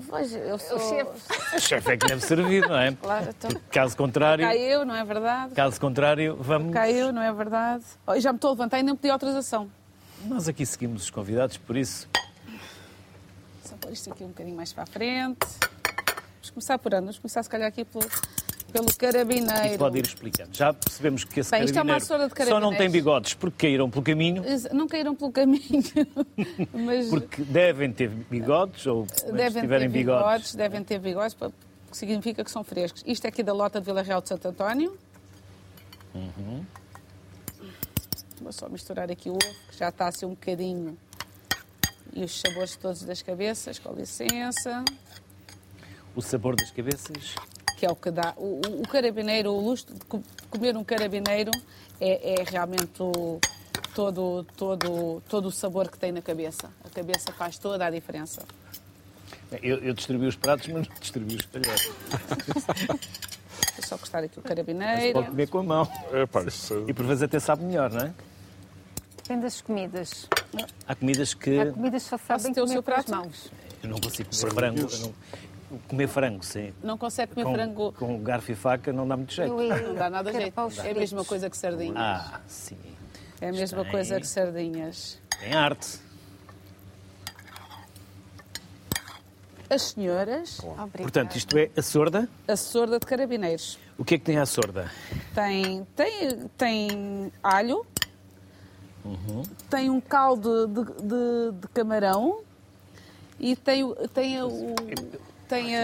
Pois, 0.08 0.34
eu 0.34 0.58
sou... 0.58 0.78
O 0.78 0.80
chefe. 0.80 1.56
O 1.58 1.60
chefe 1.60 1.92
é 1.92 1.98
que 1.98 2.08
deve 2.08 2.22
servir, 2.22 2.66
não 2.66 2.78
é? 2.78 2.94
Claro, 2.94 3.30
então... 3.30 3.62
Caso 3.70 3.98
contrário, 3.98 4.46
Cá 4.46 4.56
eu, 4.56 4.86
não 4.86 4.96
é 4.96 5.04
verdade? 5.04 5.54
caso 5.54 5.82
contrário, 5.82 6.38
vamos. 6.40 6.74
Cá 6.74 6.90
eu, 6.90 7.12
não 7.12 7.22
é 7.22 7.34
verdade? 7.34 7.84
Oh, 8.08 8.18
já 8.18 8.32
me 8.32 8.38
estou 8.38 8.52
a 8.52 8.54
levantar 8.54 8.80
e 8.80 8.84
nem 8.84 8.96
pedi 8.96 9.10
autorização. 9.10 9.70
Nós 10.24 10.48
aqui 10.48 10.66
seguimos 10.66 11.04
os 11.04 11.10
convidados, 11.10 11.58
por 11.58 11.76
isso. 11.76 12.08
Só 13.66 13.76
pôr 13.76 13.92
isto 13.92 14.10
aqui 14.12 14.24
um 14.24 14.30
bocadinho 14.30 14.56
mais 14.56 14.72
para 14.72 14.84
a 14.84 14.88
frente. 14.88 15.46
Vamos 15.60 16.50
começar 16.52 16.78
por 16.78 16.94
onde? 16.94 17.02
Vamos 17.02 17.20
começar, 17.20 17.44
se 17.44 17.50
calhar, 17.50 17.68
aqui 17.68 17.84
pelo, 17.84 18.06
pelo 18.72 18.94
carabineiro. 18.96 19.76
E 19.76 19.78
pode 19.78 20.00
ir 20.00 20.06
explicando. 20.06 20.50
Já 20.54 20.74
percebemos 20.74 21.24
que 21.24 21.40
esse 21.40 21.52
Bem, 21.52 21.62
é 21.62 21.68
carabineiro 21.68 22.00
vassoura 22.00 22.30
de 22.30 22.46
só 22.46 22.60
não 22.60 22.76
tem 22.76 22.90
bigodes 22.90 23.34
porque 23.34 23.68
caíram 23.68 23.90
pelo 23.90 24.04
caminho, 24.04 24.44
Não 24.74 24.88
caíram 24.88 25.16
pelo 25.16 25.32
caminho, 25.32 25.84
mas 26.74 27.10
porque 27.10 27.42
devem 27.44 27.92
ter 27.92 28.10
bigodes, 28.10 28.86
ou 28.86 29.08
devem 29.34 29.62
tiverem 29.62 29.90
ter 29.90 29.98
bigodes, 29.98 30.56
devem 30.56 30.84
ter 30.84 31.00
bigodes, 31.00 31.36
que 31.36 31.98
significa 31.98 32.44
que 32.44 32.52
são 32.52 32.64
frescos. 32.64 33.04
Isto 33.06 33.26
é 33.26 33.28
aqui 33.30 33.42
da 33.42 33.54
lota 33.54 33.80
de 33.80 33.86
Vila 33.86 34.02
Real 34.02 34.22
de 34.22 34.30
Santo 34.30 34.48
António. 34.48 34.98
Uhum. 36.14 36.66
Vou 38.42 38.52
só 38.52 38.68
misturar 38.70 39.10
aqui 39.10 39.30
o 39.30 39.34
ovo, 39.34 39.56
que 39.70 39.78
já 39.78 39.90
está 39.90 40.08
assim 40.08 40.26
um 40.26 40.32
bocadinho. 40.32 40.98
E 42.14 42.24
os 42.24 42.40
sabores 42.40 42.76
todos 42.76 43.04
das 43.04 43.22
cabeças, 43.22 43.80
com 43.80 43.94
licença. 43.94 44.84
o 46.16 46.22
sabor 46.22 46.56
das 46.56 46.72
cabeças. 46.72 47.36
Que 47.78 47.86
é 47.86 47.90
o 47.92 47.96
que 47.96 48.12
dá. 48.12 48.34
O, 48.38 48.62
o- 48.68 48.82
o 48.82 48.88
carabineiro, 48.88 49.52
o 49.52 49.60
luxo 49.60 49.88
de 49.94 50.00
co- 50.06 50.22
comer 50.50 50.76
um 50.78 50.84
carabineiro 50.84 51.52
é, 52.00 52.40
é 52.42 52.44
realmente 52.44 53.02
o- 53.02 53.40
todo, 53.94 54.46
todo, 54.56 55.22
todo 55.30 55.48
o 55.48 55.52
sabor 55.52 55.90
que 55.90 55.98
tem 55.98 56.12
na 56.12 56.22
cabeça. 56.22 56.70
A 56.84 56.90
cabeça 56.90 57.32
faz 57.32 57.58
toda 57.58 57.86
a 57.86 57.90
diferença. 57.90 58.42
Eu, 59.62 59.78
eu 59.80 59.94
distribuí 59.94 60.28
os 60.28 60.36
pratos, 60.36 60.68
mas 60.68 60.88
não 60.88 60.96
distribuí 61.00 61.36
os 61.38 61.46
talheres. 61.46 61.90
Vou 62.88 63.00
só 63.84 63.98
cortar 63.98 64.20
aqui 64.24 64.40
o 64.40 64.42
Pode 64.42 64.48
carabineiro. 64.56 65.24
comer 65.26 65.48
com 65.48 65.60
a 65.60 65.64
mão. 65.64 65.92
É 66.12 66.26
pá, 66.26 66.44
isso 66.44 66.84
E 66.88 66.94
por 66.94 67.06
vezes 67.06 67.24
até 67.24 67.40
sabe 67.40 67.64
melhor, 67.64 67.92
não 67.92 68.02
é? 68.02 68.14
Depende 69.18 69.42
das 69.44 69.62
comidas. 69.62 70.28
Há 70.88 70.96
comidas 70.96 71.34
que 71.34 71.60
Há 71.60 71.72
comidas 71.72 72.04
que 72.04 72.10
só 72.10 72.18
sabem 72.18 72.54
ter 72.54 72.62
o 72.62 72.64
comer 72.66 72.74
seu 72.74 72.84
com 72.84 72.92
as 72.92 73.06
prato? 73.06 73.12
mãos. 73.24 73.52
eu 73.84 73.90
não 73.90 73.98
consigo 74.00 74.30
comer 74.30 74.36
São 74.42 74.50
frango. 74.52 74.76
dias. 74.78 74.94
eu 74.94 75.00
não- 75.08 75.14
Comer 75.88 76.08
frango, 76.08 76.44
sim. 76.44 76.74
Não 76.84 76.98
consegue 76.98 77.34
comer 77.34 77.46
Com, 77.46 77.54
frango, 77.54 77.92
com 77.94 78.20
garfo 78.24 78.52
e 78.52 78.56
faca 78.56 78.92
não 78.94 79.08
dá 79.08 79.16
muito 79.18 79.34
jeito. 79.34 79.60
Eu 79.62 79.88
não 79.90 79.96
dá 79.96 80.10
nada 80.10 80.32
jeito. 80.32 80.54
É 80.84 80.92
a 80.92 80.94
mesma 80.96 81.24
coisa 81.26 81.50
que 81.50 81.58
sardinhas. 81.58 81.98
Ah, 81.98 82.40
sim. 82.48 82.78
é 83.42 83.50
a 83.50 83.52
mesma 83.52 83.84
tem- 83.84 83.92
coisa 83.92 84.20
que 84.20 84.28
sardinhas. 84.28 85.20
Tem 85.40 85.54
arte. 85.54 86.00
As 89.70 89.82
senhoras. 89.82 90.62
Portanto, 90.98 91.36
isto 91.36 91.58
é 91.58 91.70
a 91.76 91.82
sorda. 91.82 92.30
a 92.48 92.56
sorda 92.56 93.00
de 93.00 93.06
carabineiros. 93.06 93.80
O 93.98 94.06
que 94.06 94.16
é 94.16 94.18
que 94.20 94.24
tem 94.26 94.38
a 94.38 94.46
sorda? 94.46 94.92
Tem, 95.34 95.86
tem, 95.96 96.48
tem 96.58 97.32
alho, 97.42 97.86
Uhum. 99.04 99.44
tem 99.70 99.90
um 99.90 100.00
caldo 100.00 100.68
de, 100.68 100.84
de- 100.84 101.52
de 101.62 101.68
camarão 101.74 102.42
e 103.40 103.56
tem, 103.56 103.84
tem, 104.14 104.42
o, 104.44 104.76
tem 105.48 105.76
a- 105.78 105.82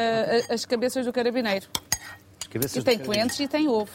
a- 0.50 0.54
as 0.54 0.66
cabeças 0.66 1.06
do 1.06 1.14
carabineiro. 1.14 1.68
As 2.42 2.48
cabeças 2.48 2.78
E 2.78 2.84
tem 2.84 3.00
coentros 3.00 3.40
e 3.40 3.48
tem 3.48 3.68
ovo. 3.68 3.92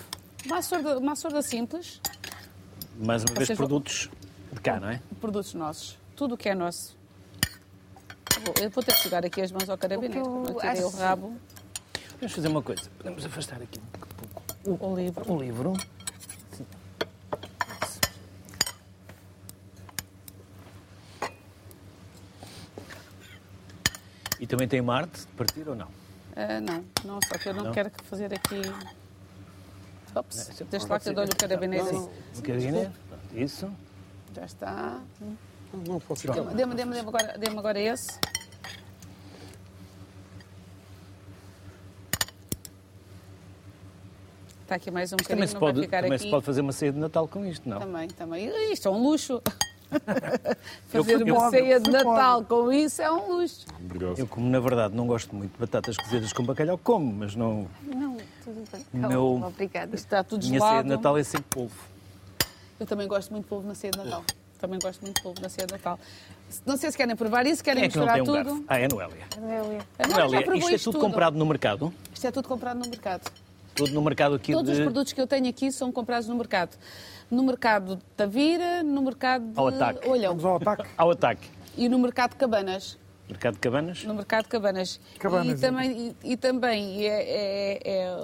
Uma 0.46 0.62
sorda, 0.62 0.98
uma 0.98 1.16
sorda 1.16 1.42
simples, 1.42 2.00
Mais 2.98 3.22
uma 3.24 3.34
vez, 3.34 3.48
vão- 3.48 3.56
produtos 3.56 4.08
de 4.52 4.60
cá, 4.60 4.78
não 4.80 4.88
é? 4.90 5.00
produtos 5.20 5.54
nossos. 5.54 5.98
Tudo 6.14 6.34
o 6.34 6.38
que 6.38 6.48
é 6.48 6.54
nosso. 6.54 6.96
Vou- 8.44 8.54
Eu 8.62 8.70
vou 8.70 8.82
ter 8.82 8.94
que 8.94 9.02
jogar 9.04 9.24
aqui 9.26 9.40
as 9.40 9.50
mãos 9.50 9.68
ao 9.68 9.76
carabineiro. 9.76 10.26
O 10.26 10.46
eu 10.48 10.60
tirei 10.60 10.82
o 10.84 10.88
rabo, 10.90 11.36
Vamos 12.18 12.32
fazer 12.34 12.48
uma 12.48 12.62
coisa. 12.62 12.82
Podemos 12.96 13.24
afastar 13.26 13.60
aqui 13.60 13.78
um 13.78 14.76
pouco 14.76 14.86
o 14.92 14.96
livro. 14.96 15.32
o 15.32 15.38
livro. 15.38 15.72
E 24.39 24.47
também 24.47 24.68
tem 24.68 24.80
uma 24.80 24.95
arte 24.97 25.20
de 25.20 25.26
partir 25.28 25.68
ou 25.68 25.74
não? 25.74 25.89
Ah, 26.34 26.61
não, 26.61 26.84
não, 27.05 27.18
só 27.26 27.39
que 27.39 27.49
eu 27.49 27.55
não, 27.55 27.64
Não? 27.64 27.72
quero 27.72 27.91
fazer 28.05 28.32
aqui. 28.34 28.61
Ops, 30.14 30.49
Não, 30.61 30.66
deixa 30.68 30.87
lá 30.87 31.01
que 31.01 31.09
eu 31.09 31.14
dou-lhe 31.14 31.30
o 31.32 31.37
carabineiro. 31.37 31.87
Sim. 31.87 31.97
Um 31.97 32.37
bocadinho. 32.41 32.93
Pronto, 33.09 33.39
Isso. 33.39 33.70
Já 34.34 34.45
está. 34.45 35.01
não 35.87 35.99
pode 36.01 36.20
ficar. 36.20 36.34
Dê-me 36.34 36.74
dê-me- 36.74 36.74
dê-me 36.95 36.99
agora, 37.01 37.39
dê 37.39 37.49
agora 37.49 37.80
esse. 37.80 38.18
Está 44.62 44.74
aqui 44.74 44.91
mais 44.91 45.12
um 45.12 45.16
bocadinho, 45.16 45.37
Também, 45.37 45.47
se 45.47 45.55
não 45.55 45.61
pode, 45.61 45.74
vai 45.78 45.84
ficar 45.84 46.03
também 46.03 46.16
aqui. 46.16 46.24
se 46.24 46.30
pode 46.30 46.45
fazer 46.45 46.61
uma 46.61 46.72
ceia 46.72 46.93
de 46.93 46.99
Natal 46.99 47.28
com 47.28 47.45
isto, 47.47 47.68
não? 47.68 47.78
Também, 47.78 48.09
também. 48.09 48.72
Isto 48.72 48.89
é 48.89 48.91
um 48.91 49.01
luxo. 49.03 49.41
Eu- 50.93 51.05
Fazer 51.05 51.26
eu- 51.28 51.34
uma 51.37 51.51
ceia 51.51 51.78
de 51.80 51.87
se 51.87 51.93
Natal 51.93 52.45
com 52.45 52.72
isso 52.72 53.01
é 53.03 53.11
um 53.11 53.37
luxo. 53.37 53.66
Obrigado. 53.78 54.18
Eu, 54.18 54.26
como 54.26 54.49
na 54.49 54.61
verdade 54.61 54.95
não 54.95 55.07
gosto 55.07 55.34
muito 55.34 55.53
de 55.53 55.59
batatas 55.59 55.97
cozidas 55.97 56.32
com 56.32 56.43
bacalhau, 56.45 56.78
como, 56.78 57.12
mas 57.12 57.34
não. 57.37 57.66
Não, 57.82 58.16
tudo 58.45 58.64
bem. 58.72 58.84
Meu- 58.93 59.43
Obrigada. 59.47 59.95
Está 59.95 60.24
tudo 60.24 60.45
Minha 60.47 60.59
ceia 60.61 60.70
gelado. 60.70 60.89
de 60.89 60.95
Natal 60.97 61.18
é 61.18 61.22
sem 61.22 61.41
polvo. 61.41 61.74
Eu 62.78 62.87
também 62.87 63.07
gosto 63.09 63.30
muito 63.30 63.45
de 63.45 63.49
polvo 63.51 63.66
na 63.68 63.74
ceia 63.74 63.91
de 63.93 63.99
Natal. 63.99 64.24
Também 64.59 64.78
gosto 64.78 65.03
muito 65.03 65.16
de 65.16 65.22
polvo 65.22 65.41
na 65.41 65.49
ceia 65.49 65.66
de 65.66 65.72
Natal. 65.72 65.99
Não 66.64 66.76
sei 66.76 66.91
se 66.91 66.97
querem 66.97 67.14
provar 67.16 67.47
isso, 67.47 67.62
querem 67.62 67.84
é 67.84 67.89
que 67.89 67.97
não 67.97 68.05
misturar 68.07 68.22
um 68.22 68.24
tudo. 68.24 68.34
garfo? 68.37 68.64
Ah, 68.68 68.78
é 68.78 68.84
a 68.84 68.89
Noélia. 68.89 69.24
Noélia. 69.41 69.80
Já 70.01 70.07
Noélia, 70.09 70.43
provou 70.43 70.70
isto 70.70 70.89
é 70.89 70.93
tudo 70.93 70.99
comprado 71.01 71.37
no 71.39 71.47
mercado? 71.47 71.93
Isto 72.12 72.26
é 72.26 72.30
tudo 72.30 72.49
comprado 72.49 72.78
no 72.78 72.89
mercado. 72.89 73.30
Tudo 73.74 73.93
no 73.93 74.01
mercado 74.01 74.34
aqui 74.37 74.53
Todos 74.53 74.72
de... 74.72 74.78
os 74.78 74.82
produtos 74.84 75.12
que 75.12 75.20
eu 75.20 75.26
tenho 75.26 75.49
aqui 75.49 75.70
são 75.70 75.93
comprados 75.93 76.26
no 76.28 76.34
mercado. 76.34 76.70
No 77.31 77.43
mercado 77.43 77.97
de 77.97 78.05
Tavira, 78.16 78.83
no 78.83 79.03
mercado 79.03 79.47
de 79.53 79.59
Ao 79.59 79.68
ataque. 79.68 80.09
Olhão 80.09 80.37
Vamos 80.37 80.45
ao 80.45 80.57
ataque. 80.57 80.91
Ao 80.97 81.11
ataque. 81.11 81.51
e 81.77 81.89
no 81.89 81.99
mercado 81.99 82.31
de 82.31 82.37
Cabanas. 82.37 82.99
Mercado 83.29 83.55
de 83.55 83.61
Cabanas? 83.61 84.05
No 84.05 84.14
mercado 84.14 84.45
de 84.45 84.49
Cabanas. 84.51 85.01
Cabanas, 85.18 85.59
e 85.59 85.61
também, 85.61 86.14
e, 86.22 86.33
e 86.33 86.37
também 86.37 87.05
é, 87.05 87.09
é- 87.09 87.81
é, 87.85 88.16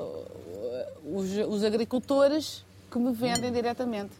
os, 1.04 1.30
os 1.48 1.64
agricultores 1.64 2.64
que 2.90 2.98
me 2.98 3.12
vendem 3.12 3.50
diretamente. 3.50 4.12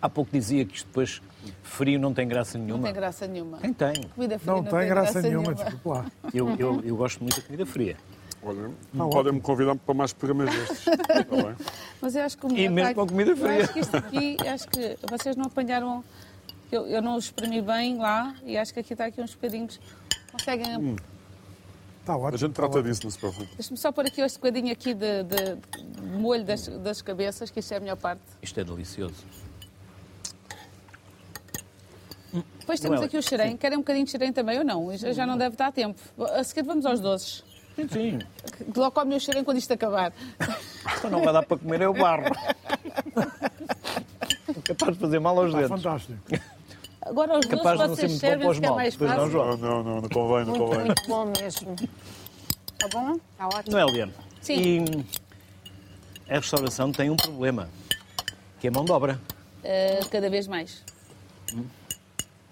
Há 0.00 0.08
pouco 0.08 0.30
dizia 0.32 0.64
que 0.64 0.76
isto 0.76 0.86
depois 0.86 1.20
frio 1.62 1.98
não 1.98 2.12
tem 2.14 2.26
graça 2.28 2.56
nenhuma. 2.58 2.76
Não 2.76 2.84
tem 2.84 2.92
graça 2.94 3.26
nenhuma. 3.26 3.58
Tem, 3.58 3.72
tem. 3.72 3.92
Comida 4.14 4.38
fria 4.38 4.52
Não 4.54 4.62
tem 4.64 4.88
graça 4.88 5.22
nenhuma, 5.22 5.54
desculpe 5.54 5.88
lá. 5.88 6.06
Eu, 6.32 6.50
eu, 6.56 6.80
eu 6.84 6.96
gosto 6.96 7.20
muito 7.20 7.40
da 7.40 7.42
comida 7.46 7.66
fria. 7.66 7.96
Olha, 8.44 8.70
Ah, 8.98 9.08
podem-me 9.08 9.40
convidar 9.40 9.76
para 9.76 9.94
mais 9.94 10.12
programas 10.12 10.52
destes. 10.54 10.84
Bem? 11.30 11.56
Mas 12.00 12.16
eu 12.16 12.22
acho 12.24 12.36
que 12.38 12.46
o 12.46 12.50
E 12.50 12.68
mesmo 12.68 12.74
pai- 12.86 12.94
com 12.94 13.06
comida 13.06 13.30
Eu 13.30 13.36
fria. 13.36 13.62
acho 13.64 13.72
que 13.72 13.78
isto 13.80 13.96
aqui, 13.96 14.36
acho 14.48 14.68
que 14.68 14.98
vocês 15.08 15.36
não 15.36 15.44
apanharam. 15.46 16.02
Eu, 16.70 16.86
eu 16.86 17.00
não 17.02 17.16
os 17.16 17.26
espremi 17.26 17.60
bem 17.62 17.98
lá 17.98 18.34
e 18.44 18.56
acho 18.56 18.72
que 18.74 18.80
aqui 18.80 18.94
está 18.94 19.04
aqui 19.06 19.20
uns 19.20 19.34
bocadinhos. 19.34 19.78
Conseguem. 20.32 20.76
Hum. 20.76 20.96
Está 22.00 22.16
ótimo. 22.16 22.34
A 22.34 22.38
gente 22.38 22.52
trata 22.52 22.78
ótimo. 22.78 22.90
disso, 22.92 23.04
não 23.04 23.10
se 23.12 23.18
preocupe. 23.18 23.48
Deixa-me 23.54 23.76
só 23.76 23.92
pôr 23.92 24.06
aqui 24.06 24.20
este 24.22 24.38
bocadinho 24.38 24.72
aqui 24.72 24.92
de, 24.94 25.22
de- 25.22 25.56
de 25.56 26.02
molho 26.18 26.44
das, 26.44 26.66
das 26.66 27.00
cabeças, 27.00 27.48
que 27.50 27.60
isto 27.60 27.72
é 27.72 27.76
a 27.76 27.80
melhor 27.80 27.96
parte. 27.96 28.22
Isto 28.42 28.58
é 28.58 28.64
delicioso. 28.64 29.14
Depois 32.58 32.80
temos 32.80 32.96
Noélia, 32.96 33.06
aqui 33.06 33.18
o 33.18 33.22
xerém. 33.22 33.56
Querem 33.56 33.76
um 33.76 33.82
bocadinho 33.82 34.06
de 34.06 34.10
xerém 34.10 34.32
também 34.32 34.58
ou 34.58 34.64
não? 34.64 34.96
Já, 34.96 35.12
já 35.12 35.26
não 35.26 35.36
deve 35.36 35.54
dar 35.54 35.70
tempo. 35.70 36.00
A 36.34 36.42
seguir 36.42 36.62
vamos 36.62 36.86
aos 36.86 36.98
doces. 36.98 37.44
Sim, 37.76 37.88
sim. 37.88 38.18
Que 38.72 38.78
Logo 38.78 38.90
come 38.92 39.14
o 39.16 39.20
xerém 39.20 39.42
quando 39.44 39.58
isto 39.58 39.72
acabar. 39.72 40.12
Só 41.00 41.08
não 41.08 41.22
vai 41.22 41.32
dar 41.32 41.42
para 41.44 41.56
comer 41.58 41.80
é 41.80 41.88
o 41.88 41.94
barro. 41.94 42.24
Capaz 44.64 44.92
de 44.94 44.98
fazer 45.00 45.18
mal 45.18 45.36
aos 45.38 45.46
Está 45.48 45.58
dentes. 45.60 45.82
fantástico. 45.82 46.18
Agora 47.02 47.38
os 47.38 47.46
Capaz 47.46 47.78
de 47.80 47.86
não 47.86 47.94
doces 47.94 48.12
ser 48.20 48.38
vocês 48.38 48.38
muito 48.38 48.38
bom 48.38 48.38
para 48.38 48.50
os 48.50 48.56
servem 48.56 48.60
que 48.60 48.66
é 48.66 48.68
maus. 48.68 48.76
mais 48.76 48.96
Pois 48.96 49.10
não, 49.10 49.16
fácil. 49.16 49.32
João? 49.32 49.56
Não, 49.56 49.56
não, 49.56 49.82
não, 49.84 50.00
não 50.02 50.08
convém, 50.08 50.44
não 50.44 50.54
Muito, 50.56 50.64
convém. 50.66 50.84
muito 50.86 51.08
bom 51.08 51.32
mesmo. 51.40 51.76
Tá 52.78 52.88
bom? 52.92 53.14
Está 53.32 53.46
ótimo. 53.48 53.72
Noélia, 53.72 54.08
Sim. 54.40 54.84
e 56.28 56.32
a 56.32 56.34
restauração 56.38 56.92
tem 56.92 57.10
um 57.10 57.16
problema, 57.16 57.68
que 58.60 58.66
é 58.68 58.70
mão 58.70 58.84
de 58.84 58.92
obra. 58.92 59.18
Uh, 59.64 60.08
cada 60.08 60.28
vez 60.30 60.46
mais. 60.46 60.82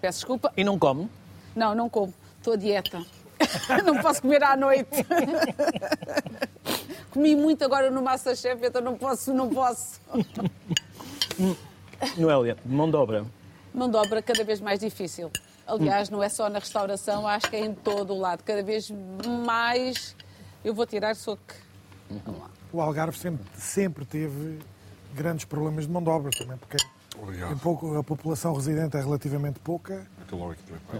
Peço 0.01 0.19
desculpa. 0.19 0.51
E 0.57 0.63
não 0.63 0.77
come. 0.79 1.09
Não, 1.55 1.75
não 1.75 1.89
como. 1.89 2.13
Estou 2.37 2.53
a 2.53 2.57
dieta. 2.57 3.03
não 3.85 4.01
posso 4.01 4.21
comer 4.21 4.43
à 4.43 4.55
noite. 4.55 4.89
Comi 7.11 7.35
muito 7.35 7.65
agora 7.65 7.91
no 7.91 8.01
Masterchef, 8.01 8.65
então 8.65 8.81
não 8.81 8.97
posso, 8.97 9.33
não 9.33 9.49
posso. 9.49 9.99
Noélia, 12.17 12.57
mão 12.65 12.89
de 12.89 12.95
obra. 12.95 13.25
Mão 13.73 13.89
de 13.89 13.97
obra 13.97 14.21
cada 14.21 14.43
vez 14.43 14.61
mais 14.61 14.79
difícil. 14.79 15.29
Aliás, 15.67 16.09
não 16.09 16.23
é 16.23 16.29
só 16.29 16.49
na 16.49 16.59
restauração, 16.59 17.27
acho 17.27 17.49
que 17.49 17.55
é 17.55 17.65
em 17.65 17.73
todo 17.73 18.13
o 18.13 18.19
lado. 18.19 18.43
Cada 18.43 18.63
vez 18.63 18.91
mais. 19.45 20.15
Eu 20.63 20.73
vou 20.73 20.85
tirar 20.85 21.15
soco. 21.15 21.41
Vamos 22.09 22.41
lá. 22.41 22.49
O 22.73 22.81
Algarve 22.81 23.17
sempre, 23.17 23.45
sempre 23.57 24.05
teve 24.05 24.59
grandes 25.13 25.45
problemas 25.45 25.85
de 25.85 25.91
mão 25.91 26.01
de 26.01 26.09
obra 26.09 26.31
também, 26.31 26.57
porque 26.57 26.77
Obrigado. 27.21 27.59
pouco, 27.59 27.97
a 27.97 28.03
população 28.03 28.53
residente 28.53 28.97
é 28.97 29.01
relativamente 29.01 29.59
pouca 29.59 30.05
lá. 30.93 30.99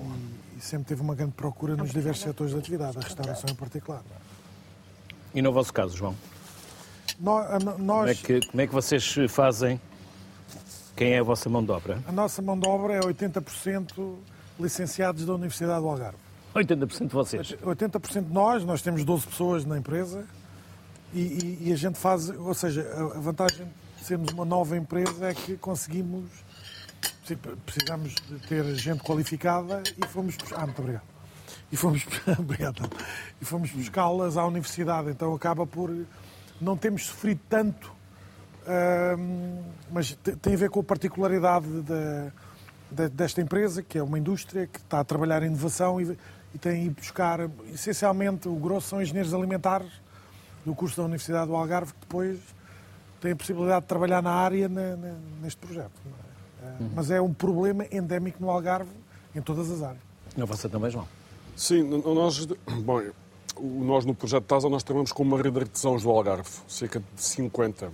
e, 0.55 0.57
e 0.57 0.61
sempre 0.61 0.85
teve 0.87 1.01
uma 1.01 1.15
grande 1.15 1.33
procura 1.33 1.75
nos 1.75 1.91
diversos 1.91 2.23
setores 2.23 2.53
de 2.53 2.59
atividade, 2.59 2.97
a 2.97 3.01
restauração 3.01 3.49
em 3.49 3.55
particular. 3.55 4.01
E 5.33 5.41
no 5.41 5.51
vosso 5.51 5.73
caso, 5.73 5.95
João? 5.97 6.15
Nó- 7.19 7.39
a 7.39 7.59
no- 7.59 7.71
Como 7.73 7.83
Nós, 7.85 8.09
é 8.11 8.13
que, 8.15 8.45
como 8.47 8.61
é 8.61 8.67
que 8.67 8.73
vocês 8.73 9.15
fazem? 9.29 9.79
Quem 10.95 11.13
é 11.13 11.19
a 11.19 11.23
vossa 11.23 11.49
mão 11.49 11.63
de 11.63 11.71
obra? 11.71 11.99
A 12.07 12.11
nossa 12.11 12.41
mão 12.41 12.59
de 12.59 12.67
obra 12.67 12.93
é 12.93 12.99
80% 12.99 14.15
licenciados 14.59 15.25
da 15.25 15.33
Universidade 15.33 15.81
do 15.81 15.87
Algarve. 15.87 16.17
80% 16.53 17.07
de 17.07 17.13
vocês. 17.13 17.55
80% 17.63 18.23
de 18.27 18.33
nós, 18.33 18.63
nós 18.65 18.81
temos 18.81 19.03
12 19.03 19.25
pessoas 19.25 19.65
na 19.65 19.77
empresa 19.77 20.25
e, 21.13 21.19
e- 21.21 21.57
e 21.69 21.73
a 21.73 21.75
gente 21.77 21.97
faz, 21.97 22.29
ou 22.29 22.53
seja, 22.53 22.81
a, 23.15 23.19
vantagem 23.19 23.65
sermos 24.03 24.31
uma 24.33 24.45
nova 24.45 24.75
empresa 24.77 25.29
é 25.29 25.33
que 25.33 25.57
conseguimos, 25.57 26.29
precisamos 27.65 28.15
de 28.27 28.39
ter 28.47 28.63
gente 28.75 29.03
qualificada 29.03 29.81
e 29.97 30.07
fomos, 30.07 30.35
ah, 30.55 30.65
muito 30.65 30.79
obrigado. 30.81 31.03
E 31.71 31.77
fomos, 31.77 32.05
obrigado, 32.37 32.89
e 33.41 33.45
fomos 33.45 33.71
buscá-las 33.71 34.35
à 34.37 34.45
universidade, 34.45 35.09
então 35.09 35.33
acaba 35.33 35.65
por, 35.65 35.89
não 36.59 36.75
temos 36.77 37.05
sofrido 37.05 37.39
tanto 37.49 37.91
Ahm, 38.67 39.59
mas 39.91 40.11
te- 40.23 40.35
tem 40.35 40.53
a 40.53 40.57
ver 40.57 40.69
com 40.69 40.81
a 40.81 40.83
particularidade 40.83 41.65
da- 41.81 42.31
da- 42.91 43.07
desta 43.07 43.41
empresa, 43.41 43.81
que 43.81 43.97
é 43.97 44.03
uma 44.03 44.19
indústria 44.19 44.67
que 44.67 44.77
está 44.77 44.99
a 44.99 45.03
trabalhar 45.03 45.41
em 45.41 45.47
inovação 45.47 45.99
e, 45.99 46.15
e 46.53 46.59
tem 46.59 46.85
ido 46.85 46.93
buscar, 47.01 47.39
essencialmente, 47.73 48.47
o 48.47 48.53
grosso 48.57 48.89
são 48.89 49.01
engenheiros 49.01 49.33
alimentares 49.33 49.89
do 50.63 50.75
curso 50.75 50.97
da 50.97 51.03
Universidade 51.05 51.47
do 51.47 51.55
Algarve, 51.55 51.91
que 51.91 51.99
depois 52.01 52.37
têm 53.21 53.31
a 53.31 53.35
possibilidade 53.35 53.81
de 53.81 53.87
trabalhar 53.87 54.21
na 54.21 54.31
área 54.31 54.67
na- 54.67 54.97
na- 54.97 55.15
neste 55.41 55.57
projeto. 55.59 55.91
não 56.03 56.11
é? 56.11 56.73
Ah, 56.73 56.77
Mas 56.95 57.09
é 57.11 57.21
um 57.21 57.33
problema 57.33 57.85
endémico 57.91 58.37
no 58.41 58.49
Algarve, 58.49 58.89
em 59.35 59.41
todas 59.41 59.71
as 59.71 59.81
áreas. 59.81 60.01
Na 60.35 60.45
vossa 60.45 60.67
também, 60.67 60.89
João? 60.91 61.07
Sim, 61.55 61.83
nós, 61.83 62.45
bom, 62.45 63.01
o- 63.55 63.83
nós 63.83 64.05
no 64.05 64.13
projeto 64.15 64.43
TASA 64.45 64.69
nós 64.69 64.83
trabalhamos 64.83 65.11
com 65.11 65.23
uma 65.23 65.37
rede 65.37 65.51
de 65.51 65.59
artesãos 65.59 66.03
do 66.03 66.09
Algarve, 66.09 66.49
cerca 66.67 66.99
de 66.99 67.05
50. 67.21 67.91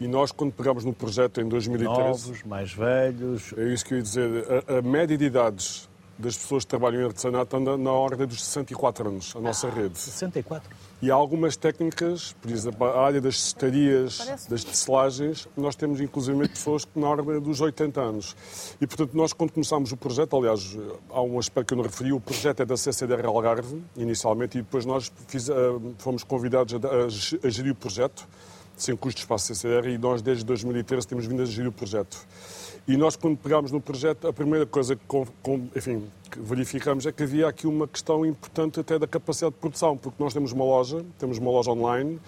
E 0.00 0.08
nós, 0.08 0.32
quando 0.32 0.52
pegámos 0.52 0.84
no 0.84 0.92
projeto 0.94 1.40
em 1.42 1.48
2013, 1.48 2.28
Novos, 2.28 2.42
mais 2.44 2.72
velhos. 2.72 3.52
é 3.56 3.64
isso 3.72 3.84
que 3.84 3.92
eu 3.94 3.98
ia 3.98 4.02
dizer, 4.02 4.30
a, 4.66 4.78
a 4.78 4.82
média 4.82 5.16
de 5.18 5.24
idades 5.26 5.89
das 6.20 6.36
pessoas 6.36 6.64
que 6.64 6.68
trabalham 6.68 7.02
em 7.02 7.04
artesanato 7.04 7.56
anda 7.56 7.76
na 7.76 7.90
ordem 7.90 8.26
dos 8.26 8.44
64 8.44 9.08
anos, 9.08 9.34
a 9.34 9.40
nossa 9.40 9.68
rede. 9.68 9.98
64. 9.98 10.70
E 11.02 11.10
há 11.10 11.14
algumas 11.14 11.56
técnicas, 11.56 12.34
por 12.42 12.50
exemplo, 12.50 12.86
a 12.86 13.04
área 13.06 13.20
das 13.20 13.40
cestarias, 13.40 14.46
das 14.48 14.62
tecelagens, 14.62 15.48
nós 15.56 15.74
temos 15.74 16.00
inclusive 16.00 16.46
pessoas 16.46 16.84
que 16.84 17.00
na 17.00 17.08
ordem 17.08 17.40
dos 17.40 17.60
80 17.60 18.00
anos. 18.00 18.36
E, 18.80 18.86
portanto, 18.86 19.16
nós 19.16 19.32
quando 19.32 19.52
começámos 19.52 19.90
o 19.92 19.96
projeto, 19.96 20.36
aliás, 20.36 20.76
há 21.08 21.22
um 21.22 21.38
aspecto 21.38 21.68
que 21.68 21.74
eu 21.74 21.78
não 21.78 21.84
referi, 21.84 22.12
o 22.12 22.20
projeto 22.20 22.60
é 22.60 22.66
da 22.66 22.76
CCDR 22.76 23.26
Algarve, 23.26 23.82
inicialmente, 23.96 24.58
e 24.58 24.62
depois 24.62 24.84
nós 24.84 25.10
fiz, 25.26 25.48
ah, 25.48 25.54
fomos 25.98 26.22
convidados 26.22 26.74
a, 26.74 27.46
a 27.46 27.50
gerir 27.50 27.72
o 27.72 27.76
projeto, 27.76 28.28
sem 28.76 28.94
custos 28.94 29.24
para 29.24 29.36
a 29.36 29.38
CCDR, 29.38 29.88
e 29.88 29.98
nós 29.98 30.20
desde 30.20 30.44
2013 30.44 31.08
temos 31.08 31.26
vindo 31.26 31.42
a 31.42 31.46
gerir 31.46 31.68
o 31.68 31.72
projeto. 31.72 32.26
E 32.88 32.96
nós, 32.96 33.14
quando 33.16 33.36
pegámos 33.36 33.70
no 33.70 33.80
projeto, 33.80 34.26
a 34.26 34.32
primeira 34.32 34.66
coisa 34.66 34.96
que, 34.96 35.02
com- 35.06 35.68
enfim, 35.76 36.04
que 36.30 36.40
verificamos 36.40 37.06
é 37.06 37.12
que 37.12 37.22
havia 37.22 37.46
aqui 37.48 37.66
uma 37.66 37.86
questão 37.86 38.24
importante 38.26 38.80
até 38.80 38.98
da 38.98 39.06
capacidade 39.06 39.54
de 39.54 39.60
produção, 39.60 39.96
porque 39.96 40.22
nós 40.22 40.32
temos 40.34 40.52
uma 40.52 40.64
loja, 40.64 41.04
temos 41.18 41.38
uma 41.38 41.50
loja 41.50 41.70
online 41.70 42.18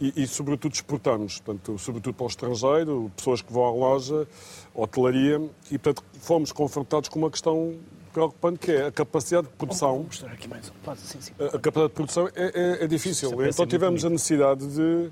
e, 0.00 0.22
e 0.22 0.26
sobretudo, 0.26 0.74
exportamos, 0.74 1.38
portanto, 1.40 1.78
sobretudo 1.78 2.14
para 2.14 2.24
o 2.24 2.28
estrangeiro, 2.28 3.10
pessoas 3.16 3.40
que 3.40 3.52
vão 3.52 3.64
à 3.64 3.70
loja, 3.70 4.26
hotelaria, 4.74 5.40
e, 5.70 5.78
portanto, 5.78 6.04
fomos 6.20 6.52
confrontados 6.52 7.08
com 7.08 7.18
uma 7.18 7.30
questão 7.30 7.74
preocupante, 8.12 8.58
que 8.58 8.70
é 8.72 8.86
a 8.86 8.92
capacidade 8.92 9.46
de 9.46 9.52
produção. 9.54 9.94
Vou 9.94 10.04
mostrar 10.04 10.32
aqui 10.32 10.46
mais 10.46 10.68
um. 10.68 10.72
Pode, 10.84 11.00
sim, 11.00 11.18
sim. 11.20 11.32
A 11.38 11.44
a 11.44 11.50
capacidade 11.58 11.88
de 11.88 11.94
produção 11.94 12.28
é, 12.28 12.32
é- 12.80 12.84
é 12.84 12.86
difícil. 12.86 13.30
Então 13.46 13.66
tivemos 13.66 14.04
a 14.04 14.10
necessidade 14.10 14.66
de, 14.66 15.10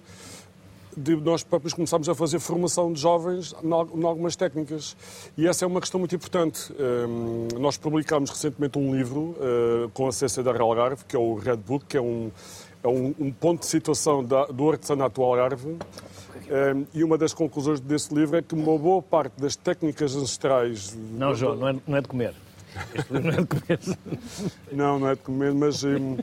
de 0.96 1.16
nós 1.16 1.42
próprios 1.42 1.72
começarmos 1.74 2.08
a 2.08 2.14
fazer 2.14 2.38
formação 2.40 2.92
de 2.92 3.00
jovens 3.00 3.54
em 3.62 3.72
al- 3.72 3.88
em 3.94 4.04
algumas 4.04 4.34
técnicas. 4.36 4.96
E 5.36 5.46
essa 5.46 5.64
é 5.64 5.68
uma 5.68 5.80
questão 5.80 5.98
muito 6.00 6.14
importante. 6.14 6.72
Hum, 6.72 7.48
nós 7.58 7.76
publicámos 7.76 8.30
recentemente 8.30 8.78
um 8.78 8.94
livro 8.94 9.36
eh, 9.40 9.88
com 9.94 10.06
a 10.08 10.12
CCDR 10.12 10.60
Algarve, 10.60 11.04
que 11.06 11.14
é 11.14 11.18
o 11.18 11.34
Red 11.34 11.56
Book, 11.58 11.84
que 11.86 11.96
é 11.96 12.00
um, 12.00 12.30
é 12.82 12.88
um, 12.88 13.14
um 13.18 13.30
ponto 13.30 13.60
de 13.60 13.66
situação 13.66 14.24
da- 14.24 14.46
do 14.46 14.70
artesanato 14.70 15.22
Algarve. 15.22 15.68
Hum, 15.68 16.84
e 16.92 17.04
uma 17.04 17.16
das 17.16 17.32
conclusões 17.32 17.78
desse 17.80 18.12
livro 18.12 18.36
é 18.36 18.42
que 18.42 18.54
uma 18.54 18.76
boa 18.76 19.00
parte 19.00 19.40
das 19.40 19.54
técnicas 19.54 20.16
ancestrais 20.16 20.98
Não, 21.12 21.32
João, 21.34 21.54
não 21.56 21.68
é, 21.68 21.76
não 21.86 21.96
é 21.96 22.00
de 22.00 22.08
comer. 22.08 22.34
Este 22.94 23.12
livro 23.12 23.30
não 23.30 23.38
é 23.38 23.40
de 23.42 23.46
comer. 23.46 23.80
Não, 24.72 24.98
não 24.98 25.08
é 25.08 25.14
de 25.14 25.20
comer, 25.22 25.54
mas, 25.54 25.84
hum, 25.84 26.16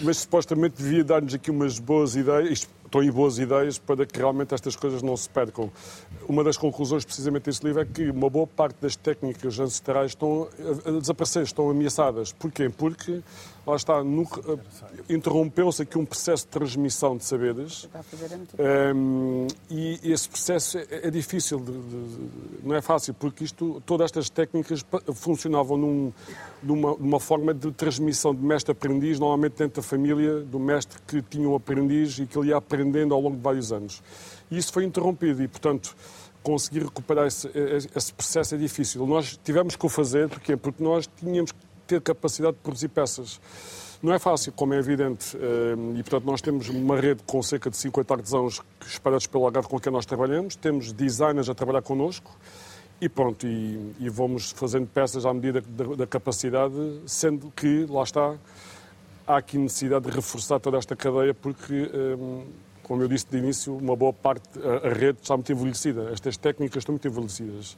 mas 0.00 0.18
supostamente 0.18 0.82
devia 0.82 1.04
dar-nos 1.04 1.34
aqui 1.34 1.50
umas 1.50 1.78
boas 1.78 2.16
ideias, 2.16 2.66
aí 3.00 3.10
boas 3.10 3.38
ideias 3.38 3.78
para 3.78 4.06
que 4.06 4.18
realmente 4.18 4.54
estas 4.54 4.76
coisas 4.76 5.02
não 5.02 5.16
se 5.16 5.28
percam. 5.28 5.70
Uma 6.28 6.42
das 6.44 6.56
conclusões 6.56 7.04
precisamente 7.04 7.44
desse 7.44 7.64
livro 7.64 7.82
é 7.82 7.84
que 7.84 8.10
uma 8.10 8.30
boa 8.30 8.46
parte 8.46 8.76
das 8.80 8.96
técnicas 8.96 9.58
ancestrais 9.58 10.12
estão 10.12 10.48
a 10.86 10.90
desaparecer, 11.00 11.42
estão 11.42 11.70
ameaçadas. 11.70 12.32
Porquê? 12.32 12.68
Porque, 12.68 13.22
lá 13.66 13.76
está, 13.76 14.04
no- 14.04 14.28
interrompeu-se 15.08 15.82
aqui 15.82 15.98
um 15.98 16.04
processo 16.04 16.44
de 16.44 16.50
transmissão 16.50 17.16
de 17.16 17.24
saberes 17.24 17.88
um, 18.94 19.46
e 19.70 20.00
esse 20.02 20.28
processo 20.28 20.78
é, 20.78 20.86
é 20.90 21.10
difícil, 21.10 21.58
de- 21.60 21.72
de- 21.72 22.28
não 22.62 22.74
é 22.74 22.82
fácil, 22.82 23.14
porque 23.14 23.44
isto, 23.44 23.82
todas 23.86 24.06
estas 24.06 24.28
técnicas 24.30 24.84
funcionavam 25.14 25.76
num- 25.76 26.12
numa, 26.62 26.94
numa 26.96 27.20
forma 27.20 27.52
de 27.54 27.72
transmissão 27.72 28.34
de 28.34 28.42
mestre-aprendiz, 28.42 29.18
normalmente 29.18 29.54
dentro 29.58 29.80
da 29.80 29.86
família 29.86 30.40
do 30.40 30.58
mestre 30.58 30.98
que 31.06 31.22
tinha 31.22 31.48
um 31.48 31.54
aprendiz 31.54 32.18
e 32.18 32.26
que 32.26 32.38
ele 32.38 32.48
ia 32.48 32.56
aprendendo 32.56 33.14
ao 33.14 33.20
longo 33.20 33.36
de 33.36 33.42
vários 33.42 33.72
anos. 33.72 34.02
E 34.50 34.58
isso 34.58 34.72
foi 34.72 34.84
interrompido 34.84 35.42
e, 35.42 35.48
portanto, 35.48 35.96
conseguir 36.42 36.80
recuperar 36.84 37.26
esse, 37.26 37.48
esse 37.96 38.12
processo 38.12 38.54
é 38.54 38.58
difícil. 38.58 39.06
Nós 39.06 39.38
tivemos 39.42 39.76
que 39.76 39.86
o 39.86 39.88
fazer, 39.88 40.28
porquê? 40.28 40.56
Porque 40.56 40.82
nós 40.82 41.08
tínhamos 41.18 41.50
que 41.52 41.58
ter 41.86 42.00
capacidade 42.00 42.56
de 42.56 42.62
produzir 42.62 42.88
peças. 42.88 43.40
Não 44.02 44.12
é 44.12 44.18
fácil, 44.18 44.52
como 44.52 44.74
é 44.74 44.78
evidente, 44.78 45.34
eh, 45.36 45.74
e 45.98 46.02
portanto 46.02 46.26
nós 46.26 46.42
temos 46.42 46.68
uma 46.68 47.00
rede 47.00 47.22
com 47.22 47.42
cerca 47.42 47.70
de 47.70 47.76
50 47.76 48.14
artesãos 48.14 48.60
espalhados 48.86 49.26
pelo 49.26 49.46
Algarve 49.46 49.68
com 49.68 49.80
quem 49.80 49.90
nós 49.90 50.04
trabalhamos, 50.04 50.56
temos 50.56 50.92
designers 50.92 51.48
a 51.48 51.54
trabalhar 51.54 51.80
connosco 51.80 52.30
e 53.00 53.08
pronto, 53.08 53.46
e, 53.46 53.94
e 53.98 54.08
vamos 54.08 54.50
fazendo 54.50 54.86
peças 54.86 55.24
à 55.24 55.32
medida 55.32 55.62
da, 55.62 55.84
da 55.96 56.06
capacidade, 56.06 56.74
sendo 57.06 57.50
que, 57.56 57.86
lá 57.88 58.02
está, 58.02 58.36
há 59.26 59.38
aqui 59.38 59.58
necessidade 59.58 60.04
de 60.06 60.10
reforçar 60.10 60.60
toda 60.60 60.76
esta 60.76 60.94
cadeia 60.94 61.32
porque, 61.34 61.90
eh, 61.92 62.44
como 62.82 63.02
eu 63.02 63.08
disse 63.08 63.26
de 63.30 63.38
início, 63.38 63.74
uma 63.76 63.96
boa 63.96 64.12
parte, 64.12 64.48
a, 64.58 64.88
rede 64.90 65.18
está 65.22 65.34
muito 65.34 65.50
envelhecida, 65.50 66.10
estas 66.12 66.36
técnicas 66.36 66.82
estão 66.82 66.92
muito 66.92 67.08
envelhecidas 67.08 67.76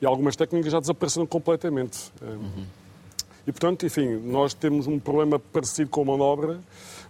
e 0.00 0.06
algumas 0.06 0.36
técnicas 0.36 0.70
já 0.70 0.80
desapareceram 0.80 1.26
completamente. 1.26 2.12
Eh, 2.22 2.64
e, 3.46 3.52
portanto, 3.52 3.84
enfim, 3.84 4.16
nós 4.16 4.54
temos 4.54 4.86
um 4.86 4.98
problema 4.98 5.38
parecido 5.38 5.90
com 5.90 6.02
a 6.02 6.04
manobra, 6.04 6.60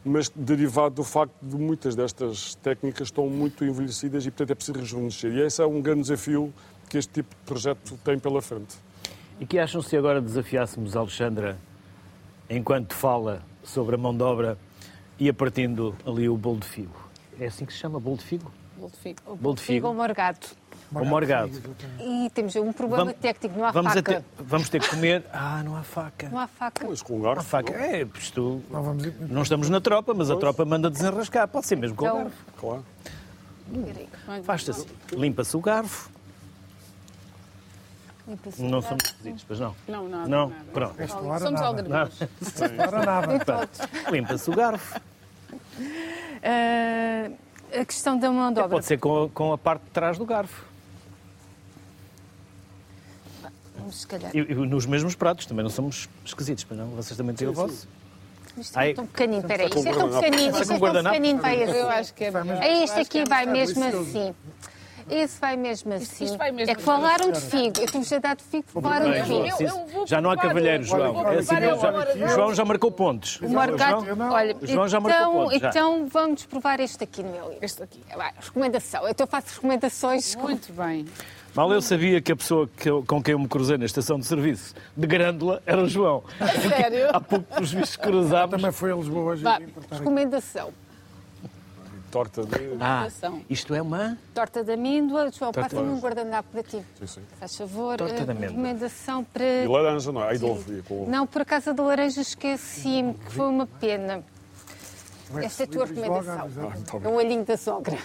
mas 0.05 0.29
derivado 0.29 0.97
do 0.97 1.05
facto 1.05 1.35
de 1.41 1.57
muitas 1.57 1.95
destas 1.95 2.57
técnicas 2.57 3.09
estão 3.09 3.29
muito 3.29 3.65
envelhecidas 3.65 4.27
e, 4.27 4.31
portanto, 4.31 4.51
é 4.51 4.55
preciso 4.55 4.79
rejuvenescer. 4.79 5.33
E 5.33 5.41
esse 5.43 5.63
é 5.63 5.67
um 5.67 5.81
grande 5.81 6.03
desafio 6.03 6.53
que 6.91 6.99
este 6.99 7.13
tipo 7.13 7.31
de 7.35 7.43
projeto 7.43 7.99
tem 8.05 8.19
pela 8.19 8.43
frente. 8.43 8.77
E 9.41 9.47
que 9.47 9.59
acham 9.59 9.81
se 9.81 9.97
agora 9.97 10.21
desafiássemos 10.21 10.97
a 10.97 11.01
Alexandra, 11.01 11.59
enquanto 12.51 12.95
fala 12.95 13.43
sobre 13.63 13.95
a 13.95 13.99
mão 13.99 14.17
de 14.17 14.23
obra, 14.23 14.59
ia 15.19 15.33
partindo 15.33 15.95
ali 16.05 16.29
o 16.29 16.37
bolo 16.37 16.59
de 16.59 16.67
figo? 16.67 17.05
É 17.39 17.47
assim 17.47 17.65
que 17.65 17.73
se 17.73 17.79
chama, 17.79 17.99
bolo 17.99 18.17
de 18.17 18.25
figo? 18.25 18.51
bolo 18.77 18.91
de 18.91 18.99
figo. 18.99 19.21
Bolo 19.37 19.55
de 19.55 19.63
figo. 19.63 19.77
Figo 19.77 19.89
morgado. 21.03 21.53
Ou 21.55 21.61
morgado. 21.61 21.77
E 22.01 22.31
temos 22.31 22.55
um 22.57 22.73
problema 22.73 23.05
Vamos- 23.07 23.21
técnico, 23.21 23.59
não 23.59 23.65
há 23.67 23.71
Vamos, 23.73 23.93
faca. 23.95 24.13
ter, 24.15 24.25
vamos 24.39 24.69
ter 24.69 24.81
que 24.81 24.89
comer. 24.89 25.25
Ah, 25.33 25.63
não 25.65 25.77
há 25.77 25.83
faca. 25.83 26.29
Não 26.29 26.39
há 26.39 26.47
faca. 26.47 26.87
Mas 26.89 27.03
com 27.03 27.17
um 27.17 27.19
Não 27.21 27.31
há 27.31 27.35
garfo. 27.35 27.49
faca. 27.51 27.73
É, 27.73 28.07
isto, 28.19 28.63
Não, 28.71 28.83
vamos... 28.83 29.13
não 29.31 29.43
estamos 29.43 29.69
na 29.69 29.81
tropa, 29.81 30.15
mas 30.15 30.31
a 30.31 30.37
tropa 30.37 30.65
manda 30.65 30.89
desenrascar. 30.91 31.49
Pode 31.49 31.67
ser 31.67 31.77
mesmo 31.77 31.97
com 31.97 32.05
o 32.05 32.09
Então, 32.09 32.19
garfo. 32.25 32.37
Claro. 32.59 32.85
peraí. 34.27 34.43
Faz-se 34.45 34.71
assim. 34.71 34.87
Limpa-se 35.13 35.57
o 35.57 35.61
garfo. 35.61 36.11
Não 38.59 38.81
somos 38.81 39.05
esquisitos, 39.05 39.45
pois 39.47 39.61
não? 39.61 39.75
Não, 39.87 40.09
nada. 40.09 40.29
Não? 40.29 40.49
nada. 40.49 40.65
Pronto. 40.73 40.95
Esta 40.99 41.19
hora 41.21 41.45
Somos 41.45 41.61
algarvios. 41.61 42.23
Agora 42.83 43.05
nada. 43.05 43.69
Limpa-se 44.11 44.51
o 44.51 44.55
garfo. 44.57 44.99
Ah, 46.43 47.31
a 47.79 47.85
questão 47.85 48.17
da 48.19 48.31
mão 48.31 48.51
de 48.53 48.61
obra. 48.61 48.71
Pode 48.77 48.87
ser 48.87 48.99
com 48.99 49.25
a, 49.25 49.29
com 49.29 49.53
a 49.53 49.59
parte 49.59 49.83
de 49.83 49.91
trás 49.91 50.17
do 50.17 50.25
garfo. 50.25 50.65
Vamos, 53.43 53.74
se 53.93 54.07
calhar. 54.07 54.31
E, 54.35 54.39
e 54.39 54.55
nos 54.55 54.87
mesmos 54.87 55.15
pratos, 55.15 55.47
também 55.47 55.63
não 55.63 55.71
somos 55.71 56.09
esquisitos, 56.25 56.65
pois 56.65 56.79
não? 56.79 56.89
Vocês 56.91 57.17
também 57.17 57.35
têm 57.35 57.49
o 57.49 57.53
vosso? 57.53 57.87
Isto 58.57 58.79
Ai. 58.79 58.91
é 58.91 58.95
tão 58.95 59.07
pequenino, 59.07 59.41
espera 59.41 59.63
aí. 59.65 59.71
com 59.71 59.79
Isto 59.79 59.89
é 59.89 59.93
tão 59.93 60.09
pequenino, 60.11 60.43
isto 60.61 60.79
com 60.79 60.87
é 60.87 60.93
tão 60.93 61.03
pequenino, 61.11 61.41
vai 61.43 61.63
Eu 61.63 61.69
assim. 61.71 61.81
acho 62.01 62.15
que 62.15 62.25
é 62.25 62.31
melhor. 62.31 62.63
É 62.63 62.83
este 62.85 62.97
Eu 62.97 63.03
aqui 63.03 63.19
é 63.19 63.25
vai 63.25 63.47
mesmo 63.47 63.85
assim. 63.85 64.35
Esse 65.11 65.39
vai 65.39 65.57
mesmo 65.57 65.93
assim. 65.93 66.25
isto 66.25 66.39
vai 66.39 66.51
mesmo 66.51 66.71
é 66.71 66.75
que 66.75 66.81
assim. 66.81 66.87
falaram 66.87 67.31
de 67.31 67.41
figo. 67.41 67.75
Eu 67.81 67.89
a 68.17 68.19
dar 68.21 68.37
de 68.37 68.43
figo, 68.45 68.65
falaram 68.81 69.13
de 69.13 69.23
figo. 69.23 69.47
Eu- 69.47 69.67
eu 69.69 69.87
vou 69.87 70.07
já 70.07 70.21
não 70.21 70.31
há 70.31 70.37
cavalheiro, 70.37 70.83
João. 70.83 71.31
É 71.31 71.39
assim 71.39 71.55
já- 71.57 72.27
João 72.29 72.55
já 72.55 72.65
marcou 72.65 72.91
pontos. 72.91 73.39
O 73.41 73.49
Eu 74.07 74.17
não. 74.17 74.33
olha, 74.33 74.57
João 74.63 74.89
já 74.89 75.01
marcou 75.01 75.21
então, 75.21 75.33
pontos, 75.45 75.61
já. 75.61 75.69
então 75.69 76.07
vamos 76.07 76.47
provar 76.47 76.81
este 76.81 77.05
aqui 77.05 77.23
no 77.23 77.31
meu 77.33 77.49
livro. 77.51 77.65
Este 77.65 77.83
aqui. 77.83 78.01
Vai, 78.17 78.33
recomendação. 78.41 79.07
Então 79.09 79.25
eu 79.25 79.29
faço 79.29 79.55
recomendações. 79.57 80.35
com- 80.35 80.43
Muito 80.43 80.73
bem. 80.73 81.05
Mal 81.55 81.73
eu 81.73 81.81
sabia 81.81 82.21
que 82.21 82.33
a 82.33 82.37
pessoa 82.37 82.69
que 82.77 82.91
eu- 82.91 83.05
com 83.07 83.23
quem 83.23 83.33
eu 83.33 83.39
me 83.39 83.47
cruzei 83.49 83.79
na 83.79 83.85
estação 83.85 84.19
de 84.19 84.27
serviço 84.27 84.75
de 84.97 85.07
Grândola 85.07 85.63
era 85.65 85.81
o 85.83 85.89
João. 85.89 86.25
Sério? 86.69 87.09
Há 87.13 87.21
pouco 87.21 87.63
os 87.63 87.73
bichos 87.73 87.97
cruzámos. 87.97 88.57
Também 88.57 88.73
foi 88.73 88.91
a 88.93 88.97
Lisboa 88.97 89.33
hoje. 89.33 89.43
Vá. 89.45 89.61
Recomendação. 89.91 90.73
Torta 92.11 92.45
de. 92.45 92.55
Ah, 92.81 93.09
isto 93.51 93.75
é 93.75 93.83
uma 93.83 94.17
Torta 94.33 94.63
de 94.63 94.73
amêndoa. 94.73 95.31
João, 95.33 95.51
passa-me 95.53 95.89
um 95.91 95.99
guardanapo 95.99 96.49
para 96.53 96.63
ti. 96.63 96.81
Sim, 96.99 97.07
sim. 97.09 97.21
Faz 97.41 97.57
favor. 97.57 97.97
Torta 97.99 98.15
eh, 98.15 98.25
de 98.25 98.31
amêndoa. 98.31 98.49
recomendação 98.51 99.25
para... 99.25 99.45
E 99.45 99.67
laranja, 99.67 100.13
não 100.13 100.23
é? 100.25 100.39
Com. 100.39 101.07
Não, 101.09 101.27
por 101.27 101.43
acaso 101.43 101.71
a 101.71 101.73
de 101.73 101.81
laranja 101.81 102.21
esqueci-me, 102.21 103.15
que 103.15 103.33
foi 103.33 103.47
uma 103.49 103.67
pena. 103.67 104.23
Esta 105.43 105.65
é 105.65 105.67
a 105.67 105.69
tua 105.69 105.87
recomendação. 105.87 106.33
Ah, 106.39 106.45
É 106.45 106.95
obrigado. 106.95 107.07
o 107.13 107.17
olhinho 107.17 107.45
da 107.45 107.57
sogra. 107.57 107.99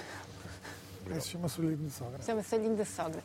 Esse 1.18 1.30
chama-se 1.30 1.60
olhinho 1.60 1.78
de 1.78 1.90
sogra. 1.92 2.22
Chama-se 2.24 2.56
olhinho 2.56 2.76
da 2.76 2.86
sogra. 2.86 3.22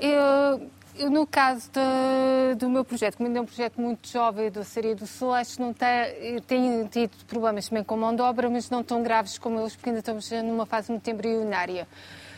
Eu, 0.00 0.70
eu, 0.96 1.10
no 1.10 1.26
caso 1.26 1.70
da- 1.70 2.54
do 2.56 2.68
meu 2.68 2.84
projeto, 2.84 3.16
como 3.16 3.28
ainda 3.28 3.38
é 3.38 3.42
um 3.42 3.46
projeto 3.46 3.80
muito 3.80 4.08
jovem 4.08 4.50
do 4.50 4.60
Doçaria 4.60 4.94
do 4.96 5.06
Sul, 5.06 5.32
acho 5.32 5.56
que 5.56 5.62
não 5.62 5.72
tem, 5.72 6.40
tenho 6.46 6.88
tido 6.88 7.12
problemas 7.26 7.68
também 7.68 7.84
com 7.84 7.96
mão 7.96 8.14
de 8.14 8.22
obra, 8.22 8.50
mas 8.50 8.68
não 8.70 8.82
tão 8.82 9.02
graves 9.02 9.38
como 9.38 9.60
eles, 9.60 9.76
porque 9.76 9.90
ainda 9.90 10.00
estamos 10.00 10.30
numa 10.30 10.66
fase 10.66 10.90
muito 10.90 11.08
embrionária. 11.08 11.86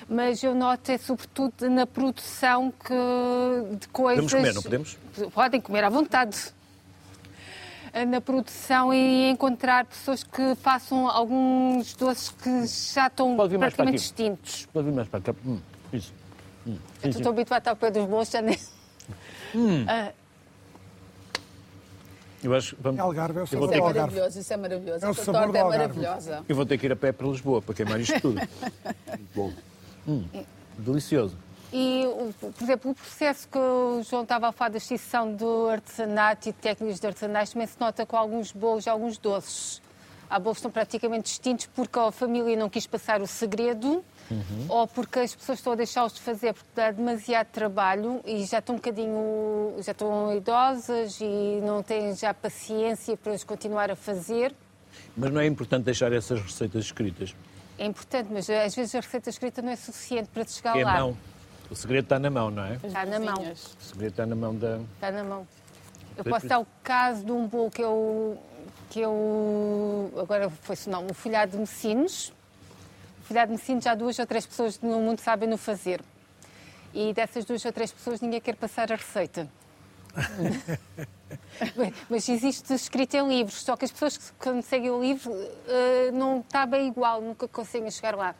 Mas 0.09 0.43
eu 0.43 0.55
noto 0.55 0.91
é 0.93 0.99
sobretudo 0.99 1.71
na 1.71 1.87
produção 1.87 2.71
que, 2.71 3.77
de 3.79 3.89
coisas... 3.89 4.25
Podemos 4.31 4.33
comer, 4.33 4.55
não 4.55 4.63
podemos? 4.63 4.99
Podem 5.33 5.61
comer 5.63 5.85
à 5.85 5.89
vontade. 5.89 6.37
Na 8.09 8.21
produção 8.21 8.93
e 8.93 9.31
encontrar 9.31 9.85
pessoas 9.85 10.25
que 10.25 10.57
façam 10.57 11.09
alguns 11.09 11.95
doces 11.95 12.29
que 12.31 12.67
já 12.93 13.07
estão 13.07 13.37
praticamente 13.37 13.99
extintos. 13.99 14.67
Pode 14.73 14.87
vir 14.87 14.95
mais 14.95 15.07
para 15.07 15.21
cá. 15.21 15.35
Hum, 15.47 15.61
isso. 15.93 16.13
Hum, 16.67 16.77
Eu 17.05 17.11
estou 17.11 17.31
habituada 17.31 17.71
ao 17.71 17.77
pé 17.77 17.93
dos 17.93 18.05
bolos, 18.07 18.29
já 18.29 18.43
nem... 18.43 18.59
Ah, 19.87 20.11
Eu 22.43 22.53
acho 22.53 22.77
vamos, 22.81 22.99
É 22.99 23.03
Algarve, 23.03 23.39
é 23.39 23.43
o 23.43 23.45
eu 23.45 23.47
vou 23.47 23.69
sabor 23.69 23.69
ter 23.69 23.75
Isso 23.77 23.77
é 23.77 23.79
do 23.79 23.93
que, 23.93 23.99
Algarve. 23.99 24.01
maravilhoso, 24.01 24.41
isso 24.41 24.53
é 24.53 24.57
maravilhoso. 24.57 25.05
É 25.05 25.09
o 25.09 25.11
Esta 25.13 25.25
sabor 25.25 25.43
torta 25.43 25.59
é 25.59 25.65
maravilhosa. 25.65 26.45
eu 26.49 26.57
vou 26.57 26.67
ter 26.67 26.79
que 26.79 26.87
ir 26.87 26.93
a 26.93 26.97
pé 26.97 27.13
para 27.13 27.27
Lisboa 27.29 27.63
para 27.63 27.75
queimar 27.75 28.01
isto 28.01 28.21
tudo. 28.21 28.41
Bom. 29.37 29.53
Delicioso. 30.79 31.37
E, 31.77 32.07
por 32.41 32.63
exemplo, 32.63 32.93
o 32.93 32.95
processo 32.95 33.49
que 33.49 33.59
o 33.59 34.01
João 34.09 34.23
estava 34.23 34.47
a 34.47 34.53
falar 34.53 34.69
da 34.71 34.79
extinção 34.79 35.35
do 35.35 35.67
artesanato 35.69 36.49
e 36.49 36.53
de 36.53 36.59
técnicas 36.59 37.01
de 37.01 37.07
artesanais 37.09 37.51
também 37.51 37.67
se 37.67 37.81
nota 37.81 38.07
com 38.07 38.17
alguns 38.17 38.53
bolos 38.53 38.87
e 38.87 38.89
alguns 38.89 39.19
doces. 39.19 39.83
Há 40.31 40.39
bolos 40.39 40.59
que 40.59 40.61
estão 40.61 40.71
praticamente 40.71 41.33
extintos 41.33 41.67
porque 41.75 41.99
a 41.99 42.13
família 42.13 42.57
não 42.57 42.71
quis 42.71 42.87
passar 42.87 43.21
o 43.21 43.27
segredo 43.27 44.05
ou 44.69 44.87
porque 44.87 45.19
as 45.19 45.35
pessoas 45.35 45.59
estão 45.59 45.73
a 45.73 45.77
deixá-los 45.77 46.13
de 46.15 46.21
fazer 46.21 46.55
porque 46.55 46.69
dá 46.77 46.93
demasiado 46.93 47.49
trabalho 47.49 48.21
e 48.25 48.45
já 48.45 48.61
estão 48.61 48.77
um 48.77 48.79
bocadinho, 48.79 49.75
já 49.81 49.91
estão 49.91 50.33
idosas 50.35 51.19
e 51.21 51.61
não 51.61 51.83
têm 51.83 52.15
já 52.15 52.33
paciência 52.33 53.17
para 53.17 53.33
os 53.33 53.43
continuar 53.43 53.91
a 53.91 53.97
fazer. 53.97 54.55
Mas 55.17 55.33
não 55.33 55.41
é 55.41 55.47
importante 55.47 55.85
deixar 55.85 56.13
essas 56.13 56.41
receitas 56.41 56.85
escritas. 56.85 57.35
É 57.77 57.85
importante, 57.85 58.29
mas 58.33 58.49
às 58.49 58.75
vezes 58.77 58.95
a 58.95 59.01
receita 59.01 59.29
escrita 59.29 59.61
não 59.61 59.73
é 59.73 59.77
suficiente 59.77 60.29
para 60.33 60.45
chegar 60.47 60.79
É 60.79 60.85
lá. 60.85 61.01
mão. 61.01 61.17
O 61.71 61.75
segredo 61.75 62.05
está 62.05 62.19
na 62.19 62.31
mão, 62.31 62.51
não 62.51 62.65
é? 62.65 62.79
Está 62.83 63.07
na 63.07 63.19
mão. 63.19 63.43
O 63.43 63.83
segredo 63.83 64.11
está 64.11 64.27
na 64.27 64.35
mão 64.35 64.55
da. 64.55 64.79
Está 64.95 65.11
na 65.11 65.25
mão. 65.25 65.47
Eu 66.17 66.23
Foi 66.23 66.33
posso 66.33 66.47
dar 66.47 66.61
o 66.61 66.67
caso 66.83 67.25
de 67.25 67.33
um 67.33 67.47
bolo 67.47 67.71
que 67.71 67.83
eu. 67.83 68.39
que 68.91 69.01
eu. 69.01 70.13
agora 70.19 70.51
foi-se 70.51 70.89
não, 70.89 71.07
o 71.07 71.15
folhado 71.15 71.53
de 71.53 71.59
Messinos. 71.59 72.33
O 73.23 73.27
folhado 73.27 73.53
de 73.53 73.59
Messinos 73.59 73.85
já 73.85 73.95
duas 73.95 74.19
ou 74.19 74.27
três 74.27 74.47
pessoas 74.47 74.79
no 74.81 75.01
mundo 75.01 75.21
sabem 75.21 75.49
no 75.49 75.57
fazer. 75.57 76.01
E 76.93 77.13
dessas 77.13 77.45
duas 77.45 77.65
ou 77.65 77.73
três 77.73 77.91
pessoas 77.91 78.21
ninguém 78.21 78.41
quer 78.41 78.55
passar 78.57 78.93
a 78.93 78.97
receita. 78.97 79.49
Mas 82.09 82.29
existe 82.29 82.73
escrito 82.73 83.15
em 83.17 83.29
livros, 83.29 83.63
só 83.63 83.77
que 83.77 83.85
as 83.85 83.91
pessoas 83.91 84.17
que 84.17 84.25
quando 84.39 84.63
seguem 84.63 84.91
o 84.91 85.01
livro 85.01 85.33
eh, 85.67 86.11
não 86.13 86.41
está 86.41 86.65
bem 86.65 86.87
igual, 86.87 87.21
nunca 87.21 87.49
conseguem 87.49 87.91
chegar 87.91 88.15
lá. 88.15 88.35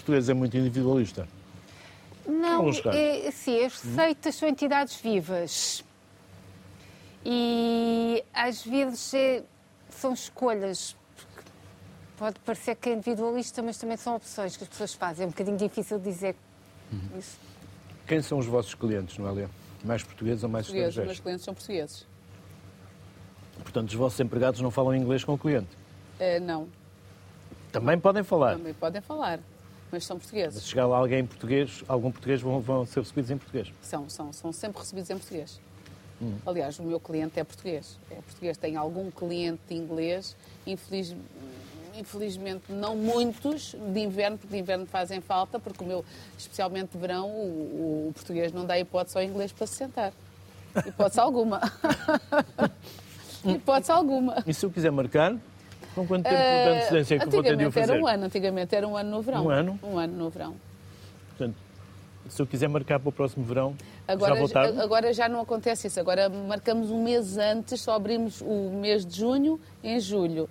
Português 0.00 0.28
é 0.28 0.34
muito 0.34 0.56
individualista. 0.56 1.28
Não, 2.26 2.68
é, 2.92 3.28
assim, 3.28 3.64
as 3.64 3.80
receitas 3.82 4.34
são 4.34 4.48
entidades 4.48 4.96
vivas. 4.96 5.84
E 7.24 8.24
às 8.32 8.62
vezes 8.64 9.12
é- 9.14 9.42
são 9.90 10.12
escolhas. 10.14 10.96
Pode 12.16 12.38
parecer 12.40 12.76
que 12.76 12.88
é 12.90 12.94
individualista, 12.94 13.62
mas 13.62 13.76
também 13.78 13.96
são 13.96 14.16
opções 14.16 14.56
que 14.56 14.62
as 14.64 14.68
pessoas 14.68 14.94
fazem. 14.94 15.24
É 15.24 15.26
um 15.26 15.30
bocadinho 15.30 15.56
difícil 15.56 15.98
dizer 15.98 16.34
isso. 17.18 17.38
Quem 18.06 18.20
são 18.22 18.38
os 18.38 18.46
vossos 18.46 18.74
clientes, 18.74 19.16
Noélia? 19.18 19.48
Mais 19.84 20.02
portugueses 20.02 20.42
ou 20.42 20.48
mais 20.50 20.66
Portugueses, 20.66 20.88
os 20.88 20.98
estrangeiros? 20.98 21.08
meus 21.18 21.20
clientes 21.20 21.44
são 21.44 21.54
portugueses. 21.54 22.06
Portanto, 23.62 23.88
os 23.88 23.94
vossos 23.94 24.20
empregados 24.20 24.60
não 24.60 24.70
falam 24.70 24.94
inglês 24.94 25.24
com 25.24 25.34
o 25.34 25.38
cliente. 25.38 25.68
Eh, 26.18 26.40
não, 26.40 26.68
Também 27.72 27.98
podem 27.98 28.22
falar. 28.22 28.56
também 28.56 28.74
podem 28.74 29.00
falar, 29.00 29.38
mas 29.92 30.04
são 30.04 30.16
Se 30.16 30.22
portugueses. 30.22 30.66
chegar 30.66 30.86
lá 30.86 30.96
alguém 30.98 31.20
em 31.20 31.26
português, 31.26 31.82
algum 31.88 32.10
português 32.10 32.40
vão, 32.40 32.60
vão 32.60 32.86
ser 32.86 33.00
recebidos 33.00 33.30
em 33.30 33.36
português. 33.38 33.72
São, 33.82 34.08
são, 34.08 34.32
são 34.32 34.52
sempre 34.52 34.80
recebidos 34.80 35.10
em 35.10 35.16
português. 35.18 35.60
Hum. 36.22 36.34
Aliás, 36.46 36.78
o 36.78 36.82
meu 36.82 37.00
cliente 37.00 37.40
é 37.40 37.44
português. 37.44 37.96
É 38.10 38.16
português. 38.16 38.56
Tem 38.56 38.76
algum 38.76 39.10
cliente 39.10 39.60
de 39.68 39.74
inglês, 39.74 40.36
infeliz- 40.66 41.16
infelizmente 41.96 42.64
não 42.70 42.94
muitos 42.94 43.74
de 43.92 44.00
inverno, 44.00 44.36
porque 44.38 44.54
de 44.54 44.60
inverno 44.60 44.86
fazem 44.86 45.20
falta, 45.20 45.58
porque 45.58 45.82
o 45.82 45.86
meu, 45.86 46.04
especialmente 46.38 46.92
de 46.92 46.98
verão, 46.98 47.28
o, 47.28 48.08
o 48.08 48.12
português 48.14 48.52
não 48.52 48.64
dá 48.66 48.78
hipótese 48.78 49.16
ao 49.16 49.24
inglês 49.24 49.50
para 49.52 49.66
se 49.66 49.74
sentar. 49.76 50.12
Hipótese 50.86 51.18
alguma. 51.20 51.60
hipótese 53.44 53.90
alguma. 53.90 54.42
E 54.46 54.54
se 54.54 54.64
eu 54.64 54.70
quiser 54.70 54.90
marcar, 54.92 55.36
com 55.94 56.06
quanto 56.06 56.24
tempo 56.24 56.36
de 56.36 56.42
Eh, 56.42 56.76
antecedência 56.76 57.14
é 57.14 57.18
que 57.18 57.26
vou 57.28 57.42
ter 57.42 57.56
de 57.56 57.64
o 57.64 57.66
antigamente 57.68 57.74
fazer? 57.80 57.92
era 57.92 58.02
um 58.02 58.06
ano, 58.06 58.24
antigamente 58.24 58.74
era 58.76 58.88
um 58.88 58.96
ano 58.96 59.10
no 59.10 59.22
verão. 59.22 59.46
Um 59.46 59.50
ano? 59.50 59.80
Um 59.82 59.98
ano 59.98 60.16
no 60.16 60.30
verão. 60.30 60.54
Portanto, 61.30 61.56
se 62.28 62.40
eu 62.42 62.46
quiser 62.46 62.68
marcar 62.68 63.00
para 63.00 63.08
o 63.08 63.12
próximo 63.12 63.44
verão, 63.44 63.74
Agora, 64.06 64.34
já 64.34 64.38
vou 64.40 64.48
tarde. 64.48 64.80
agora 64.80 65.12
já 65.12 65.28
não 65.28 65.40
acontece 65.40 65.86
isso. 65.86 65.98
Agora 66.00 66.28
marcamos 66.28 66.90
um 66.90 67.02
mês 67.02 67.38
antes, 67.38 67.80
só 67.80 67.94
abrimos 67.94 68.40
o 68.40 68.70
mês 68.80 69.04
de 69.06 69.16
junho 69.18 69.58
em 69.82 69.98
julho. 70.00 70.48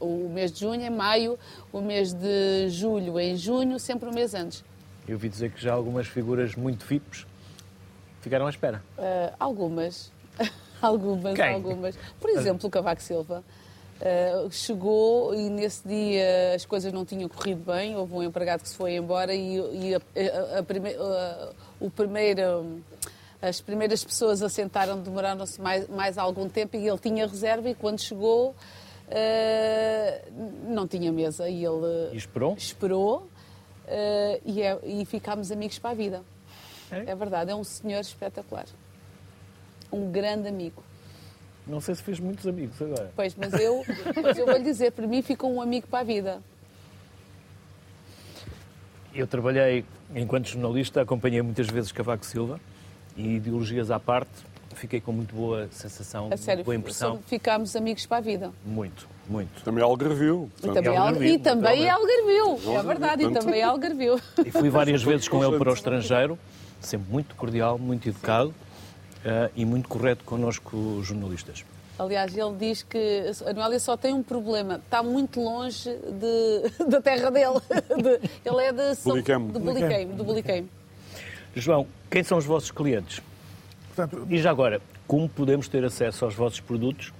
O, 0.00 0.28
mês 0.28 0.52
de 0.52 0.60
junho 0.60 0.80
em 0.82 0.90
maio, 0.90 1.38
o 1.72 1.80
mês 1.80 2.12
de 2.12 2.68
julho 2.68 3.18
em 3.18 3.36
junho, 3.36 3.78
sempre 3.78 4.08
um 4.08 4.12
mês 4.12 4.34
antes. 4.34 4.64
Eu 5.06 5.14
ouvi 5.14 5.28
dizer 5.28 5.50
que 5.50 5.60
já 5.62 5.72
algumas 5.72 6.06
figuras 6.06 6.54
muito 6.54 6.84
VIPs 6.84 7.26
ficaram 8.20 8.46
à 8.46 8.50
espera. 8.50 8.82
Ah, 8.98 9.32
algumas. 9.40 10.12
algumas, 10.82 11.34
Quem? 11.34 11.54
algumas. 11.54 11.98
Por 12.20 12.30
exemplo, 12.30 12.66
o 12.68 12.70
Cavaco 12.70 13.02
Silva. 13.02 13.42
Ah, 14.00 14.48
chegou 14.50 15.34
e 15.34 15.48
nesse 15.50 15.86
dia 15.86 16.54
as 16.54 16.64
coisas 16.64 16.92
não 16.92 17.04
tinham 17.04 17.28
corrido 17.28 17.64
bem, 17.64 17.96
houve 17.96 18.14
um 18.14 18.22
empregado 18.22 18.62
que 18.62 18.68
se 18.68 18.76
foi 18.76 18.94
embora 18.96 19.34
e, 19.34 19.56
e 19.58 19.94
a- 19.94 20.00
a- 20.54 20.58
a 20.58 20.62
prime- 20.62 20.94
a- 20.94 21.52
o 21.80 21.90
primeiro, 21.90 22.80
as 23.42 23.60
primeiras 23.60 24.02
pessoas 24.04 24.42
assentaram, 24.42 25.00
demoraram-se 25.00 25.60
mais, 25.60 25.88
mais 25.88 26.18
algum 26.18 26.48
tempo 26.48 26.76
e 26.76 26.88
ele 26.88 26.98
tinha 26.98 27.26
reserva 27.26 27.68
e 27.70 27.74
quando 27.74 28.00
chegou 28.00 28.54
ah, 29.10 30.20
não 30.64 30.86
tinha 30.86 31.10
mesa 31.12 31.48
e 31.48 31.64
ele 31.64 32.10
E 32.12 32.16
esperou? 32.16 32.54
esperou 32.56 33.28
ah, 33.88 34.38
e, 34.44 34.62
é- 34.62 34.78
e 34.84 35.04
ficámos 35.04 35.50
amigos 35.50 35.78
para 35.78 35.90
a 35.90 35.94
vida. 35.94 36.22
É? 36.90 37.10
É 37.10 37.14
verdade, 37.14 37.50
é 37.50 37.54
um 37.54 37.64
senhor 37.64 38.00
espetacular. 38.00 38.64
Um 39.92 40.10
grande 40.10 40.48
amigo. 40.48 40.82
Não 41.68 41.80
sei 41.82 41.94
se 41.94 42.02
fez 42.02 42.18
muitos 42.18 42.46
amigos 42.46 42.80
agora. 42.80 43.12
Pois, 43.14 43.34
mas 43.34 43.52
eu, 43.52 43.84
mas 44.22 44.38
eu 44.38 44.46
vou 44.46 44.56
lhe 44.56 44.64
dizer, 44.64 44.90
para 44.92 45.06
mim 45.06 45.20
ficou 45.20 45.52
um 45.52 45.60
amigo 45.60 45.86
para 45.86 46.00
a 46.00 46.02
vida. 46.02 46.40
Eu 49.14 49.26
trabalhei, 49.26 49.84
enquanto 50.14 50.46
jornalista, 50.48 51.02
acompanhei 51.02 51.42
muitas 51.42 51.66
vezes 51.66 51.92
Cavaco 51.92 52.24
Silva 52.24 52.58
e 53.16 53.34
ideologias 53.36 53.90
à 53.90 54.00
parte, 54.00 54.30
fiquei 54.74 55.00
com 55.00 55.12
muito 55.12 55.34
boa 55.34 55.68
sensação, 55.70 56.28
A 56.32 56.36
sério, 56.36 56.64
boa 56.64 56.74
impressão. 56.74 57.20
ficámos 57.26 57.74
amigos 57.76 58.06
para 58.06 58.18
a 58.18 58.20
vida. 58.20 58.52
Muito, 58.64 59.08
muito. 59.28 59.62
Também 59.62 59.82
Algarvio. 59.82 60.50
E 60.58 60.68
também, 60.68 60.96
Algarvio, 60.96 61.28
e 61.34 61.38
também 61.38 61.84
é 61.84 61.90
Algarvio. 61.90 62.78
É 62.78 62.82
verdade, 62.82 63.24
e 63.24 63.32
também 63.32 63.60
é 63.60 63.64
Algarvio. 63.64 64.20
E 64.46 64.50
fui 64.50 64.70
várias 64.70 65.02
vezes 65.02 65.28
com 65.28 65.44
ele 65.44 65.58
para 65.58 65.70
o 65.70 65.74
estrangeiro, 65.74 66.38
sempre 66.80 67.10
muito 67.10 67.34
cordial, 67.34 67.78
muito 67.78 68.08
educado 68.08 68.54
eh, 69.24 69.50
e 69.56 69.64
muito 69.64 69.88
correto 69.88 70.24
connosco, 70.24 70.76
os 70.76 71.06
jornalistas. 71.06 71.64
Aliás, 71.98 72.36
ele 72.36 72.54
diz 72.56 72.82
que 72.84 73.24
a 73.44 73.52
Noélia 73.52 73.80
só 73.80 73.96
tem 73.96 74.14
um 74.14 74.22
problema. 74.22 74.76
Está 74.76 75.02
muito 75.02 75.40
longe 75.42 75.90
de- 75.90 76.84
da 76.88 77.00
terra 77.00 77.30
dele. 77.30 77.58
De- 78.00 78.30
ele 78.48 78.62
é 78.62 78.72
de 78.72 78.94
São, 78.94 79.12
Bulicame. 79.12 79.52
de 79.52 79.58
Bulicame. 79.58 80.04
Do 80.14 80.24
Bulicame. 80.24 80.70
João, 81.56 81.86
quem 82.08 82.22
são 82.22 82.38
os 82.38 82.44
vossos 82.44 82.70
clientes? 82.70 83.20
Portanto, 83.94 84.26
E 84.30 84.38
já 84.40 84.50
agora, 84.50 84.80
como 85.08 85.28
podemos 85.28 85.66
ter 85.66 85.84
acesso 85.84 86.24
aos 86.24 86.34
vossos 86.34 86.60
produtos? 86.60 87.12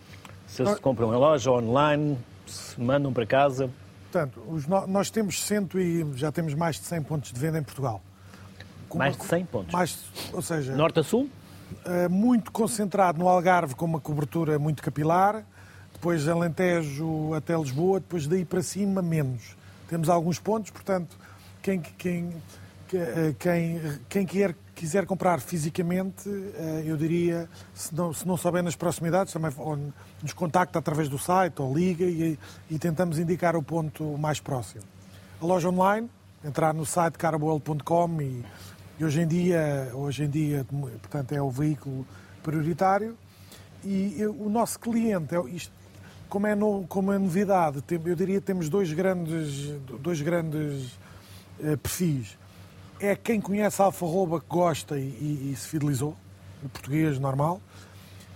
Se 0.47 0.63
eles 0.63 0.75
se 0.75 0.81
compram 0.81 1.13
em 1.13 1.17
loja, 1.17 1.51
online, 1.51 2.17
se 2.47 2.81
mandam 2.81 3.13
para 3.13 3.27
casa? 3.27 3.69
portanto 4.11 4.41
os 4.49 4.67
no- 4.67 4.87
nós 4.87 5.11
temos 5.11 5.43
cento 5.43 5.79
e 5.79 6.07
já 6.15 6.33
temos 6.33 6.55
mais 6.55 6.77
de 6.81 6.87
100 6.87 7.03
pontos 7.03 7.31
de 7.33 7.39
venda 7.39 7.59
em 7.59 7.63
Portugal. 7.63 8.01
Com 8.89 8.97
Mais 8.97 9.15
uma- 9.17 9.23
de 9.23 9.29
100 9.29 9.45
pontos. 9.45 9.73
Mais, 9.73 9.99
ou 10.33 10.41
seja, 10.41 10.75
Norte 10.75 11.01
a 11.01 11.03
sul? 11.03 11.29
Eh, 11.85 12.09
muito 12.09 12.51
concentrado 12.53 13.19
no 13.19 13.29
Algarve 13.29 13.75
com 13.75 13.85
uma 13.85 14.01
cobertura 14.01 14.59
muito 14.59 14.83
capilar, 14.83 15.45
depois 15.93 16.29
Alentejo 16.29 17.35
até 17.35 17.57
Lisboa, 17.57 18.01
depois 18.01 18.27
daí 18.27 18.45
para 18.45 18.63
cima 18.63 19.03
menos. 19.03 19.57
Temos 19.89 20.09
alguns 20.09 20.39
pontos, 20.39 20.71
portanto, 20.71 21.17
quem, 21.63 21.81
quem, 21.81 22.33
que- 22.87 22.97
eh, 22.97 23.35
quem, 23.39 23.81
quem 24.09 24.27
quer, 24.27 24.55
quiser 24.75 25.07
comprar 25.07 25.41
fisicamente, 25.41 26.29
eh, 26.29 26.85
eu 26.87 26.97
diria, 26.97 27.49
se 27.75 27.95
não, 27.95 28.13
se 28.13 28.27
não 28.27 28.37
souber 28.37 28.63
nas 28.63 28.77
proximidades, 28.77 29.33
também 29.33 29.51
nos 30.23 30.33
contacta 30.33 30.79
através 30.79 31.09
do 31.09 31.19
site 31.19 31.61
ou 31.61 31.75
liga 31.75 32.05
e, 32.05 32.39
e 32.71 32.79
tentamos 32.79 33.19
indicar 33.19 33.57
o 33.57 33.63
ponto 33.63 34.17
mais 34.19 34.39
próximo. 34.41 34.85
A 35.41 35.45
loja 35.47 35.69
online, 35.69 36.09
entrar 36.45 36.73
no 36.75 36.85
site 36.87 37.19
caraboel.com 37.19 38.23
e, 38.23 38.45
e 38.99 39.05
hoje 39.05 39.21
em 39.21 39.27
dia, 39.27 39.91
hoje 39.95 40.25
em 40.25 40.29
dia, 40.31 40.67
portanto, 41.01 41.33
é 41.33 41.41
o 41.43 41.51
veículo 41.51 42.07
prioritário. 42.43 43.17
E 43.85 44.17
o 44.39 44.49
nosso 44.49 44.79
cliente, 44.81 45.35
é, 45.37 45.41
isto, 45.51 45.73
como, 46.29 46.47
é 46.47 46.55
no- 46.55 46.85
como 46.89 47.13
é 47.13 47.19
novidade, 47.19 47.83
eu 48.05 48.17
diria 48.17 48.41
que 48.41 48.47
temos 48.47 48.69
dois 48.69 48.93
grandes, 48.93 49.71
dois 50.01 50.21
grandes 50.21 50.99
eh, 51.63 51.77
perfis. 51.77 52.37
É 53.01 53.15
quem 53.15 53.41
conhece 53.41 53.81
a 53.81 53.85
alfarroba, 53.85 54.41
que 54.41 54.47
gosta 54.49 54.99
e, 54.99 55.03
e- 55.03 55.51
e 55.53 55.57
se 55.57 55.69
fidelizou, 55.69 56.17
o 56.63 56.69
português 56.69 57.19
normal. 57.21 57.61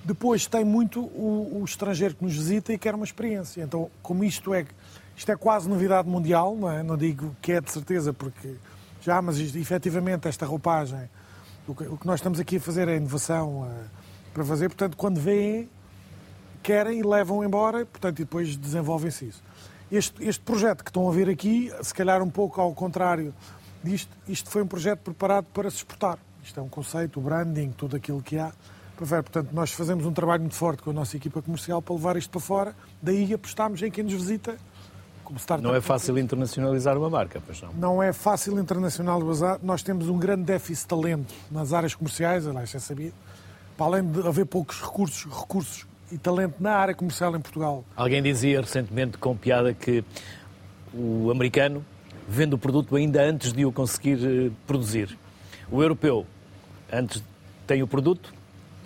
Depois 0.05 0.47
tem 0.47 0.65
muito 0.65 1.01
o, 1.01 1.61
o 1.61 1.65
estrangeiro 1.65 2.15
que 2.15 2.25
nos 2.25 2.35
visita 2.35 2.73
e 2.73 2.79
quer 2.79 2.95
uma 2.95 3.05
experiência. 3.05 3.63
Então, 3.63 3.91
como 4.01 4.23
isto 4.25 4.55
é, 4.55 4.65
isto 5.17 5.31
é 5.33 5.37
quase 5.37 5.69
novidade 5.69 6.09
mundial, 6.09 6.57
não 6.57 6.71
é? 6.71 6.83
Não 6.85 6.97
digo 6.97 7.37
que 7.43 7.53
é 7.53 7.61
de 7.61 7.71
certeza, 7.71 8.13
porque 8.13 8.55
já, 9.03 9.21
mas 9.21 9.39
efetivamente 9.39 10.29
esta 10.29 10.47
roupagem, 10.47 11.09
o 11.67 11.75
que, 11.75 11.85
o 11.85 11.97
que 11.97 12.07
nós 12.07 12.21
estamos 12.21 12.39
aqui 12.41 12.57
a 12.57 12.61
fazer 12.61 12.89
é 12.89 12.97
inovação 12.97 13.69
eh, 13.71 13.85
para 14.33 14.45
fazer. 14.45 14.69
Portanto, 14.69 14.97
quando 14.97 15.21
veem, 15.21 15.69
querem 16.63 17.01
e 17.01 17.03
levam 17.03 17.45
embora, 17.45 17.85
portanto, 17.85 18.21
e 18.21 18.25
depois 18.25 18.57
desenvolvem-se 18.57 19.27
isso. 19.27 19.43
Este, 19.91 20.27
este 20.27 20.43
projeto 20.43 20.83
que 20.83 20.91
estão 20.91 21.09
a 21.09 21.13
ver 21.13 21.29
aqui, 21.29 21.71
se 21.83 21.93
calhar 21.93 22.23
um 22.23 22.31
pouco 22.31 22.61
ao 22.61 22.73
contrário 22.73 23.35
disto, 23.85 24.11
isto 24.27 24.49
foi 24.49 24.63
um 24.63 24.67
projeto 24.67 25.01
preparado 25.01 25.47
para 25.53 25.69
se 25.71 25.79
exportar. 25.79 26.19
Isto 26.43 26.61
é 26.61 26.63
um 26.63 26.69
conceito, 26.69 27.21
o 27.21 27.23
branding, 27.23 27.71
tudo 27.71 27.97
aquilo 27.97 28.23
que 28.23 28.39
há. 28.39 28.53
Portanto, 28.97 29.51
nós 29.53 29.73
fazemos 29.73 30.07
um 30.07 30.13
trabalho 30.13 30.43
muito 30.43 30.55
forte 30.55 30.83
com 30.83 30.91
a 30.91 30.93
nossa 30.93 31.17
equipa 31.17 31.43
comercial 31.43 31.83
para 31.83 31.95
levar 31.95 32.17
isto 32.17 32.31
para 32.31 32.41
fora, 32.41 32.77
daí 33.03 33.35
apostámos 33.35 33.83
em 33.83 33.91
quem 33.91 34.05
nos 34.05 34.13
visita. 34.13 34.57
Como 35.25 35.39
startup. 35.39 35.67
Não 35.67 35.75
é 35.75 35.81
fácil 35.81 36.19
internacionalizar 36.19 36.97
uma 36.99 37.09
marca, 37.09 37.41
pois 37.45 37.61
não. 37.63 37.73
Não 37.73 38.03
é 38.03 38.13
fácil 38.13 38.59
internacionalizar. 38.59 39.59
Nós 39.63 39.83
temos 39.83 40.09
um 40.09 40.19
grande 40.19 40.45
déficit 40.45 40.83
de 40.83 40.89
talento 40.89 41.35
nas 41.51 41.73
áreas 41.73 41.95
comerciais, 41.95 42.47
aliás, 42.47 42.71
já 42.71 42.81
sabia. 42.81 43.13
Para 43.77 43.87
além 43.87 44.11
de 44.11 44.27
haver 44.27 44.47
poucos 44.47 44.81
recursos, 44.81 45.25
recursos 45.25 45.87
e 46.11 46.19
talento 46.19 46.57
na 46.61 46.75
área 46.77 46.95
comercial 46.95 47.35
em 47.35 47.41
Portugal. 47.41 47.85
Alguém 47.97 48.23
dizia 48.23 48.61
recentemente 48.61 49.17
com 49.17 49.35
piada 49.35 49.73
que 49.73 50.05
o 50.93 51.31
americano 51.31 51.85
vende 52.29 52.55
o 52.55 52.59
produto 52.59 52.95
ainda 52.95 53.23
antes 53.23 53.53
de 53.53 53.65
o 53.65 53.73
conseguir 53.73 54.19
eh, 54.23 54.51
produzir. 54.67 55.19
O 55.71 55.83
europeu 55.83 56.27
antes 56.93 57.23
tem 57.67 57.83
o 57.83 57.87
produto 57.87 58.33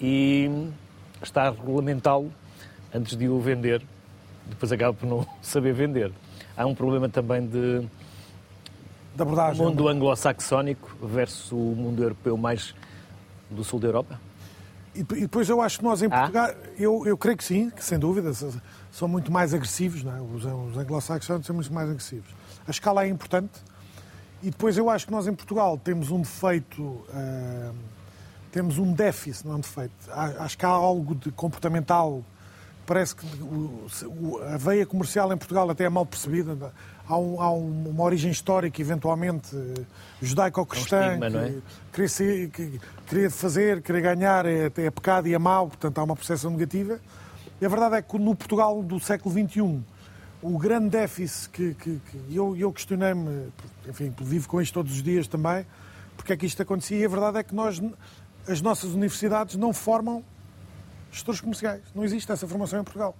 e 0.01 0.69
está 1.23 1.49
a 1.49 1.51
regulamentá-lo 1.51 2.33
antes 2.95 3.17
de 3.17 3.29
o 3.29 3.41
vender. 3.41 3.83
Depois 4.47 4.71
acaba 4.71 4.95
por 4.95 5.07
não 5.09 5.27
saber 5.43 5.73
vender. 5.73 6.13
Há 6.57 6.67
um 6.67 6.75
problema 6.75 7.09
também 7.09 7.47
de 7.47 7.87
Da 9.15 9.23
abordagem. 9.25 9.63
mundo 9.65 9.89
anglo-saxónico 9.89 10.97
versus 11.07 11.53
o 11.53 11.57
mundo 11.57 12.03
europeu 12.03 12.37
mais 12.37 12.75
do 13.51 13.63
sul 13.63 13.79
da 13.79 13.89
Europa? 13.89 14.21
E, 14.95 15.01
e 15.01 15.03
depois 15.03 15.49
eu 15.49 15.61
acho 15.61 15.79
que 15.79 15.85
nós 15.85 16.03
em 16.03 16.07
Ah? 16.07 16.21
Portugal, 16.21 16.51
eu, 16.79 17.07
eu 17.07 17.19
creio 17.19 17.37
que 17.37 17.45
sim, 17.45 17.69
que 17.69 17.85
sem 17.85 17.99
dúvida, 17.99 18.33
são 18.91 19.07
muito 19.07 19.31
mais 19.31 19.53
agressivos, 19.53 20.03
não 20.03 20.17
é? 20.17 20.21
os, 20.21 20.45
os 20.45 20.79
anglo-saxónicos 20.79 21.47
são 21.47 21.55
muito 21.55 21.73
mais 21.73 21.91
agressivos. 21.91 22.31
A 22.67 22.71
escala 22.71 23.05
é 23.05 23.09
importante 23.09 23.61
e 24.43 24.51
depois 24.51 24.79
eu 24.79 24.89
acho 24.89 25.07
que 25.07 25.13
nós 25.13 25.27
em 25.27 25.35
Portugal 25.35 25.79
temos 25.79 26.11
um 26.11 26.21
defeito, 26.21 27.05
ah, 27.13 27.73
temos 28.51 28.79
um 28.79 28.93
déficit, 28.93 29.47
não 29.47 29.55
é 29.55 29.57
um 29.57 29.61
defeito. 29.61 29.93
Acho 30.39 30.57
que 30.57 30.65
há 30.65 30.71
algo 30.71 31.15
de 31.15 31.31
comportamental, 31.31 32.25
parece 32.87 33.17
que 33.17 33.27
a 34.53 34.57
veia 34.57 34.87
comercial 34.87 35.33
em 35.33 35.37
Portugal 35.37 35.69
até 35.71 35.85
é 35.85 35.89
mal 35.89 36.07
percebida. 36.07 36.73
Há, 37.09 37.17
um- 37.19 37.41
há 37.41 37.51
um- 37.53 37.89
uma 37.91 38.05
origem 38.05 38.31
histórica, 38.31 38.81
eventualmente, 38.81 39.57
judaico-cristã, 40.23 40.97
É 40.99 41.19
é? 41.39 41.49
que- 41.53 41.63
querer, 41.93 42.09
ser, 42.09 42.51
que- 42.51 42.81
querer 43.07 43.31
fazer, 43.31 43.83
querer 43.83 44.01
ganhar 44.03 44.47
é, 44.47 44.67
é 44.67 44.91
pecado 44.91 45.29
e 45.29 45.35
é 45.35 45.39
mau, 45.39 45.69
portanto 45.69 45.99
há 45.99 46.05
uma 46.05 46.17
percepção 46.17 46.51
negativa. 46.51 46.99
E 47.61 47.65
a 47.67 47.69
verdade 47.69 47.97
é 47.97 48.03
que 48.03 48.19
no 48.19 48.35
Portugal 48.35 48.83
do 48.83 48.99
século 49.01 49.35
XXI, 49.35 49.83
o 50.43 50.59
grande 50.59 50.91
déficit 50.91 51.49
que, 51.51 51.75
que- 51.75 52.01
que 52.11 52.37
eu, 52.37 52.57
eu 52.57 52.73
questionei-me, 52.73 53.49
enfim, 53.89 54.13
vivo 54.21 54.49
com 54.49 54.61
isto 54.61 54.75
todos 54.75 54.93
os 54.93 55.03
dias 55.03 55.27
também, 55.27 55.65
porque 56.17 56.33
é 56.33 56.37
que 56.37 56.47
isto 56.47 56.61
acontecia, 56.63 56.99
e 56.99 57.05
a 57.05 57.09
verdade 57.09 57.39
é 57.39 57.43
que 57.43 57.55
nós, 57.55 57.81
as 58.49 58.61
nossas 58.61 58.91
universidades 58.91 59.57
não 59.57 59.73
formam 59.73 60.23
gestores 61.17 61.41
comerciais. 61.41 61.83
Não 61.95 62.05
existe 62.05 62.31
essa 62.31 62.47
formação 62.47 62.81
em 62.81 62.85
Portugal. 62.85 63.15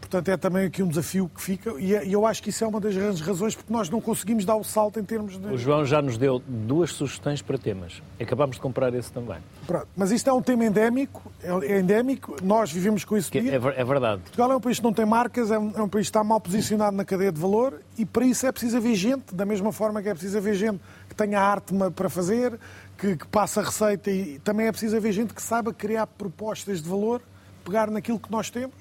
Portanto, 0.00 0.28
é 0.28 0.36
também 0.36 0.66
aqui 0.66 0.82
um 0.82 0.88
desafio 0.88 1.30
que 1.32 1.40
fica, 1.40 1.70
e 1.80 1.94
é- 1.94 2.04
e 2.04 2.12
eu 2.12 2.26
acho 2.26 2.42
que 2.42 2.50
isso 2.50 2.62
é 2.62 2.66
uma 2.66 2.78
das 2.80 2.94
grandes 2.94 3.20
razões 3.22 3.54
porque 3.54 3.72
nós 3.72 3.88
não 3.88 3.98
conseguimos 4.00 4.44
dar 4.44 4.56
o 4.56 4.64
salto 4.64 4.98
em 5.00 5.04
termos 5.04 5.38
de. 5.40 5.46
O 5.46 5.56
João 5.56 5.86
já 5.86 6.02
nos 6.02 6.18
deu 6.18 6.42
duas 6.46 6.90
sugestões 6.92 7.40
para 7.40 7.56
temas. 7.56 8.02
Acabámos 8.20 8.56
de 8.56 8.62
comprar 8.62 8.92
esse 8.94 9.10
também. 9.10 9.38
Pronto. 9.66 9.86
Mas 9.96 10.10
isto 10.10 10.28
é 10.28 10.32
um 10.32 10.42
tema 10.42 10.66
endémico, 10.66 11.32
é 11.42 11.78
endémico, 11.78 12.36
nós 12.42 12.70
vivemos 12.70 13.04
com 13.06 13.16
isso 13.16 13.30
Que 13.32 13.38
é, 13.38 13.54
é 13.54 13.58
verdade. 13.84 14.20
Portugal 14.22 14.52
é 14.52 14.56
um 14.56 14.60
país 14.60 14.78
que 14.78 14.84
não 14.84 14.92
tem 14.92 15.06
marcas, 15.06 15.50
é 15.50 15.58
um, 15.58 15.72
é 15.76 15.82
um 15.82 15.88
país 15.88 16.06
que 16.06 16.10
está 16.10 16.22
mal 16.24 16.40
posicionado 16.40 16.94
na 16.94 17.04
cadeia 17.06 17.32
de 17.32 17.40
valor 17.40 17.80
e 17.96 18.04
para 18.04 18.26
isso 18.26 18.44
é 18.44 18.50
preciso 18.52 18.76
haver 18.76 18.94
gente, 18.96 19.32
da 19.34 19.46
mesma 19.46 19.72
forma 19.72 20.02
que 20.02 20.08
é 20.08 20.12
preciso 20.12 20.36
haver 20.36 20.54
gente 20.56 20.80
que 21.08 21.14
tenha 21.14 21.40
arte 21.40 21.72
para 21.94 22.10
fazer, 22.10 22.58
que, 23.02 23.16
que 23.16 23.26
passe 23.26 23.58
a 23.58 23.62
receita 23.62 24.12
e 24.12 24.38
também 24.38 24.68
é 24.68 24.70
preciso 24.70 24.96
haver 24.96 25.10
gente 25.10 25.34
que 25.34 25.42
saiba 25.42 25.74
criar 25.74 26.06
propostas 26.06 26.80
de 26.80 26.88
valor, 26.88 27.20
pegar 27.64 27.90
naquilo 27.90 28.16
que 28.16 28.30
nós 28.30 28.48
temos 28.48 28.76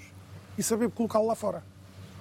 e 0.56 0.62
saber 0.62 0.92
colocá-lo 0.92 1.26
lá 1.26 1.34
fora. 1.34 1.64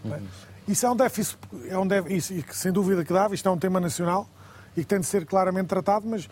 é? 0.06 0.20
Isso 0.66 0.86
é 0.86 0.90
um 0.90 0.96
déficit, 0.96 1.38
é 1.68 1.76
um 1.76 1.86
déficit 1.86 2.38
isso, 2.38 2.54
sem 2.54 2.72
dúvida 2.72 3.04
que 3.04 3.12
dava, 3.12 3.34
isto 3.34 3.46
é 3.46 3.52
um 3.52 3.58
tema 3.58 3.78
nacional 3.78 4.26
e 4.74 4.80
que 4.80 4.86
tem 4.86 4.98
de 4.98 5.04
ser 5.04 5.26
claramente 5.26 5.66
tratado, 5.66 6.08
mas 6.08 6.26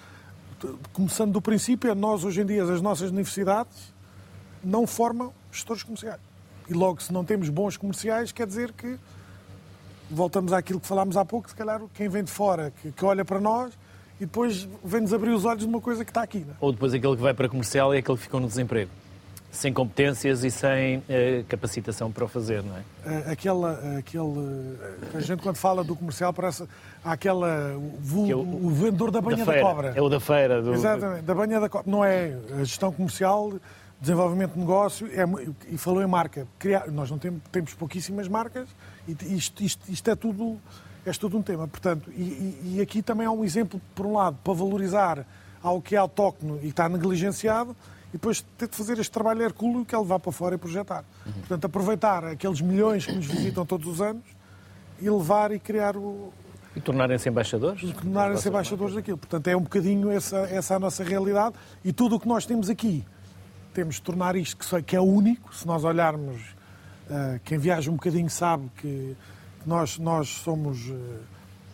começando 0.95 1.33
do 1.33 1.43
princípio, 1.43 1.91
é 1.91 1.95
nós 1.95 2.25
hoje 2.25 2.41
em 2.41 2.47
dia, 2.47 2.64
as 2.64 2.81
nossas 2.81 3.11
universidades, 3.11 3.93
não 4.64 4.87
formam 4.87 5.35
gestores 5.53 5.83
comerciais. 5.83 6.21
E 6.66 6.73
logo, 6.73 7.03
se 7.03 7.12
não 7.12 7.27
temos 7.27 7.51
bons 7.51 7.77
comerciais, 7.77 8.33
quer 8.33 8.47
dizer 8.47 8.73
que 8.73 8.99
voltamos 10.11 10.51
àquilo 10.51 10.81
que 10.81 10.87
falámos 10.87 11.19
há 11.19 11.27
pouco, 11.27 11.51
se 11.51 11.55
calhar 11.55 11.83
quem 11.93 12.09
vem 12.09 12.25
de 12.25 12.31
fora, 12.31 12.73
que, 12.81 12.91
que 12.91 13.05
olha 13.05 13.23
para 13.23 13.39
nós 13.39 13.75
e 14.21 14.27
depois 14.27 14.69
vem-nos 14.85 15.12
abrir 15.12 15.31
os 15.31 15.45
olhos 15.45 15.62
de 15.62 15.69
uma 15.69 15.81
coisa 15.81 16.05
que 16.05 16.11
está 16.11 16.23
aqui. 16.23 16.45
É? 16.49 16.53
Ou 16.61 16.73
depois 16.73 16.93
aquele 16.95 17.16
que 17.16 17.23
vai 17.23 17.35
para 17.35 17.49
comercial 17.49 17.93
é 17.95 17.99
aquele 17.99 18.16
que 18.16 18.25
ficou 18.25 18.41
no 18.41 18.47
desemprego. 18.49 18.91
Sem 19.51 19.73
competências 19.73 20.45
e 20.45 20.51
sem 20.51 21.03
eh, 21.09 21.43
capacitação 21.49 22.12
para 22.12 22.23
o 22.25 22.29
fazer, 22.29 22.62
não 22.62 22.77
é? 22.77 22.83
Ah, 23.07 23.33
Aquela, 23.33 23.97
aquele, 23.99 24.77
a 25.14 25.21
gente 25.21 25.43
quando 25.43 25.57
fala 25.57 25.83
do 25.83 25.97
comercial 25.97 26.35
parece 26.35 26.64
há 27.03 27.12
aquela, 27.12 27.75
o, 27.79 28.31
é 28.31 28.35
o- 28.35 28.66
o 28.66 28.71
vendedor 28.71 29.11
da 29.11 29.23
banha 29.23 29.39
da, 29.39 29.45
feira. 29.47 29.62
cobra. 29.62 29.93
É 29.97 30.03
o 30.03 30.09
da 30.11 30.21
feira. 30.21 30.61
Do... 30.61 30.75
Exatamente, 30.75 31.23
da 31.23 31.35
banha 31.35 31.59
da 31.61 31.69
cobra. 31.69 31.91
Não 31.91 32.05
é 32.05 32.37
a 32.61 32.64
gestão 32.64 32.93
comercial, 32.93 33.55
desenvolvimento 33.99 34.53
de 34.53 34.59
negócio, 34.61 35.07
é, 35.07 35.25
e 35.73 35.79
falou 35.79 36.03
em 36.03 36.07
marca. 36.07 36.47
Criar, 36.59 36.87
nós 36.89 37.11
não 37.11 37.16
temos, 37.19 37.41
temos 37.51 37.73
pouquíssimas 37.73 38.29
marcas 38.29 38.69
e 39.09 39.12
isto, 39.35 39.64
isto, 39.64 39.91
isto 39.91 40.11
é 40.11 40.14
tudo 40.14 40.59
és 41.09 41.19
todo 41.19 41.37
um 41.37 41.43
tema. 41.43 41.67
Portanto, 41.67 42.11
e, 42.11 42.77
e, 42.77 42.81
aqui 42.81 43.03
também 43.03 43.27
há 43.27 43.31
um 43.31 43.45
exemplo, 43.45 43.81
por 43.95 44.07
um 44.07 44.15
lado, 44.15 44.39
para 44.43 44.53
valorizar 44.53 45.25
algo 45.63 45.83
que 45.83 45.95
é 45.95 45.99
autóctono 45.99 46.59
e 46.63 46.69
está 46.69 46.89
negligenciado, 46.89 47.75
e 48.09 48.13
depois 48.13 48.45
ter 48.57 48.69
de 48.69 48.77
fazer 48.77 48.99
este 48.99 49.11
trabalho 49.11 49.43
hercúleo 49.43 49.85
que 49.85 49.95
é 49.95 49.99
levar 49.99 50.19
para 50.19 50.33
fora 50.33 50.55
e 50.55 50.59
projetar. 50.59 51.05
Uhum. 51.27 51.33
Portanto, 51.33 51.65
aproveitar 51.65 52.25
aqueles 52.25 52.61
milhões 52.61 53.05
que 53.05 53.13
nos 53.13 53.27
visitam 53.27 53.67
todos 53.67 53.87
os 53.87 54.01
anos 54.01 54.25
e 55.01 55.09
levar 55.09 55.53
e 55.53 55.59
criar 55.59 55.97
o. 55.97 56.33
E 56.75 56.81
tornarem-se 56.81 57.29
embaixadores? 57.29 57.83
E 57.83 57.93
tornarem-se 57.93 58.49
embaixadores 58.49 58.95
daquilo. 58.95 59.19
Portanto, 59.19 59.49
é 59.49 59.57
um 59.57 59.63
bocadinho 59.63 60.11
essa, 60.11 60.39
essa 60.39 60.77
a 60.77 60.79
nossa 60.79 61.03
realidade 61.03 61.55
e 61.85 61.93
tudo 61.93 62.17
o 62.17 62.21
que 62.21 62.29
nós 62.29 62.47
temos 62.47 62.71
aqui 62.71 63.05
temos 63.79 63.97
de 63.97 64.03
tornar 64.03 64.35
isto 64.35 64.57
que, 64.83 64.97
é 64.97 65.01
único. 65.01 65.55
Se 65.55 65.65
nós 65.65 65.85
olharmos, 65.85 66.41
uh, 67.09 67.39
quem 67.45 67.59
viaja 67.59 67.89
um 67.91 67.95
bocadinho 67.95 68.29
sabe 68.29 68.69
que 68.77 69.17
nós, 69.67 69.99
nós 69.99 70.29
somos, 70.29 70.89
uh, 70.89 71.21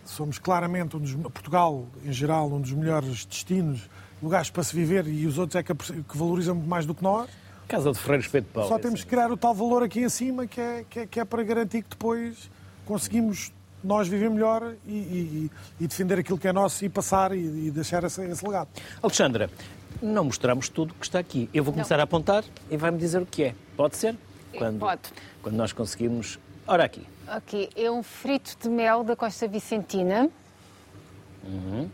somos 0.05 0.39
claramente, 0.39 0.97
um 0.97 1.01
dos, 1.01 1.15
Portugal 1.15 1.87
em 2.05 2.13
geral, 2.13 2.49
um 2.49 2.61
dos 2.61 2.73
melhores 2.73 3.25
destinos 3.25 3.89
lugares 4.23 4.51
para 4.51 4.63
se 4.63 4.75
viver 4.75 5.07
e 5.07 5.27
os 5.27 5.39
outros 5.39 5.57
é 5.57 5.63
que, 5.63 5.75
que 5.75 6.17
valorizam 6.17 6.55
muito 6.55 6.69
mais 6.69 6.87
do 6.87 6.95
que 6.95 7.03
nós. 7.03 7.29
Casa 7.69 7.93
de 7.93 7.99
Ferreiros 7.99 8.29
Pedro 8.29 8.51
Paulo. 8.53 8.69
Só 8.69 8.79
temos 8.79 9.03
que 9.03 9.11
criar 9.11 9.31
o 9.31 9.37
tal 9.37 9.55
valor 9.55 9.83
aqui 9.83 10.01
em 10.01 10.09
cima 10.09 10.47
que 10.47 10.61
é, 10.61 10.85
que 10.89 11.01
é, 11.01 11.07
que 11.07 11.21
é 11.21 11.25
para 11.25 11.43
garantir 11.43 11.83
que 11.83 11.91
depois 11.91 12.51
conseguimos 12.85 13.53
nós 13.83 14.09
viver 14.09 14.31
melhor 14.31 14.75
e, 14.87 14.93
e, 14.93 15.51
e, 15.79 15.87
defender 15.87 16.19
aquilo 16.19 16.39
que 16.39 16.49
é 16.49 16.53
nosso 16.53 16.85
e 16.85 16.89
passar 16.89 17.33
e, 17.33 17.67
e 17.67 17.71
deixar 17.71 18.03
esse, 18.05 18.25
esse, 18.25 18.45
legado. 18.45 18.69
Alexandra, 19.03 19.51
não 20.01 20.25
mostramos 20.25 20.69
tudo 20.71 20.93
o 20.93 20.95
que 20.95 21.05
está 21.05 21.19
aqui. 21.19 21.51
Eu 21.53 21.63
vou 21.63 21.73
começar 21.73 21.97
não. 21.97 22.03
a 22.03 22.05
apontar 22.05 22.45
e 22.71 22.77
vai-me 22.77 22.99
dizer 22.99 23.21
o 23.21 23.27
que 23.27 23.45
é. 23.45 23.55
Pode 23.77 23.97
ser? 23.97 24.17
Quando, 24.57 24.79
Pode. 24.79 25.03
Quando 25.43 25.57
nós 25.57 25.73
conseguimos. 25.73 26.39
Ora, 26.67 26.85
aqui. 26.85 27.07
Ok, 27.29 27.71
é 27.77 27.91
um 27.91 28.03
frito 28.03 28.57
de 28.61 28.69
mel 28.69 29.05
da 29.05 29.15
Costa 29.15 29.47
Vicentina. 29.47 30.31
Uhum. 31.43 31.91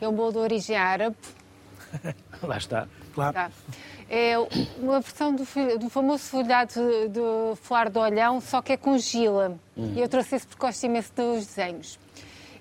É 0.00 0.08
um 0.08 0.12
bolo 0.12 0.32
de 0.32 0.38
origem 0.38 0.76
árabe. 0.76 1.16
Lá 2.42 2.58
está. 2.58 2.88
Claro. 3.14 3.34
Tá. 3.34 3.50
É 4.08 4.34
uma 4.78 5.00
versão 5.00 5.34
do, 5.34 5.44
do 5.78 5.88
famoso 5.88 6.24
folhado 6.24 6.74
do 7.08 7.56
Foar 7.56 7.90
do 7.90 8.00
Olhão, 8.00 8.40
só 8.40 8.60
que 8.60 8.72
é 8.72 8.76
com 8.76 8.98
gila. 8.98 9.56
Hum. 9.76 9.94
E 9.96 10.00
eu 10.00 10.08
trouxe 10.08 10.36
esse 10.36 10.46
porque 10.46 10.60
gosto 10.60 10.84
imenso 10.84 11.12
dos 11.14 11.46
desenhos. 11.46 11.98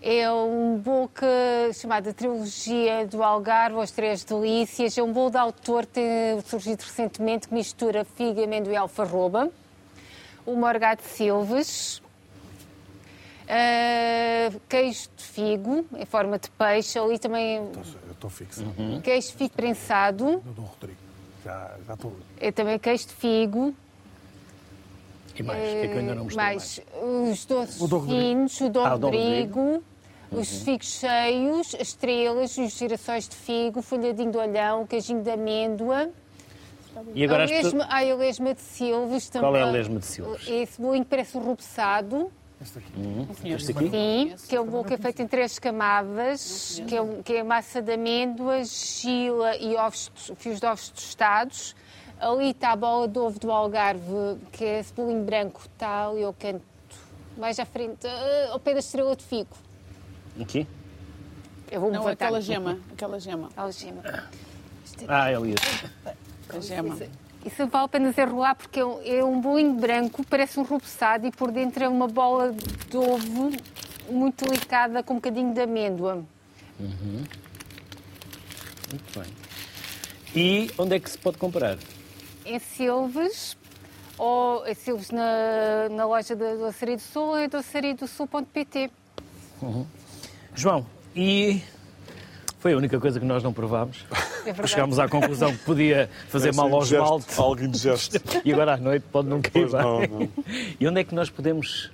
É 0.01 0.31
um 0.31 0.77
bolo 0.77 1.09
que, 1.09 1.73
chamado 1.73 2.13
Trilogia 2.13 3.05
do 3.05 3.21
Algarve, 3.21 3.79
As 3.79 3.91
Três 3.91 4.23
Delícias. 4.23 4.97
É 4.97 5.03
um 5.03 5.11
bolo 5.11 5.31
de 5.31 5.37
autor 5.37 5.85
que 5.85 5.93
tem 5.93 6.41
surgido 6.45 6.81
recentemente, 6.81 7.47
que 7.47 7.53
mistura 7.53 8.05
figa, 8.05 8.43
amendoim 8.43 8.73
e 8.73 8.77
alfarroba. 8.77 9.51
O 10.45 10.55
Morgado 10.55 11.01
Silves, 11.03 12.01
Uh, 13.51 14.61
queijo 14.69 15.09
de 15.17 15.23
figo, 15.25 15.85
em 15.97 16.05
forma 16.05 16.39
de 16.39 16.49
peixe, 16.51 16.97
ali 16.97 17.19
também. 17.19 17.57
Eu 17.57 18.11
estou 18.13 18.29
fixo. 18.29 18.63
Uhum. 18.77 19.01
Queijo 19.01 19.27
de 19.27 19.33
figo 19.33 19.53
prensado. 19.53 20.39
Do 20.39 20.53
Dom 20.53 20.61
Rodrigo. 20.61 20.97
Já, 21.43 21.75
já 21.85 21.93
estou. 21.95 22.15
É 22.39 22.49
também 22.49 22.79
queijo 22.79 23.07
de 23.07 23.13
figo. 23.13 23.75
E 25.35 25.43
mais? 25.43 25.59
O 25.59 25.63
que 25.63 25.77
é 25.77 25.87
que 25.87 25.93
eu 25.93 25.99
ainda 25.99 26.15
não 26.15 26.23
mostrei 26.23 26.45
mais? 26.45 26.79
mais? 26.79 27.31
Os 27.31 27.45
doces 27.45 27.81
o 27.81 28.01
finos, 28.01 28.61
o 28.61 28.69
Dom 28.69 28.85
ah, 28.85 28.89
Rodrigo. 28.89 29.59
Rodrigo. 29.59 29.83
Os 30.31 30.49
uhum. 30.49 30.65
figos 30.65 30.87
cheios, 30.87 31.75
as 31.75 31.87
estrelas, 31.89 32.57
os 32.57 32.71
girassóis 32.71 33.27
de 33.27 33.35
figo, 33.35 33.81
folhadinho 33.81 34.31
de 34.31 34.37
olhão, 34.37 34.87
queijinho 34.87 35.21
de 35.21 35.29
amêndoa. 35.29 36.09
E 37.13 37.23
agora 37.23 37.43
a 37.43 37.47
lesma, 37.47 37.85
tu... 37.85 37.89
ai, 37.89 38.11
a 38.11 38.15
lesma 38.15 38.53
de 38.53 38.61
silves 38.61 39.29
também. 39.29 39.49
Qual 39.49 39.55
é 39.55 39.61
a 39.61 39.71
lesma 39.71 39.99
de 39.99 40.05
silves? 40.05 40.47
Esse 40.47 40.81
bolinho 40.81 41.05
parece 41.05 41.37
um 41.37 41.41
rubeçado. 41.41 42.31
Este 42.61 42.77
aqui. 42.77 42.91
Uhum. 42.95 43.27
Este 43.43 43.71
aqui? 43.71 43.89
Sim, 43.89 44.35
que 44.47 44.55
é 44.55 44.61
um 44.61 44.67
bolo 44.67 44.83
que 44.83 44.93
é 44.93 44.97
feito 44.97 45.21
em 45.21 45.27
três 45.27 45.57
camadas, 45.57 46.81
que 46.87 46.95
é, 46.95 47.21
que 47.23 47.33
é 47.37 47.43
massa 47.43 47.81
de 47.81 47.93
amêndoas, 47.93 49.01
gila 49.01 49.57
e 49.57 49.75
ovos, 49.75 50.11
fios 50.35 50.59
de 50.59 50.65
ovos 50.65 50.89
tostados. 50.89 51.75
Ali 52.19 52.51
está 52.51 52.73
a 52.73 52.75
bola 52.75 53.07
de 53.07 53.17
ovo 53.17 53.39
do 53.39 53.51
Algarve, 53.51 54.37
que 54.51 54.63
é 54.63 54.79
esse 54.79 54.93
bolinho 54.93 55.23
branco, 55.23 55.61
está 55.65 56.07
ali 56.07 56.23
ao 56.23 56.33
canto, 56.33 56.61
mais 57.35 57.57
à 57.57 57.65
frente, 57.65 58.05
uh, 58.05 58.51
ao 58.51 58.59
pé 58.59 58.73
da 58.73 58.79
estrela 58.79 59.15
de 59.15 59.23
figo. 59.23 59.49
Aqui? 60.39 60.67
Eu 61.71 61.81
vou 61.81 61.91
Não, 61.91 62.07
aquela 62.07 62.39
gema, 62.39 62.77
aquela 62.93 63.19
gema. 63.19 63.47
Aquela 63.47 63.71
gema. 63.71 64.03
Ah, 65.07 65.31
Elias. 65.31 65.59
A 66.55 66.59
gema. 66.59 66.97
Isso 67.45 67.65
vale 67.67 67.85
a 67.85 67.87
pena 67.87 68.13
ser 68.13 68.27
rolar 68.27 68.55
porque 68.55 68.79
é 68.79 68.85
um, 68.85 69.01
é 69.03 69.23
um 69.23 69.41
bolinho 69.41 69.73
branco, 69.73 70.23
parece 70.23 70.59
um 70.59 70.63
rubeçado 70.63 71.25
e 71.25 71.31
por 71.31 71.51
dentro 71.51 71.83
é 71.83 71.89
uma 71.89 72.07
bola 72.07 72.53
de 72.53 72.97
ovo 72.97 73.51
muito 74.09 74.45
delicada 74.45 75.01
com 75.01 75.13
um 75.13 75.17
bocadinho 75.17 75.53
de 75.53 75.61
amêndoa. 75.61 76.23
Uhum. 76.79 77.23
Muito 78.89 79.19
bem. 79.19 79.33
E 80.35 80.71
onde 80.77 80.95
é 80.95 80.99
que 80.99 81.09
se 81.09 81.17
pode 81.17 81.37
comprar? 81.37 81.77
Em 82.45 82.59
Silves, 82.59 83.57
ou 84.17 84.65
em 84.67 84.75
Silves 84.75 85.09
na, 85.09 85.89
na 85.89 86.05
loja 86.05 86.35
da 86.35 86.53
Doçaria 86.55 86.95
do 86.95 87.01
Sul, 87.01 87.37
é 87.37 87.47
doceriadosul.pt. 87.47 88.91
Uhum. 89.61 89.85
João, 90.53 90.85
e 91.15 91.61
foi 92.59 92.73
a 92.73 92.77
única 92.77 92.99
coisa 92.99 93.19
que 93.19 93.25
nós 93.25 93.41
não 93.41 93.51
provámos. 93.51 94.05
É 94.45 94.67
Chegámos 94.67 94.99
à 94.99 95.07
conclusão 95.07 95.51
que 95.51 95.63
podia 95.63 96.09
fazer 96.29 96.49
é 96.49 96.51
mal 96.53 96.73
ao 96.73 96.83
esmalte. 96.83 97.39
Algo 97.39 97.63
indigesto. 97.63 98.19
e 98.43 98.53
agora 98.53 98.73
à 98.73 98.77
noite 98.77 99.05
pode 99.11 99.27
não 99.27 99.41
cair 99.41 99.69
não, 99.69 100.01
não. 100.01 100.29
E 100.79 100.87
onde 100.87 101.01
é 101.01 101.03
que 101.03 101.13
nós 101.13 101.29
podemos... 101.29 101.91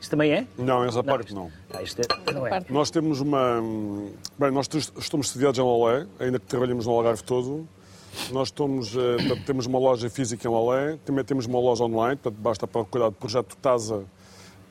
Isto 0.00 0.10
também 0.12 0.32
é? 0.32 0.46
Não, 0.56 0.84
essa 0.84 1.02
parte 1.02 1.34
não. 1.34 1.50
Ah, 1.72 1.82
isto 1.82 2.00
é, 2.00 2.32
não 2.32 2.46
é. 2.46 2.64
Nós 2.70 2.90
temos 2.90 3.20
uma... 3.20 3.60
Bem, 4.38 4.50
nós 4.50 4.68
estamos 4.98 5.30
sediados 5.30 5.58
em 5.58 5.62
Lolé, 5.62 6.06
ainda 6.18 6.38
que 6.38 6.46
trabalhamos 6.46 6.86
no 6.86 6.92
Algarve 6.92 7.22
todo. 7.22 7.68
Nós 8.32 8.48
estamos, 8.48 8.94
uh, 8.94 9.00
temos 9.46 9.66
uma 9.66 9.78
loja 9.78 10.08
física 10.10 10.46
em 10.46 10.50
Lolé, 10.50 10.98
também 11.04 11.24
temos 11.24 11.46
uma 11.46 11.60
loja 11.60 11.84
online, 11.84 12.16
portanto, 12.16 12.40
basta 12.40 12.66
procurar 12.66 13.08
o 13.08 13.12
projeto 13.12 13.56
TASA 13.56 13.96
uh, 13.96 14.06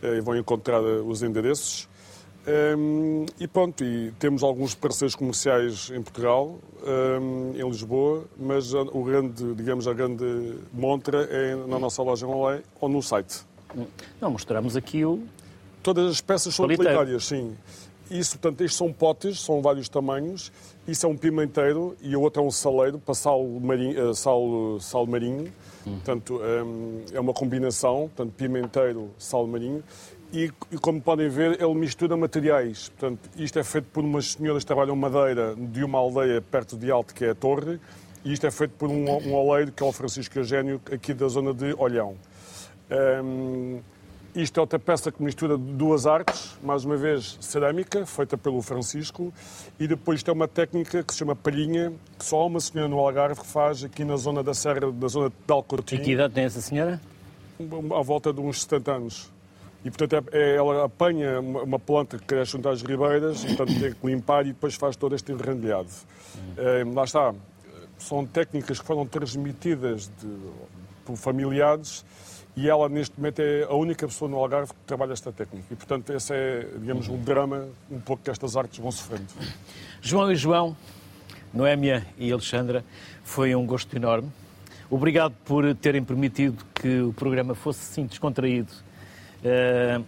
e 0.03 0.21
vão 0.21 0.35
encontrar 0.35 0.81
uh, 0.81 1.07
os 1.07 1.23
endereços. 1.23 1.87
Um, 2.47 3.25
e 3.39 3.47
pronto, 3.47 3.83
e 3.83 4.11
temos 4.17 4.43
alguns 4.43 4.73
parceiros 4.73 5.13
comerciais 5.13 5.91
em 5.93 6.01
Portugal, 6.01 6.57
um, 7.21 7.53
em 7.55 7.69
Lisboa, 7.69 8.23
mas 8.37 8.73
o 8.73 9.03
grande, 9.03 9.53
digamos, 9.55 9.87
a 9.87 9.93
grande 9.93 10.55
montra 10.73 11.27
é 11.29 11.55
na 11.55 11.77
nossa 11.77 12.01
loja 12.01 12.25
online 12.25 12.63
ou 12.79 12.89
no 12.89 13.03
site. 13.03 13.41
Não, 14.19 14.31
mostramos 14.31 14.75
aqui 14.75 15.05
o... 15.05 15.23
Todas 15.83 16.11
as 16.11 16.21
peças 16.21 16.55
são 16.55 16.65
utilitárias, 16.65 17.25
sim. 17.25 17.55
Isso, 18.09 18.39
portanto, 18.39 18.61
estes 18.61 18.77
são 18.77 18.91
potes, 18.91 19.39
são 19.39 19.61
vários 19.61 19.87
tamanhos. 19.87 20.51
Isso 20.87 21.05
é 21.05 21.09
um 21.09 21.15
pimenteiro 21.15 21.95
e 22.01 22.15
o 22.15 22.21
outro 22.21 22.41
é 22.41 22.45
um 22.45 22.49
saleiro 22.49 22.97
para 22.97 23.13
sal 23.13 23.45
marinho. 23.45 24.09
Eh, 24.09 24.13
sal, 24.15 24.77
sal 24.79 25.05
marinho. 25.05 25.53
Hum. 25.85 25.93
Portanto, 25.93 26.41
é 27.13 27.19
uma 27.19 27.33
combinação, 27.33 28.09
portanto, 28.13 28.33
pimenteiro, 28.35 29.11
sal 29.17 29.45
marinho 29.45 29.83
e, 30.31 30.51
e, 30.71 30.77
como 30.77 31.01
podem 31.01 31.27
ver, 31.29 31.61
ele 31.61 31.73
mistura 31.73 32.15
materiais. 32.15 32.89
Portanto, 32.89 33.29
isto 33.35 33.57
é 33.57 33.63
feito 33.63 33.87
por 33.91 34.03
umas 34.03 34.33
senhoras 34.33 34.63
que 34.63 34.67
trabalham 34.67 34.95
madeira 34.95 35.55
de 35.55 35.83
uma 35.83 35.97
aldeia 35.97 36.41
perto 36.41 36.77
de 36.77 36.91
Alto, 36.91 37.13
que 37.13 37.25
é 37.25 37.31
a 37.31 37.35
Torre, 37.35 37.79
e 38.23 38.33
isto 38.33 38.45
é 38.45 38.51
feito 38.51 38.71
por 38.71 38.89
um, 38.89 39.09
um 39.09 39.33
oleiro, 39.33 39.71
que 39.71 39.81
é 39.81 39.85
o 39.85 39.91
Francisco 39.91 40.37
Eugênio, 40.37 40.79
aqui 40.91 41.13
da 41.13 41.27
zona 41.27 41.53
de 41.53 41.73
Olhão. 41.77 42.15
Um, 43.23 43.79
isto 44.35 44.59
é 44.59 44.61
outra 44.61 44.77
peça 44.77 45.11
que 45.11 45.23
mistura 45.23 45.57
duas 45.57 46.05
artes, 46.05 46.55
mais 46.61 46.85
uma 46.85 46.95
vez 46.95 47.37
cerâmica, 47.41 48.05
feita 48.05 48.37
pelo 48.37 48.61
Francisco, 48.61 49.33
e 49.79 49.87
depois 49.87 50.19
isto 50.19 50.29
é 50.29 50.33
uma 50.33 50.47
técnica 50.47 51.01
que 51.01 51.11
se 51.11 51.19
chama 51.19 51.35
palhinha, 51.35 51.91
que 52.17 52.25
só 52.25 52.45
uma 52.45 52.59
senhora 52.59 52.87
no 52.87 52.99
Algarve 52.99 53.41
faz 53.43 53.83
aqui 53.83 54.03
na 54.03 54.17
zona 54.17 54.43
da 54.43 54.53
Serra, 54.53 54.91
da 54.91 55.07
zona 55.07 55.29
de 55.29 55.51
Alcotinho. 55.51 56.01
E 56.01 56.05
que 56.05 56.11
idade 56.11 56.33
tem 56.35 56.43
essa 56.43 56.61
senhora? 56.61 57.01
À 57.97 58.01
volta 58.03 58.31
de 58.31 58.39
uns 58.39 58.61
70 58.61 58.91
anos. 58.91 59.38
E, 59.83 59.89
portanto, 59.89 60.29
é, 60.31 60.37
é, 60.37 60.55
ela 60.55 60.85
apanha 60.85 61.39
uma, 61.39 61.63
uma, 61.63 61.79
planta 61.79 62.17
que 62.17 62.25
cresce 62.25 62.51
junto 62.51 62.67
às 62.67 62.81
ribeiras, 62.81 63.43
e, 63.43 63.55
portanto, 63.55 63.79
tem 63.79 63.93
que 63.93 64.07
limpar 64.07 64.45
e 64.45 64.49
depois 64.49 64.75
faz 64.75 64.95
todo 64.95 65.15
este 65.15 65.31
enrandilhado. 65.31 65.89
É, 66.57 66.83
lá 66.83 67.03
está. 67.03 67.33
São 67.97 68.25
técnicas 68.25 68.79
que 68.79 68.85
foram 68.85 69.05
transmitidas 69.05 70.09
de, 70.21 70.27
por 71.05 71.15
familiares 71.15 72.05
e 72.55 72.69
ela, 72.69 72.89
neste 72.89 73.17
momento, 73.17 73.39
é 73.39 73.63
a 73.63 73.73
única 73.73 74.05
pessoa 74.05 74.29
no 74.29 74.37
Algarve 74.37 74.73
que 74.73 74.79
trabalha 74.85 75.13
esta 75.13 75.31
técnica. 75.31 75.65
E, 75.71 75.75
portanto, 75.75 76.11
esse 76.11 76.33
é, 76.33 76.67
digamos, 76.77 77.07
um 77.07 77.17
drama 77.17 77.69
um 77.89 77.99
pouco 77.99 78.23
que 78.23 78.29
estas 78.29 78.57
artes 78.57 78.79
vão 78.79 78.91
sofrendo. 78.91 79.27
João 80.01 80.29
e 80.31 80.35
João, 80.35 80.75
Noémia 81.53 82.05
e 82.17 82.31
Alexandra, 82.31 82.83
foi 83.23 83.55
um 83.55 83.65
gosto 83.65 83.95
enorme. 83.95 84.29
Obrigado 84.89 85.33
por 85.45 85.73
terem 85.75 86.03
permitido 86.03 86.65
que 86.73 86.99
o 87.01 87.13
programa 87.13 87.55
fosse 87.55 87.79
assim 87.81 88.05
descontraído 88.05 88.73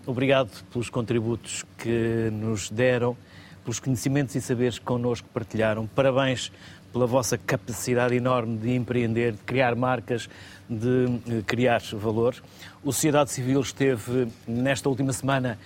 obrigado 0.05 0.49
pelos 0.71 0.89
contributos 0.89 1.63
que 1.77 2.29
nos 2.31 2.69
deram, 2.69 3.15
pelos 3.63 3.79
conhecimentos 3.79 4.35
e 4.35 4.41
saberes 4.41 4.77
que 4.77 4.85
connosco 4.85 5.27
partilharam. 5.33 5.87
Parabéns 5.87 6.51
pela 6.91 7.05
vossa 7.05 7.37
capacidade 7.37 8.15
enorme 8.15 8.57
de 8.57 8.75
empreender, 8.75 9.33
de 9.33 9.39
criar 9.39 9.75
marcas, 9.75 10.29
de 10.69 11.05
uh, 11.05 11.43
criar 11.45 11.81
valor. 11.93 12.35
O 12.83 12.91
Sociedade 12.91 13.31
Civil 13.31 13.61
esteve, 13.61 14.27
nesta 14.47 14.89
última 14.89 15.13
semana, 15.13 15.57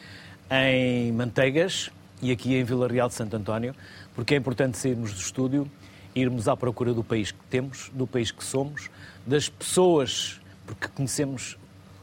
em 0.50 1.12
Manteigas 1.12 1.90
e 2.22 2.32
aqui 2.32 2.56
em 2.56 2.64
Vila 2.64 2.88
Real 2.88 3.08
de 3.08 3.16
Santo 3.16 3.36
António, 3.36 3.74
porque 4.14 4.36
é 4.36 4.38
importante 4.38 4.78
sairmos 4.78 5.14
do 5.14 5.20
estúdio, 5.20 5.70
irmos 6.14 6.48
à 6.48 6.56
procura 6.56 6.94
do 6.94 7.04
país 7.04 7.32
que 7.32 7.44
temos, 7.50 7.90
do 7.94 8.06
país 8.06 8.32
que 8.32 8.44
somos, 8.44 8.90
das 9.26 9.50
pessoas, 9.50 10.40
porque 10.66 10.88
conhecemos 10.88 11.58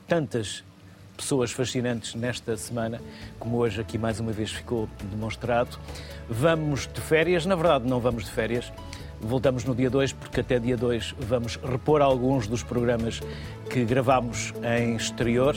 tantas 0.07 0.65
pessoas 1.23 1.53
fascinantes 1.53 2.16
nesta 2.16 2.57
semana, 2.57 3.01
como 3.39 3.57
hoje 3.57 3.81
aqui 3.81 3.97
mais 3.97 4.18
uma 4.18 4.33
vez 4.33 4.51
ficou 4.51 4.89
demonstrado. 5.05 5.79
Vamos 6.29 6.89
de 6.93 7.01
férias, 7.01 7.47
na 7.47 7.55
verdade 7.55 7.89
não 7.89 8.01
vamos 8.01 8.25
de 8.25 8.31
férias, 8.33 8.73
voltamos 9.20 9.64
no 9.64 9.73
dia 9.73 9.89
2, 9.89 10.14
porque 10.14 10.41
até 10.41 10.59
dia 10.59 10.77
2 10.77 11.14
vamos 11.20 11.57
repor 11.57 12.03
alguns 12.03 12.49
dos 12.49 12.64
programas 12.64 13.20
que 13.70 13.85
gravámos 13.85 14.53
em 14.64 14.97
exterior. 14.97 15.55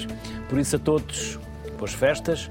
Por 0.48 0.60
isso 0.60 0.76
a 0.76 0.80
todos, 0.80 1.40
boas 1.80 1.94
festas, 1.94 2.50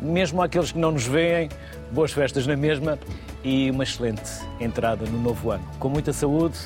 mesmo 0.00 0.40
àqueles 0.40 0.70
que 0.70 0.78
não 0.78 0.92
nos 0.92 1.04
veem, 1.04 1.48
boas 1.90 2.12
festas 2.12 2.46
na 2.46 2.56
mesma 2.56 2.96
e 3.42 3.72
uma 3.72 3.82
excelente 3.82 4.30
entrada 4.60 5.04
no 5.04 5.18
novo 5.18 5.50
ano. 5.50 5.64
Com 5.80 5.88
muita 5.88 6.12
saúde, 6.12 6.58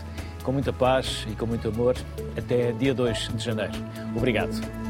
com 0.43 0.53
muita 0.53 0.75
paz 0.75 1.27
e 1.33 1.35
com 1.35 1.47
muito 1.47 1.69
amor. 1.69 1.97
Até 2.37 2.73
dia 2.73 2.93
2 2.93 3.31
de 3.35 3.43
janeiro. 3.43 3.73
Obrigado. 4.15 4.86